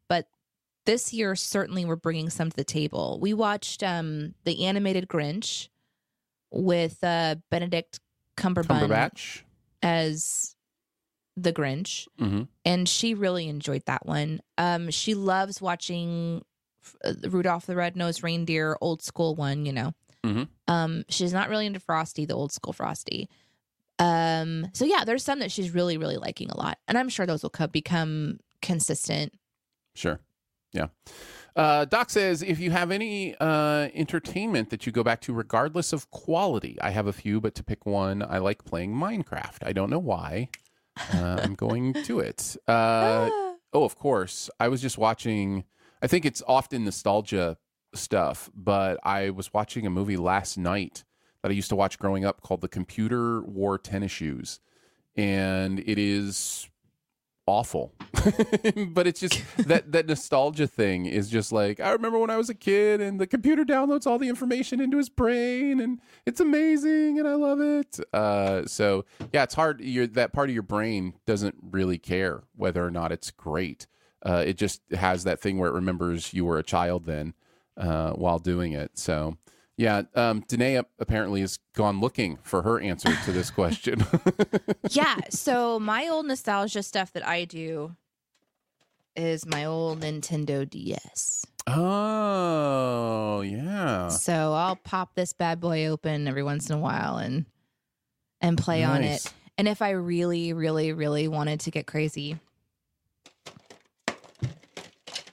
this 0.88 1.12
year 1.12 1.36
certainly 1.36 1.84
we're 1.84 1.96
bringing 1.96 2.30
some 2.30 2.48
to 2.48 2.56
the 2.56 2.64
table. 2.64 3.18
We 3.20 3.34
watched 3.34 3.82
um, 3.82 4.34
the 4.44 4.64
animated 4.64 5.06
Grinch 5.06 5.68
with 6.50 7.04
uh, 7.04 7.36
Benedict 7.50 8.00
Cumberbatch, 8.38 8.64
Cumberbatch? 8.66 9.42
as 9.82 10.54
the 11.36 11.52
Grinch 11.52 12.06
hmm 12.18 12.42
and 12.64 12.88
she 12.88 13.12
really 13.14 13.48
enjoyed 13.48 13.82
that 13.86 14.06
one. 14.06 14.40
Um, 14.56 14.90
she 14.90 15.14
loves 15.14 15.60
watching 15.60 16.42
uh, 17.04 17.12
Rudolph 17.28 17.66
the 17.66 17.76
Red-Nosed 17.76 18.22
Reindeer, 18.22 18.76
old 18.80 19.02
school 19.02 19.34
one. 19.34 19.66
You 19.66 19.72
know, 19.72 19.94
Mhm. 20.24 20.48
um, 20.68 21.04
she's 21.10 21.32
not 21.34 21.48
really 21.50 21.66
into 21.66 21.80
Frosty, 21.80 22.24
the 22.26 22.34
old 22.34 22.50
school 22.52 22.72
Frosty. 22.72 23.28
Um, 23.98 24.68
so 24.72 24.84
yeah, 24.84 25.04
there's 25.04 25.22
some 25.24 25.38
that 25.40 25.50
she's 25.52 25.74
really, 25.74 25.96
really 25.98 26.16
liking 26.16 26.50
a 26.50 26.56
lot, 26.56 26.78
and 26.88 26.96
I'm 26.96 27.08
sure 27.10 27.26
those 27.26 27.42
will 27.42 27.50
co- 27.50 27.66
become 27.66 28.38
consistent. 28.62 29.32
Sure. 29.94 30.20
Yeah. 30.72 30.88
Uh, 31.56 31.84
Doc 31.86 32.10
says 32.10 32.42
if 32.42 32.60
you 32.60 32.70
have 32.70 32.90
any 32.90 33.34
uh, 33.40 33.88
entertainment 33.94 34.70
that 34.70 34.86
you 34.86 34.92
go 34.92 35.02
back 35.02 35.20
to 35.22 35.32
regardless 35.32 35.92
of 35.92 36.10
quality, 36.10 36.78
I 36.80 36.90
have 36.90 37.06
a 37.06 37.12
few, 37.12 37.40
but 37.40 37.54
to 37.56 37.64
pick 37.64 37.84
one, 37.86 38.22
I 38.22 38.38
like 38.38 38.64
playing 38.64 38.94
Minecraft. 38.94 39.58
I 39.66 39.72
don't 39.72 39.90
know 39.90 39.98
why. 39.98 40.50
Uh, 41.14 41.40
I'm 41.42 41.54
going 41.54 41.94
to 42.04 42.20
it. 42.20 42.56
Uh, 42.68 43.28
Ah. 43.32 43.54
oh, 43.72 43.84
of 43.84 43.96
course. 43.98 44.50
I 44.60 44.68
was 44.68 44.80
just 44.80 44.98
watching, 44.98 45.64
I 46.02 46.06
think 46.06 46.24
it's 46.24 46.42
often 46.46 46.84
nostalgia 46.84 47.56
stuff, 47.94 48.50
but 48.54 48.98
I 49.02 49.30
was 49.30 49.52
watching 49.52 49.86
a 49.86 49.90
movie 49.90 50.16
last 50.16 50.58
night 50.58 51.04
that 51.42 51.50
I 51.50 51.54
used 51.54 51.70
to 51.70 51.76
watch 51.76 51.98
growing 51.98 52.24
up 52.24 52.40
called 52.40 52.60
The 52.60 52.68
Computer 52.68 53.40
Wore 53.42 53.78
Tennis 53.78 54.12
Shoes. 54.12 54.60
And 55.16 55.80
it 55.80 55.98
is 55.98 56.68
awful. 57.48 57.92
but 58.88 59.06
it's 59.06 59.20
just 59.20 59.42
that 59.58 59.92
that 59.92 60.06
nostalgia 60.06 60.66
thing 60.66 61.06
is 61.06 61.28
just 61.28 61.52
like 61.52 61.80
I 61.80 61.92
remember 61.92 62.18
when 62.18 62.30
I 62.30 62.36
was 62.36 62.48
a 62.48 62.54
kid 62.54 63.00
and 63.00 63.20
the 63.20 63.26
computer 63.26 63.64
downloads 63.64 64.06
all 64.06 64.18
the 64.18 64.28
information 64.28 64.80
into 64.80 64.96
his 64.96 65.08
brain 65.08 65.80
and 65.80 66.00
it's 66.26 66.40
amazing 66.40 67.18
and 67.18 67.28
I 67.28 67.34
love 67.34 67.60
it. 67.60 67.98
Uh, 68.12 68.66
so 68.66 69.04
yeah, 69.32 69.42
it's 69.42 69.54
hard. 69.54 69.80
You're, 69.80 70.06
that 70.08 70.32
part 70.32 70.48
of 70.48 70.54
your 70.54 70.62
brain 70.62 71.14
doesn't 71.26 71.56
really 71.70 71.98
care 71.98 72.44
whether 72.56 72.84
or 72.84 72.90
not 72.90 73.12
it's 73.12 73.30
great. 73.30 73.86
Uh, 74.24 74.42
it 74.46 74.56
just 74.56 74.80
has 74.92 75.24
that 75.24 75.40
thing 75.40 75.58
where 75.58 75.70
it 75.70 75.74
remembers 75.74 76.34
you 76.34 76.44
were 76.44 76.58
a 76.58 76.64
child 76.64 77.04
then 77.04 77.34
uh, 77.76 78.12
while 78.12 78.38
doing 78.38 78.72
it. 78.72 78.98
So 78.98 79.36
yeah, 79.78 80.02
um, 80.16 80.44
Danae 80.48 80.82
apparently 80.98 81.40
has 81.40 81.60
gone 81.72 82.00
looking 82.00 82.36
for 82.42 82.62
her 82.62 82.80
answer 82.80 83.14
to 83.24 83.32
this 83.32 83.48
question. 83.48 84.04
yeah. 84.90 85.16
So 85.30 85.78
my 85.78 86.08
old 86.08 86.26
nostalgia 86.26 86.82
stuff 86.82 87.12
that 87.12 87.24
I 87.24 87.44
do 87.44 87.94
is 89.14 89.46
my 89.46 89.64
old 89.64 90.00
Nintendo 90.00 90.68
DS. 90.68 91.46
oh 91.68 93.40
yeah. 93.42 94.08
So 94.08 94.52
I'll 94.52 94.74
pop 94.74 95.14
this 95.14 95.32
bad 95.32 95.60
boy 95.60 95.86
open 95.86 96.26
every 96.26 96.42
once 96.42 96.68
in 96.68 96.76
a 96.76 96.80
while 96.80 97.18
and 97.18 97.46
and 98.40 98.58
play 98.58 98.82
on 98.82 99.04
it. 99.04 99.32
And 99.56 99.68
if 99.68 99.80
I 99.80 99.90
really, 99.90 100.52
really, 100.52 100.92
really 100.92 101.28
wanted 101.28 101.60
to 101.60 101.70
get 101.70 101.86
crazy, 101.86 102.36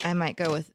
I 0.03 0.13
might 0.13 0.35
go 0.35 0.51
with 0.51 0.71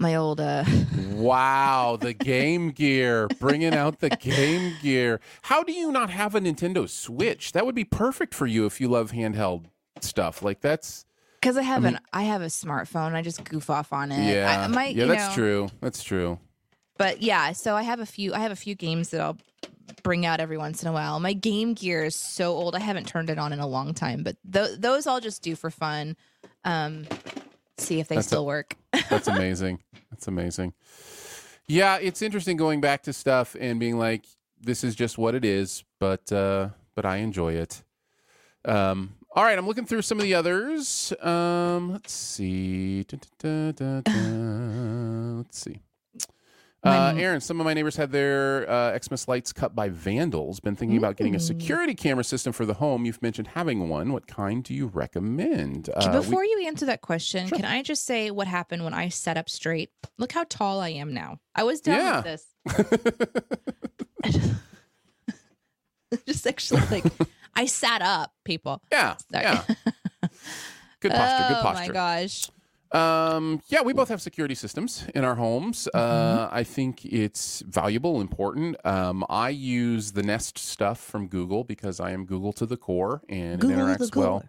my 0.00 0.14
old 0.16 0.40
uh 0.40 0.64
Wow, 1.12 1.98
the 2.00 2.14
Game 2.14 2.70
Gear, 2.70 3.28
bringing 3.38 3.74
out 3.74 4.00
the 4.00 4.08
Game 4.10 4.74
Gear. 4.82 5.20
How 5.42 5.62
do 5.62 5.72
you 5.72 5.92
not 5.92 6.08
have 6.10 6.34
a 6.34 6.40
Nintendo 6.40 6.88
Switch? 6.88 7.52
That 7.52 7.66
would 7.66 7.74
be 7.74 7.84
perfect 7.84 8.32
for 8.34 8.46
you 8.46 8.64
if 8.66 8.80
you 8.80 8.88
love 8.88 9.12
handheld 9.12 9.66
stuff. 10.00 10.42
Like 10.42 10.60
that's 10.62 11.04
because 11.40 11.56
I 11.58 11.62
have 11.62 11.84
I 11.84 11.88
mean- 11.88 11.94
an 11.96 12.02
I 12.12 12.22
have 12.22 12.40
a 12.42 12.46
smartphone. 12.46 13.12
I 13.14 13.22
just 13.22 13.44
goof 13.44 13.68
off 13.70 13.92
on 13.92 14.10
it. 14.12 14.34
yeah, 14.34 14.62
I, 14.64 14.66
might, 14.66 14.96
yeah, 14.96 15.06
that's 15.06 15.28
know, 15.28 15.42
true. 15.42 15.68
That's 15.80 16.02
true. 16.02 16.38
But 16.96 17.22
yeah, 17.22 17.52
so 17.52 17.76
I 17.76 17.82
have 17.82 18.00
a 18.00 18.06
few. 18.06 18.32
I 18.34 18.38
have 18.40 18.52
a 18.52 18.56
few 18.56 18.74
games 18.74 19.10
that 19.10 19.20
I'll 19.20 19.38
bring 20.02 20.24
out 20.26 20.38
every 20.40 20.56
once 20.58 20.82
in 20.82 20.88
a 20.88 20.92
while. 20.92 21.18
My 21.20 21.32
Game 21.32 21.74
Gear 21.74 22.04
is 22.04 22.16
so 22.16 22.52
old; 22.52 22.74
I 22.74 22.80
haven't 22.80 23.06
turned 23.08 23.30
it 23.30 23.38
on 23.38 23.52
in 23.52 23.58
a 23.60 23.66
long 23.66 23.94
time. 23.94 24.22
But 24.22 24.36
th- 24.50 24.78
those 24.78 25.06
I'll 25.06 25.20
just 25.20 25.42
do 25.42 25.54
for 25.56 25.70
fun. 25.70 26.16
Um, 26.64 27.06
see 27.80 28.00
if 28.00 28.08
they 28.08 28.16
That's 28.16 28.26
a- 28.26 28.30
still 28.30 28.46
work. 28.46 28.76
That's 29.08 29.28
amazing. 29.28 29.80
That's 30.10 30.28
amazing. 30.28 30.74
Yeah, 31.66 31.96
it's 31.98 32.20
interesting 32.22 32.56
going 32.56 32.80
back 32.80 33.02
to 33.04 33.12
stuff 33.12 33.56
and 33.58 33.78
being 33.78 33.96
like, 33.98 34.24
this 34.60 34.82
is 34.84 34.94
just 34.94 35.16
what 35.18 35.34
it 35.34 35.44
is, 35.44 35.84
but 35.98 36.30
uh, 36.32 36.70
but 36.94 37.04
I 37.06 37.16
enjoy 37.18 37.54
it. 37.54 37.82
Um, 38.64 39.14
all 39.34 39.44
right, 39.44 39.56
I'm 39.56 39.66
looking 39.66 39.86
through 39.86 40.02
some 40.02 40.18
of 40.18 40.24
the 40.24 40.34
others. 40.34 41.12
Um, 41.22 41.92
let's 41.92 42.12
see. 42.12 43.04
Da, 43.04 43.18
da, 43.38 43.72
da. 43.72 44.02
Let's 45.36 45.60
see. 45.60 45.80
Uh, 46.82 47.12
Aaron, 47.16 47.40
some 47.42 47.60
of 47.60 47.64
my 47.66 47.74
neighbors 47.74 47.96
had 47.96 48.10
their 48.10 48.68
uh, 48.70 48.98
Xmas 48.98 49.28
lights 49.28 49.52
cut 49.52 49.74
by 49.74 49.90
vandals. 49.90 50.60
Been 50.60 50.76
thinking 50.76 50.96
about 50.96 51.16
getting 51.16 51.34
a 51.34 51.38
Mm. 51.38 51.42
security 51.42 51.94
camera 51.94 52.24
system 52.24 52.54
for 52.54 52.64
the 52.64 52.72
home. 52.74 53.04
You've 53.04 53.20
mentioned 53.20 53.48
having 53.48 53.88
one. 53.90 54.12
What 54.14 54.26
kind 54.26 54.64
do 54.64 54.72
you 54.72 54.86
recommend? 54.86 55.90
Uh, 55.94 56.08
we- 56.10 56.18
Before 56.20 56.42
you 56.44 56.64
answer 56.66 56.86
that 56.86 57.02
question, 57.02 57.48
Sure. 57.48 57.56
can 57.56 57.66
I 57.66 57.82
just 57.82 58.06
say 58.06 58.30
what 58.30 58.46
happened 58.46 58.82
when 58.82 58.94
I 58.94 59.10
sat 59.10 59.36
up 59.36 59.50
straight? 59.50 59.90
Look 60.16 60.32
how 60.32 60.44
tall 60.48 60.80
I 60.80 60.88
am 60.90 61.12
now. 61.12 61.38
I 61.54 61.64
was 61.64 61.82
done 61.82 61.98
Yeah. 61.98 62.22
with 62.22 62.24
this. 64.24 64.54
just 66.26 66.46
actually 66.46 66.80
like 66.90 67.04
I 67.54 67.66
sat 67.66 68.00
up, 68.02 68.32
people. 68.44 68.80
yeah, 68.90 69.16
Sorry. 69.30 69.44
yeah. 69.44 69.62
Good 71.00 71.12
posture. 71.12 71.12
Good 71.12 71.12
posture. 71.12 71.54
Oh 71.58 71.62
posture. 71.62 71.88
my 71.88 71.88
gosh. 71.88 72.50
Um, 72.92 73.62
yeah, 73.68 73.82
we 73.82 73.92
both 73.92 74.08
have 74.08 74.20
security 74.20 74.54
systems 74.54 75.06
in 75.14 75.24
our 75.24 75.36
homes. 75.36 75.88
Uh, 75.94 76.48
I 76.50 76.64
think 76.64 77.04
it's 77.04 77.60
valuable, 77.60 78.20
important. 78.20 78.76
Um, 78.84 79.24
I 79.28 79.50
use 79.50 80.12
the 80.12 80.22
Nest 80.22 80.58
stuff 80.58 80.98
from 80.98 81.28
Google 81.28 81.62
because 81.62 82.00
I 82.00 82.10
am 82.10 82.24
Google 82.24 82.52
to 82.54 82.66
the 82.66 82.76
core 82.76 83.22
and 83.28 83.60
Google 83.60 83.88
it 83.88 83.98
interacts 83.98 84.16
well 84.16 84.44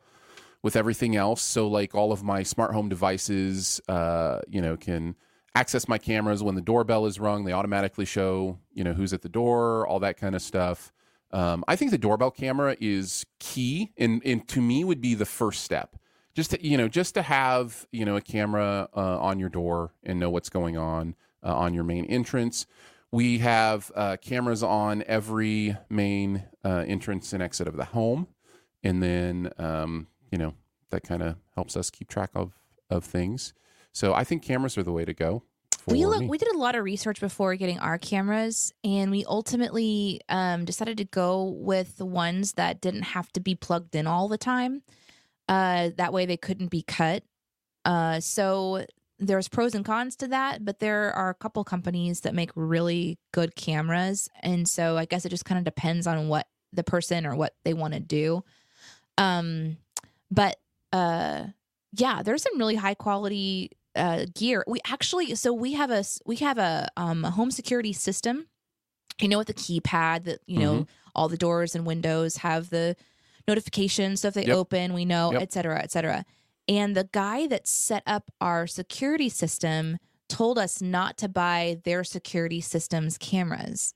with 0.64 0.76
everything 0.76 1.16
else. 1.16 1.42
So, 1.42 1.68
like 1.68 1.94
all 1.94 2.12
of 2.12 2.24
my 2.24 2.44
smart 2.44 2.74
home 2.74 2.90
devices, 2.90 3.80
uh, 3.88 4.40
you 4.48 4.62
know, 4.62 4.76
can 4.76 5.16
access 5.54 5.88
my 5.88 5.98
cameras 5.98 6.42
when 6.42 6.56
the 6.56 6.62
doorbell 6.62 7.06
is 7.06 7.20
rung. 7.20 7.46
They 7.46 7.54
automatically 7.54 8.06
show, 8.06 8.58
you 8.74 8.84
know, 8.84 8.94
who's 8.94 9.14
at 9.14 9.22
the 9.22 9.30
door, 9.30 9.86
all 9.88 10.00
that 10.00 10.18
kind 10.18 10.34
of 10.36 10.42
stuff. 10.42 10.92
Um, 11.32 11.64
I 11.68 11.76
think 11.76 11.92
the 11.92 11.98
doorbell 11.98 12.32
camera 12.32 12.76
is 12.80 13.26
key, 13.40 13.92
and 13.98 14.22
and 14.26 14.48
to 14.50 14.62
me 14.62 14.84
would 14.84 15.02
be 15.02 15.14
the 15.14 15.26
first 15.26 15.64
step. 15.64 15.96
Just 16.34 16.52
to, 16.52 16.66
you 16.66 16.78
know, 16.78 16.88
just 16.88 17.14
to 17.16 17.22
have 17.22 17.88
you 17.92 18.06
know 18.06 18.16
a 18.16 18.22
camera 18.22 18.88
uh, 18.96 19.20
on 19.20 19.40
your 19.40 19.50
door 19.50 19.94
and 20.04 20.20
know 20.20 20.30
what's 20.30 20.50
going 20.50 20.78
on 20.78 21.16
uh, 21.44 21.56
on 21.56 21.74
your 21.74 21.84
main 21.84 22.06
entrance. 22.06 22.66
We 23.12 23.40
have 23.40 23.92
uh, 23.94 24.18
cameras 24.22 24.64
on 24.64 25.04
every 25.06 25.76
main 25.90 26.46
uh, 26.64 26.86
entrance 26.88 27.34
and 27.34 27.44
exit 27.44 27.68
of 27.68 27.76
the 27.76 27.86
home, 27.86 28.28
and 28.84 29.04
then 29.04 29.52
um, 29.58 30.08
you 30.32 30.38
know 30.38 30.54
that 30.92 31.04
kind 31.04 31.22
of 31.22 31.36
helps 31.56 31.76
us 31.76 31.90
keep 31.90 32.08
track 32.08 32.32
of 32.36 32.54
of 32.90 33.04
things. 33.04 33.54
So 33.92 34.14
I 34.14 34.24
think 34.24 34.44
cameras 34.44 34.78
are 34.78 34.84
the 34.84 34.92
way 34.92 35.06
to 35.06 35.14
go. 35.14 35.44
We 35.88 36.06
look 36.06 36.22
me. 36.22 36.28
we 36.28 36.38
did 36.38 36.54
a 36.54 36.58
lot 36.58 36.76
of 36.76 36.84
research 36.84 37.20
before 37.20 37.56
getting 37.56 37.80
our 37.80 37.98
cameras 37.98 38.72
and 38.84 39.10
we 39.10 39.26
ultimately 39.26 40.22
um, 40.30 40.64
decided 40.64 40.98
to 41.00 41.06
go 41.06 41.44
with 41.44 41.98
the 41.98 42.06
ones 42.06 42.54
that 42.54 42.82
didn't 42.82 43.02
have 43.02 43.32
to 43.34 43.40
be 43.40 43.56
plugged 43.56 43.96
in 43.96 44.06
all 44.06 44.28
the 44.28 44.38
time 44.38 44.84
uh, 45.52 45.90
that 45.98 46.14
way 46.14 46.26
they 46.26 46.38
couldn't 46.38 46.70
be 46.70 46.82
cut. 46.82 47.24
Uh, 47.84 48.22
so 48.22 48.86
there's 49.20 49.48
pros 49.48 49.76
and 49.76 49.86
cons 49.86 50.16
to 50.16 50.28
that 50.30 50.66
but 50.66 50.80
there 50.80 51.14
are 51.14 51.30
a 51.30 51.36
couple 51.36 51.64
companies 51.64 52.22
that 52.22 52.34
make 52.34 52.50
really 52.56 53.20
good 53.32 53.56
cameras. 53.56 54.28
And 54.42 54.68
so 54.68 54.98
i 54.98 55.06
guess 55.06 55.26
it 55.26 55.30
just 55.30 55.46
kind 55.46 55.60
of 55.60 55.64
depends 55.64 56.08
on 56.08 56.28
what 56.28 56.48
the 56.74 56.84
person 56.84 57.28
or 57.28 57.36
what 57.36 57.54
they 57.64 57.76
want 57.76 57.94
to 57.94 58.00
do. 58.00 58.44
Um 59.18 59.78
but 60.32 60.58
uh 60.92 61.46
yeah 61.94 62.24
there's 62.24 62.42
some 62.42 62.58
really 62.58 62.76
high 62.76 62.96
quality 62.96 63.72
uh 63.96 64.26
gear. 64.34 64.64
We 64.66 64.80
actually 64.88 65.36
so 65.36 65.54
we 65.54 65.74
have 65.74 65.92
a 65.92 66.04
we 66.26 66.38
have 66.38 66.58
a 66.58 66.90
um 66.98 67.24
a 67.24 67.30
home 67.30 67.52
security 67.52 67.94
system. 67.94 68.48
You 69.20 69.28
know 69.28 69.38
with 69.38 69.48
the 69.48 69.54
keypad 69.54 70.24
that 70.24 70.40
you 70.48 70.58
know 70.58 70.88
all 71.14 71.30
the 71.30 71.38
doors 71.38 71.76
and 71.76 71.86
windows 71.86 72.38
have 72.38 72.72
the 72.72 72.96
notifications 73.48 74.22
so 74.22 74.28
if 74.30 74.34
they 74.34 74.46
Yep. 74.46 74.56
open 74.58 74.94
we 74.94 75.06
know 75.06 75.32
Yep. 75.34 75.42
et 75.42 75.54
cetera 75.54 75.80
et 75.82 75.92
cetera 75.92 76.26
and 76.68 76.96
the 76.96 77.10
guy 77.12 77.48
that 77.48 77.68
set 77.68 78.04
up 78.06 78.32
our 78.40 78.68
security 78.68 79.30
system 79.30 79.98
told 80.30 80.58
us 80.58 80.82
not 80.82 81.18
to 81.18 81.28
buy 81.28 81.80
their 81.84 82.04
security 82.04 82.62
systems 82.62 83.18
cameras 83.18 83.94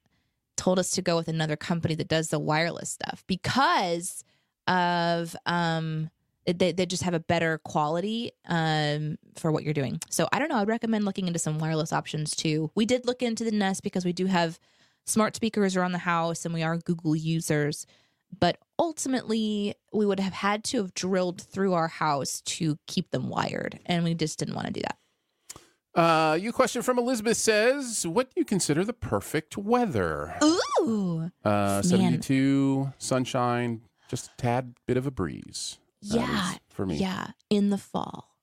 told 0.58 0.80
us 0.80 0.92
to 0.92 1.02
go 1.02 1.16
with 1.18 1.28
another 1.28 1.56
company 1.56 1.96
that 1.96 2.08
does 2.08 2.30
the 2.30 2.40
wireless 2.40 2.90
stuff 2.90 3.24
because 3.28 4.24
of 4.68 5.36
um 5.46 6.10
they, 6.48 6.72
they 6.72 6.86
just 6.86 7.02
have 7.04 7.14
a 7.16 7.20
better 7.20 7.60
quality 7.66 8.32
um 8.48 9.18
for 9.36 9.52
what 9.52 9.64
you're 9.64 9.74
doing 9.74 10.00
so 10.10 10.28
i 10.32 10.40
don't 10.40 10.50
know 10.50 10.58
i'd 10.58 10.68
recommend 10.68 11.04
looking 11.06 11.28
into 11.28 11.40
some 11.40 11.58
wireless 11.60 11.92
options 11.94 12.36
too 12.36 12.70
we 12.76 12.86
did 12.86 13.06
look 13.06 13.22
into 13.22 13.44
the 13.44 13.52
nest 13.52 13.84
because 13.84 14.06
we 14.06 14.14
do 14.14 14.26
have 14.26 14.60
smart 15.06 15.36
speakers 15.36 15.76
around 15.76 15.92
the 15.92 15.98
house 16.00 16.46
and 16.46 16.54
we 16.54 16.64
are 16.64 16.78
google 16.78 17.16
users 17.16 17.86
but 18.40 18.58
ultimately 18.80 19.74
we 19.94 20.06
would 20.06 20.20
have 20.20 20.34
had 20.34 20.64
to 20.66 20.78
have 20.78 20.94
drilled 20.94 21.42
through 21.42 21.74
our 21.74 21.88
house 21.88 22.42
to 22.42 22.78
keep 22.88 23.12
them 23.12 23.30
wired 23.30 23.80
and 23.86 24.04
we 24.04 24.14
just 24.14 24.38
didn't 24.40 24.56
want 24.56 24.68
to 24.68 24.74
do 24.74 24.82
that 24.82 24.98
Uh, 25.96 26.36
you 26.36 26.52
question 26.52 26.82
from 26.82 27.00
Elizabeth 27.00 27.38
says, 27.38 28.06
"What 28.06 28.28
do 28.30 28.34
you 28.42 28.46
consider 28.46 28.84
the 28.84 28.92
perfect 28.94 29.56
weather?" 29.58 30.36
ooh 30.44 31.32
Uh, 31.46 31.50
Man. 31.50 31.84
Seventy-two, 31.84 32.92
sunshine, 32.98 33.82
just 34.10 34.28
a 34.28 34.32
tad 34.38 34.76
bit 34.88 34.98
of 34.98 35.08
a 35.08 35.12
breeze. 35.12 35.78
Yeah 36.02 36.56
for 36.70 36.86
me, 36.86 36.98
yeah 36.98 37.28
in 37.50 37.70
the 37.70 37.78
fall 37.78 38.36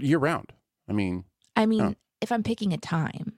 year 0.00 0.18
round. 0.18 0.52
I 0.88 0.92
mean, 0.92 1.24
I 1.56 1.66
mean, 1.66 1.82
Oh. 1.82 1.94
if 2.20 2.30
I'm 2.30 2.42
picking 2.44 2.72
a 2.72 2.78
time, 2.78 3.36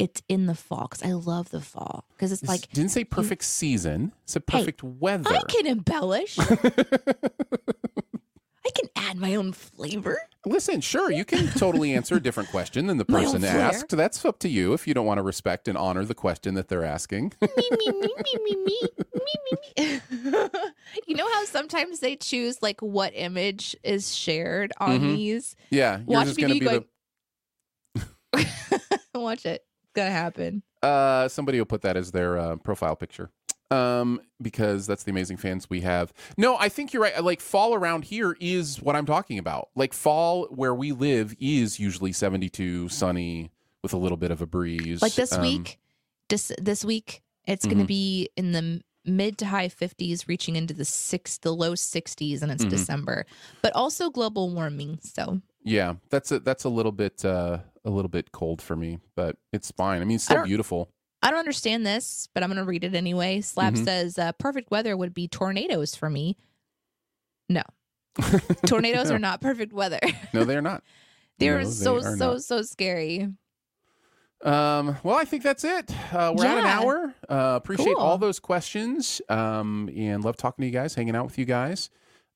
it's 0.00 0.22
in 0.28 0.46
the 0.46 0.54
fall 0.54 0.88
because 0.90 1.02
I 1.02 1.12
love 1.12 1.50
the 1.50 1.60
fall 1.60 2.06
because 2.16 2.32
it's 2.32 2.42
like 2.42 2.70
didn't 2.72 2.90
say 2.90 3.04
perfect 3.04 3.42
you, 3.42 3.46
season. 3.46 4.12
It's 4.24 4.34
a 4.34 4.40
perfect 4.40 4.80
hey, 4.80 4.88
weather. 4.98 5.30
I 5.30 5.42
can 5.42 5.66
embellish. 5.66 6.38
I 8.62 8.70
can 8.74 8.88
add 8.96 9.16
my 9.18 9.34
own 9.34 9.52
flavor. 9.52 10.18
Listen, 10.46 10.80
sure, 10.80 11.10
you 11.10 11.26
can 11.26 11.48
totally 11.48 11.92
answer 11.94 12.16
a 12.16 12.20
different 12.20 12.50
question 12.50 12.86
than 12.86 12.96
the 12.96 13.04
person 13.06 13.44
asked. 13.44 13.90
That's 13.90 14.24
up 14.24 14.38
to 14.40 14.48
you 14.48 14.72
if 14.72 14.86
you 14.86 14.94
don't 14.94 15.04
want 15.04 15.18
to 15.18 15.22
respect 15.22 15.68
and 15.68 15.76
honor 15.76 16.04
the 16.04 16.14
question 16.14 16.54
that 16.54 16.68
they're 16.68 16.84
asking. 16.84 17.34
me, 17.42 17.48
me, 17.70 17.92
me, 17.92 18.00
me, 18.00 18.38
me, 18.42 18.56
me, 18.64 18.80
me, 19.44 19.58
me. 19.76 20.00
you 21.06 21.14
know 21.14 21.30
how 21.30 21.44
sometimes 21.44 22.00
they 22.00 22.16
choose 22.16 22.62
like 22.62 22.80
what 22.80 23.12
image 23.14 23.76
is 23.82 24.14
shared 24.14 24.72
on 24.78 25.00
mm-hmm. 25.00 25.08
these? 25.08 25.56
Yeah. 25.68 26.00
Watch 26.06 26.36
me 26.36 26.60
going... 26.60 26.84
the... 28.32 28.46
Watch 29.14 29.44
it. 29.44 29.64
It's 29.90 29.96
gonna 30.00 30.10
happen. 30.12 30.62
Uh, 30.82 31.28
somebody 31.28 31.58
will 31.58 31.66
put 31.66 31.82
that 31.82 31.96
as 31.96 32.12
their 32.12 32.38
uh, 32.38 32.56
profile 32.56 32.94
picture. 32.96 33.30
Um, 33.72 34.20
because 34.42 34.86
that's 34.86 35.04
the 35.04 35.10
amazing 35.12 35.36
fans 35.36 35.70
we 35.70 35.80
have. 35.82 36.12
No, 36.36 36.56
I 36.56 36.68
think 36.68 36.92
you're 36.92 37.02
right. 37.02 37.22
Like 37.22 37.40
fall 37.40 37.74
around 37.74 38.04
here 38.04 38.36
is 38.40 38.82
what 38.82 38.96
I'm 38.96 39.06
talking 39.06 39.38
about. 39.38 39.68
Like 39.76 39.92
fall 39.92 40.46
where 40.50 40.74
we 40.74 40.90
live 40.90 41.34
is 41.38 41.78
usually 41.78 42.12
72, 42.12 42.88
sunny 42.88 43.50
with 43.82 43.92
a 43.92 43.96
little 43.96 44.16
bit 44.16 44.32
of 44.32 44.42
a 44.42 44.46
breeze. 44.46 45.00
Like 45.02 45.14
this 45.14 45.32
Um, 45.34 45.42
week, 45.42 45.78
this 46.28 46.50
this 46.60 46.84
week, 46.84 47.22
it's 47.46 47.64
Mhm. 47.66 47.70
gonna 47.70 47.84
be 47.84 48.28
in 48.36 48.50
the 48.52 48.82
mid 49.04 49.38
to 49.38 49.46
high 49.46 49.68
50s, 49.68 50.26
reaching 50.28 50.56
into 50.56 50.74
the 50.74 50.84
six, 50.84 51.38
the 51.38 51.54
low 51.54 51.74
60s, 51.76 52.42
and 52.42 52.50
it's 52.50 52.64
Mhm. 52.64 52.70
December. 52.70 53.24
But 53.62 53.72
also 53.76 54.10
global 54.10 54.50
warming. 54.52 54.98
So 55.02 55.40
Yeah, 55.62 55.94
that's 56.08 56.32
a 56.32 56.40
that's 56.40 56.64
a 56.64 56.68
little 56.68 56.92
bit 56.92 57.24
uh, 57.24 57.58
a 57.84 57.90
little 57.90 58.08
bit 58.08 58.32
cold 58.32 58.62
for 58.62 58.76
me, 58.76 58.98
but 59.14 59.36
it's 59.52 59.70
fine. 59.70 60.00
I 60.00 60.04
mean, 60.04 60.14
it's 60.16 60.24
still 60.24 60.38
don't- 60.38 60.46
beautiful. 60.46 60.90
I 61.22 61.30
don't 61.30 61.38
understand 61.38 61.84
this, 61.86 62.28
but 62.32 62.42
I'm 62.42 62.48
gonna 62.48 62.64
read 62.64 62.82
it 62.82 62.94
anyway. 62.94 63.42
Slab 63.42 63.74
Mhm. 63.74 63.84
says 63.84 64.18
uh, 64.18 64.32
perfect 64.32 64.70
weather 64.70 64.96
would 64.96 65.12
be 65.12 65.28
tornadoes 65.28 65.94
for 65.94 66.08
me. 66.08 66.38
No, 67.48 67.62
tornadoes 68.66 69.10
are 69.10 69.18
not 69.18 69.40
perfect 69.42 69.72
weather. 69.74 70.00
no, 70.32 70.44
they're 70.44 70.62
not. 70.62 70.82
They're 71.38 71.58
No, 71.58 71.64
they 71.64 71.70
so 71.70 71.96
are 71.96 72.16
so 72.16 72.32
not. 72.32 72.42
so 72.42 72.62
scary. 72.62 73.28
Um, 74.42 74.96
well, 75.02 75.16
I 75.18 75.24
think 75.26 75.42
that's 75.42 75.64
it. 75.64 75.92
Uh, 76.14 76.32
we're 76.34 76.46
at 76.46 76.58
an 76.58 76.64
hour. 76.64 77.14
Uh, 77.28 77.56
appreciate 77.56 77.94
Cool. 77.96 78.02
all 78.02 78.16
those 78.16 78.40
questions. 78.40 79.20
Um, 79.28 79.90
and 79.94 80.24
love 80.24 80.38
talking 80.38 80.62
to 80.62 80.66
you 80.66 80.72
guys, 80.72 80.94
hanging 80.94 81.14
out 81.14 81.26
with 81.26 81.36
you 81.38 81.44
guys. 81.44 81.90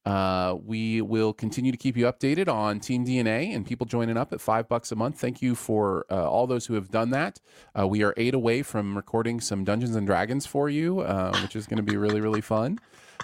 Uh, 0.04 0.56
we 0.64 1.00
will 1.00 1.32
continue 1.32 1.72
to 1.72 1.78
keep 1.78 1.96
you 1.96 2.04
updated 2.04 2.46
on 2.46 2.78
Team 2.78 3.06
DNA 3.06 3.54
and 3.54 3.64
people 3.64 3.86
joining 3.86 4.16
up 4.16 4.32
at 4.32 4.40
five 4.40 4.68
bucks 4.68 4.92
a 4.92 4.96
month. 4.96 5.18
Thank 5.18 5.40
you 5.40 5.54
for 5.54 6.04
uh, 6.10 6.28
all 6.28 6.46
those 6.46 6.66
who 6.66 6.74
have 6.74 6.90
done 6.90 7.10
that. 7.10 7.40
Uh, 7.78 7.86
we 7.86 8.02
are 8.02 8.12
eight 8.16 8.34
away 8.34 8.62
from 8.62 8.96
recording 8.96 9.40
some 9.40 9.64
Dungeons 9.64 9.96
and 9.96 10.06
Dragons 10.06 10.44
for 10.44 10.68
you, 10.68 11.00
uh, 11.00 11.38
which 11.40 11.56
is 11.56 11.66
going 11.66 11.78
to 11.78 11.82
be 11.82 11.96
really, 11.96 12.20
really 12.20 12.42
fun. 12.42 12.78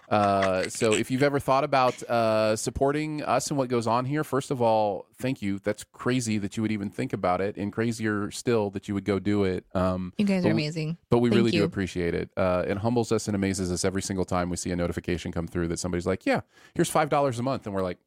Uh, 0.09 0.69
so 0.69 0.93
if 0.93 1.11
you've 1.11 1.23
ever 1.23 1.39
thought 1.39 1.63
about 1.65 2.03
uh, 2.05 2.57
supporting 2.57 3.23
us 3.23 3.49
and 3.49 3.57
what 3.59 3.69
goes 3.69 3.87
on 3.87 4.05
here, 4.05 4.25
first 4.25 4.51
of 4.51 4.61
all, 4.61 5.07
thank 5.19 5.41
you. 5.41 5.59
That's 5.61 5.85
crazy 5.93 6.37
that 6.39 6.57
you 6.57 6.63
would 6.63 6.73
even 6.73 6.91
think 6.91 7.13
about 7.13 7.41
it, 7.41 7.57
and 7.57 7.73
crazier 7.73 8.31
still 8.31 8.71
that 8.71 8.89
you 8.89 8.95
would 8.95 9.05
go 9.05 9.19
do 9.19 9.45
it. 9.45 9.65
Um, 9.75 10.13
You 10.19 10.25
guys 10.25 10.45
are 10.45 10.51
amazing. 10.51 10.97
but 11.11 11.19
we 11.19 11.29
Thank 11.31 11.37
really 11.39 11.51
do 11.53 11.65
appreciate 11.65 12.15
it. 12.15 12.31
Uh, 12.37 12.65
it 12.67 12.79
humbles 12.79 13.13
us 13.13 13.29
and 13.29 13.35
amazes 13.35 13.71
us 13.71 13.85
every 13.85 14.03
single 14.03 14.25
time 14.25 14.51
we 14.51 14.57
see 14.57 14.71
a 14.73 14.77
notification 14.77 15.31
come 15.31 15.47
through 15.47 15.69
that 15.69 15.79
somebody's 15.79 16.07
like, 16.07 16.27
"Yeah, 16.27 16.41
here's 16.75 16.91
five 16.91 17.09
dollars 17.09 17.39
a 17.39 17.43
month," 17.43 17.67
and 17.67 17.75
we're 17.75 17.83
like, 17.83 17.99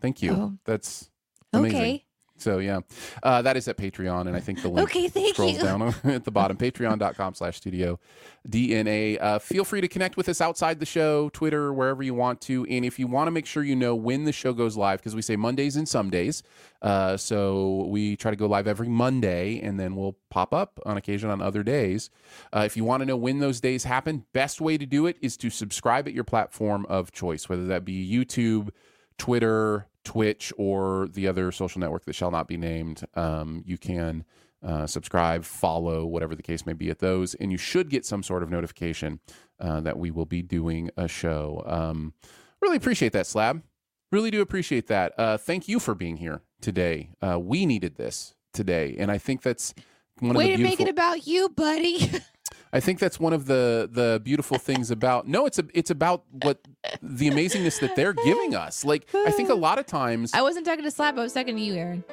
"Thank 0.00 0.22
you. 0.22 0.32
Oh. 0.32 0.52
That's 0.64 1.10
amazing." 1.52 1.76
Okay. 1.78 2.04
So 2.42 2.58
yeah, 2.58 2.80
uh, 3.22 3.42
that 3.42 3.56
is 3.56 3.68
at 3.68 3.76
Patreon, 3.76 4.26
and 4.26 4.36
I 4.36 4.40
think 4.40 4.62
the 4.62 4.68
link 4.68 4.88
Okay, 4.90 5.08
thank 5.08 5.34
scrolls 5.34 5.54
you. 5.56 5.62
down 5.62 5.82
at 6.04 6.24
the 6.24 6.30
bottom. 6.30 6.56
Patreon.com 6.56 7.34
slash 7.34 7.56
studio 7.56 7.98
DNA. 8.48 9.18
Uh, 9.20 9.38
feel 9.38 9.64
free 9.64 9.80
to 9.80 9.88
connect 9.88 10.16
with 10.16 10.28
us 10.28 10.40
outside 10.40 10.80
the 10.80 10.86
show, 10.86 11.28
Twitter, 11.30 11.72
wherever 11.72 12.02
you 12.02 12.14
want 12.14 12.40
to. 12.42 12.66
And 12.68 12.84
if 12.84 12.98
you 12.98 13.06
want 13.06 13.28
to 13.28 13.30
make 13.30 13.46
sure 13.46 13.62
you 13.62 13.76
know 13.76 13.94
when 13.94 14.24
the 14.24 14.32
show 14.32 14.52
goes 14.52 14.76
live, 14.76 14.98
because 14.98 15.14
we 15.14 15.22
say 15.22 15.36
Mondays 15.36 15.76
and 15.76 15.88
some 15.88 16.10
days. 16.10 16.42
Uh, 16.80 17.16
so 17.16 17.86
we 17.88 18.16
try 18.16 18.30
to 18.32 18.36
go 18.36 18.46
live 18.46 18.66
every 18.66 18.88
Monday, 18.88 19.60
and 19.60 19.78
then 19.78 19.94
we'll 19.94 20.16
pop 20.30 20.52
up 20.52 20.80
on 20.84 20.96
occasion 20.96 21.30
on 21.30 21.40
other 21.40 21.62
days. 21.62 22.10
Uh, 22.52 22.62
if 22.66 22.76
you 22.76 22.84
want 22.84 23.00
to 23.02 23.06
know 23.06 23.16
when 23.16 23.38
those 23.38 23.60
days 23.60 23.84
happen, 23.84 24.24
best 24.32 24.60
way 24.60 24.76
to 24.76 24.84
do 24.84 25.06
it 25.06 25.16
is 25.22 25.36
to 25.36 25.48
subscribe 25.48 26.08
at 26.08 26.14
your 26.14 26.24
platform 26.24 26.84
of 26.88 27.12
choice, 27.12 27.48
whether 27.48 27.66
that 27.66 27.84
be 27.84 28.10
YouTube, 28.10 28.70
Twitter, 29.16 29.86
Twitch, 30.04 30.52
or 30.56 31.08
the 31.12 31.28
other 31.28 31.52
social 31.52 31.80
network 31.80 32.04
that 32.04 32.14
shall 32.14 32.30
not 32.30 32.48
be 32.48 32.56
named. 32.56 33.04
Um, 33.14 33.62
you 33.66 33.78
can 33.78 34.24
uh, 34.62 34.86
subscribe, 34.86 35.44
follow, 35.44 36.06
whatever 36.06 36.34
the 36.34 36.42
case 36.42 36.64
may 36.66 36.72
be 36.72 36.90
at 36.90 37.00
those, 37.00 37.34
and 37.34 37.50
you 37.50 37.58
should 37.58 37.90
get 37.90 38.04
some 38.06 38.22
sort 38.22 38.42
of 38.42 38.50
notification 38.50 39.20
uh, 39.60 39.80
that 39.80 39.98
we 39.98 40.10
will 40.10 40.26
be 40.26 40.42
doing 40.42 40.90
a 40.96 41.08
show. 41.08 41.62
Um, 41.66 42.14
really 42.60 42.76
appreciate 42.76 43.12
that, 43.12 43.26
Slab. 43.26 43.62
Really 44.10 44.30
do 44.30 44.40
appreciate 44.40 44.88
that. 44.88 45.14
Uh, 45.18 45.36
thank 45.36 45.68
you 45.68 45.80
for 45.80 45.94
being 45.94 46.18
here 46.18 46.42
today. 46.60 47.10
Uh, 47.20 47.38
we 47.40 47.66
needed 47.66 47.96
this 47.96 48.34
today, 48.52 48.94
and 48.98 49.10
I 49.10 49.18
think 49.18 49.42
that's 49.42 49.74
one 50.18 50.36
Way 50.36 50.52
of 50.52 50.58
to 50.58 50.62
the 50.62 50.68
make 50.68 50.80
it 50.80 50.88
about 50.88 51.26
you, 51.26 51.48
buddy. 51.48 52.10
I 52.74 52.80
think 52.80 52.98
that's 52.98 53.20
one 53.20 53.32
of 53.34 53.44
the 53.46 53.88
the 53.92 54.20
beautiful 54.24 54.56
things 54.58 54.90
about 54.90 55.28
no, 55.28 55.44
it's 55.46 55.58
a 55.58 55.64
it's 55.74 55.90
about 55.90 56.24
what 56.30 56.66
the 57.02 57.28
amazingness 57.30 57.80
that 57.80 57.96
they're 57.96 58.14
giving 58.14 58.54
us. 58.54 58.84
Like 58.84 59.08
I 59.14 59.30
think 59.30 59.50
a 59.50 59.54
lot 59.54 59.78
of 59.78 59.86
times 59.86 60.32
I 60.32 60.40
wasn't 60.42 60.64
talking 60.64 60.84
to 60.84 60.90
Slap, 60.90 61.18
I 61.18 61.22
was 61.22 61.32
talking 61.34 61.54
to 61.56 61.60
you, 61.62 61.74
Aaron. 61.74 62.04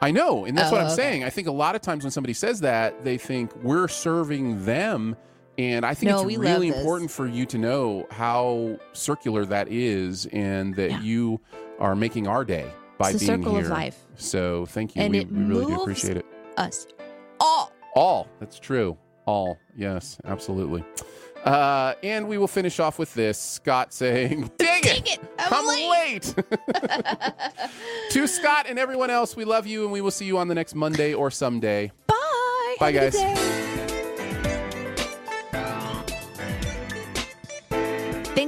I 0.00 0.10
know, 0.10 0.44
and 0.44 0.56
that's 0.56 0.68
Oh, 0.68 0.72
what 0.72 0.80
I'm 0.82 0.88
oh, 0.88 0.92
okay. 0.92 1.02
saying. 1.02 1.24
I 1.24 1.30
think 1.30 1.48
a 1.48 1.52
lot 1.52 1.74
of 1.74 1.80
times 1.82 2.04
when 2.04 2.10
somebody 2.10 2.34
says 2.34 2.60
that, 2.60 3.02
they 3.04 3.16
think 3.18 3.54
we're 3.62 3.88
serving 3.88 4.64
them. 4.64 5.16
And 5.58 5.86
I 5.86 5.94
think 5.94 6.10
No, 6.10 6.28
it's 6.28 6.36
really 6.38 6.68
important 6.68 7.10
for 7.10 7.26
you 7.26 7.46
to 7.46 7.56
know 7.56 8.06
how 8.10 8.78
circular 8.92 9.46
that 9.46 9.68
is 9.68 10.26
and 10.26 10.74
that 10.76 10.90
Yeah. 10.90 11.00
you 11.00 11.40
are 11.78 11.96
making 11.96 12.26
our 12.28 12.44
day 12.44 12.70
by 12.98 13.10
It's 13.10 13.20
being 13.20 13.38
circle 13.40 13.54
here. 13.54 13.64
of 13.64 13.70
life. 13.70 13.98
So 14.16 14.66
thank 14.66 14.94
you. 14.96 15.00
And 15.02 15.12
we, 15.12 15.20
it 15.20 15.32
we 15.32 15.44
really 15.44 15.66
do 15.74 15.80
appreciate 15.80 16.18
it. 16.18 16.26
Us. 16.58 16.86
All. 17.96 18.28
That's 18.38 18.58
true. 18.58 18.96
All. 19.24 19.58
Yes, 19.74 20.18
absolutely. 20.24 20.84
Uh, 21.44 21.94
and 22.02 22.28
we 22.28 22.38
will 22.38 22.46
finish 22.48 22.78
off 22.78 22.98
with 22.98 23.12
this 23.14 23.40
Scott 23.40 23.92
saying, 23.94 24.50
Dang 24.58 24.82
Dang 24.82 25.02
it! 25.06 25.18
it. 25.18 25.20
I'm, 25.38 25.66
late. 25.66 26.34
to 28.10 28.26
Scott 28.26 28.66
and 28.68 28.78
everyone 28.78 29.10
else, 29.10 29.34
we 29.34 29.44
love 29.44 29.66
you 29.66 29.84
and 29.84 29.92
we 29.92 30.00
will 30.00 30.10
see 30.10 30.26
you 30.26 30.36
on 30.38 30.48
the 30.48 30.54
next 30.54 30.74
Monday 30.74 31.14
or 31.14 31.30
someday. 31.30 31.90
Bye. 32.06 32.76
Bye, 32.78 32.92
Have 32.92 33.12
guys. 33.12 33.75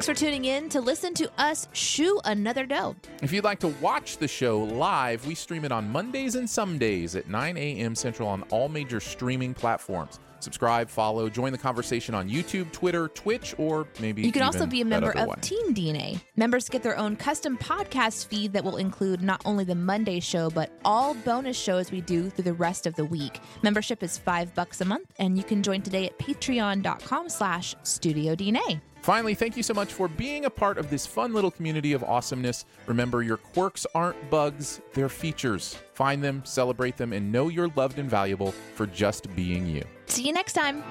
For 0.09 0.15
tuning 0.15 0.47
in 0.47 0.71
to 0.71 0.81
listen 0.81 1.13
to 1.13 1.31
us 1.37 1.69
shoe 1.73 2.19
another 2.25 2.65
dough. 2.65 2.97
If 3.21 3.31
you'd 3.31 3.45
like 3.45 3.59
to 3.59 3.69
watch 3.69 4.17
the 4.17 4.27
show 4.27 4.61
live, 4.61 5.27
we 5.27 5.35
stream 5.35 5.67
it 5.67 5.71
on 5.71 5.87
Mondays 5.93 6.35
and 6.35 6.49
some 6.49 6.79
days 6.79 7.15
at 7.15 7.29
9 7.29 7.59
a.m. 7.59 7.95
Central 7.95 8.27
on 8.27 8.41
all 8.45 8.71
major 8.71 9.01
streaming 9.01 9.53
platforms. 9.53 10.19
Subscribe, 10.41 10.89
follow, 10.89 11.29
join 11.29 11.53
the 11.53 11.59
conversation 11.59 12.15
on 12.15 12.27
YouTube, 12.27 12.73
Twitter, 12.73 13.09
Twitch, 13.09 13.55
or 13.59 13.87
maybe 14.01 14.23
You 14.23 14.33
can 14.33 14.41
also 14.41 14.65
be 14.65 14.81
a 14.81 14.85
member 14.85 15.11
of 15.11 15.27
one. 15.27 15.41
Team 15.41 15.75
DNA. 15.75 16.19
Members 16.37 16.71
get 16.71 16.83
their 16.83 16.97
own 16.97 17.15
custom 17.15 17.59
podcast 17.59 18.29
feed 18.29 18.55
that 18.55 18.65
will 18.65 18.79
include 18.79 19.21
not 19.21 19.43
only 19.45 19.65
the 19.65 19.75
Monday 19.75 20.21
show, 20.21 20.49
but 20.49 20.71
all 20.87 21.13
bonus 21.13 21.59
shows 21.59 21.91
we 21.91 22.01
do 22.01 22.31
through 22.31 22.45
the 22.45 22.55
rest 22.55 22.87
of 22.87 22.95
the 22.95 23.05
week. 23.05 23.41
Membership 23.63 24.03
is 24.03 24.17
five 24.17 24.55
bucks 24.55 24.81
a 24.81 24.87
month, 24.87 25.13
and 25.19 25.37
you 25.37 25.45
can 25.45 25.63
join 25.63 25.83
today 25.83 26.07
at 26.07 26.19
patreon.com 26.19 27.29
slash 27.29 27.75
studio 27.83 28.35
DNA. 28.35 28.81
Finally, 29.03 29.35
thank 29.35 29.57
you 29.57 29.63
so 29.63 29.73
much 29.75 29.93
for 29.93 30.09
being 30.09 30.45
a 30.45 30.51
part 30.51 30.79
of 30.79 30.91
this 30.91 31.07
fun 31.07 31.33
little 31.33 31.51
community 31.51 31.93
of 31.93 32.05
awesomeness. 32.05 32.65
Remember, 32.87 33.23
your 33.23 33.39
quirks 33.39 33.87
aren't 33.95 34.31
bugs, 34.31 34.81
they're 34.95 35.09
features. 35.09 35.79
Find 35.95 36.23
them, 36.23 36.43
celebrate 36.45 36.97
them, 36.97 37.13
and 37.13 37.33
know 37.33 37.49
you're 37.49 37.71
loved 37.75 37.99
and 37.99 38.11
valuable 38.11 38.53
for 38.75 38.87
just 38.87 39.35
being 39.35 39.67
you. 39.67 39.85
See 40.07 40.27
you 40.27 40.33
next 40.33 40.53
time. 40.53 40.85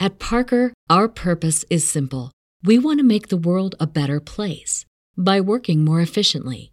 At 0.00 0.18
Parker, 0.18 0.72
our 0.88 1.08
purpose 1.08 1.64
is 1.68 1.88
simple. 1.88 2.30
We 2.62 2.78
want 2.78 2.98
to 3.00 3.04
make 3.04 3.28
the 3.28 3.36
world 3.36 3.74
a 3.80 3.86
better 3.86 4.20
place 4.20 4.84
by 5.16 5.40
working 5.40 5.84
more 5.84 6.00
efficiently, 6.00 6.72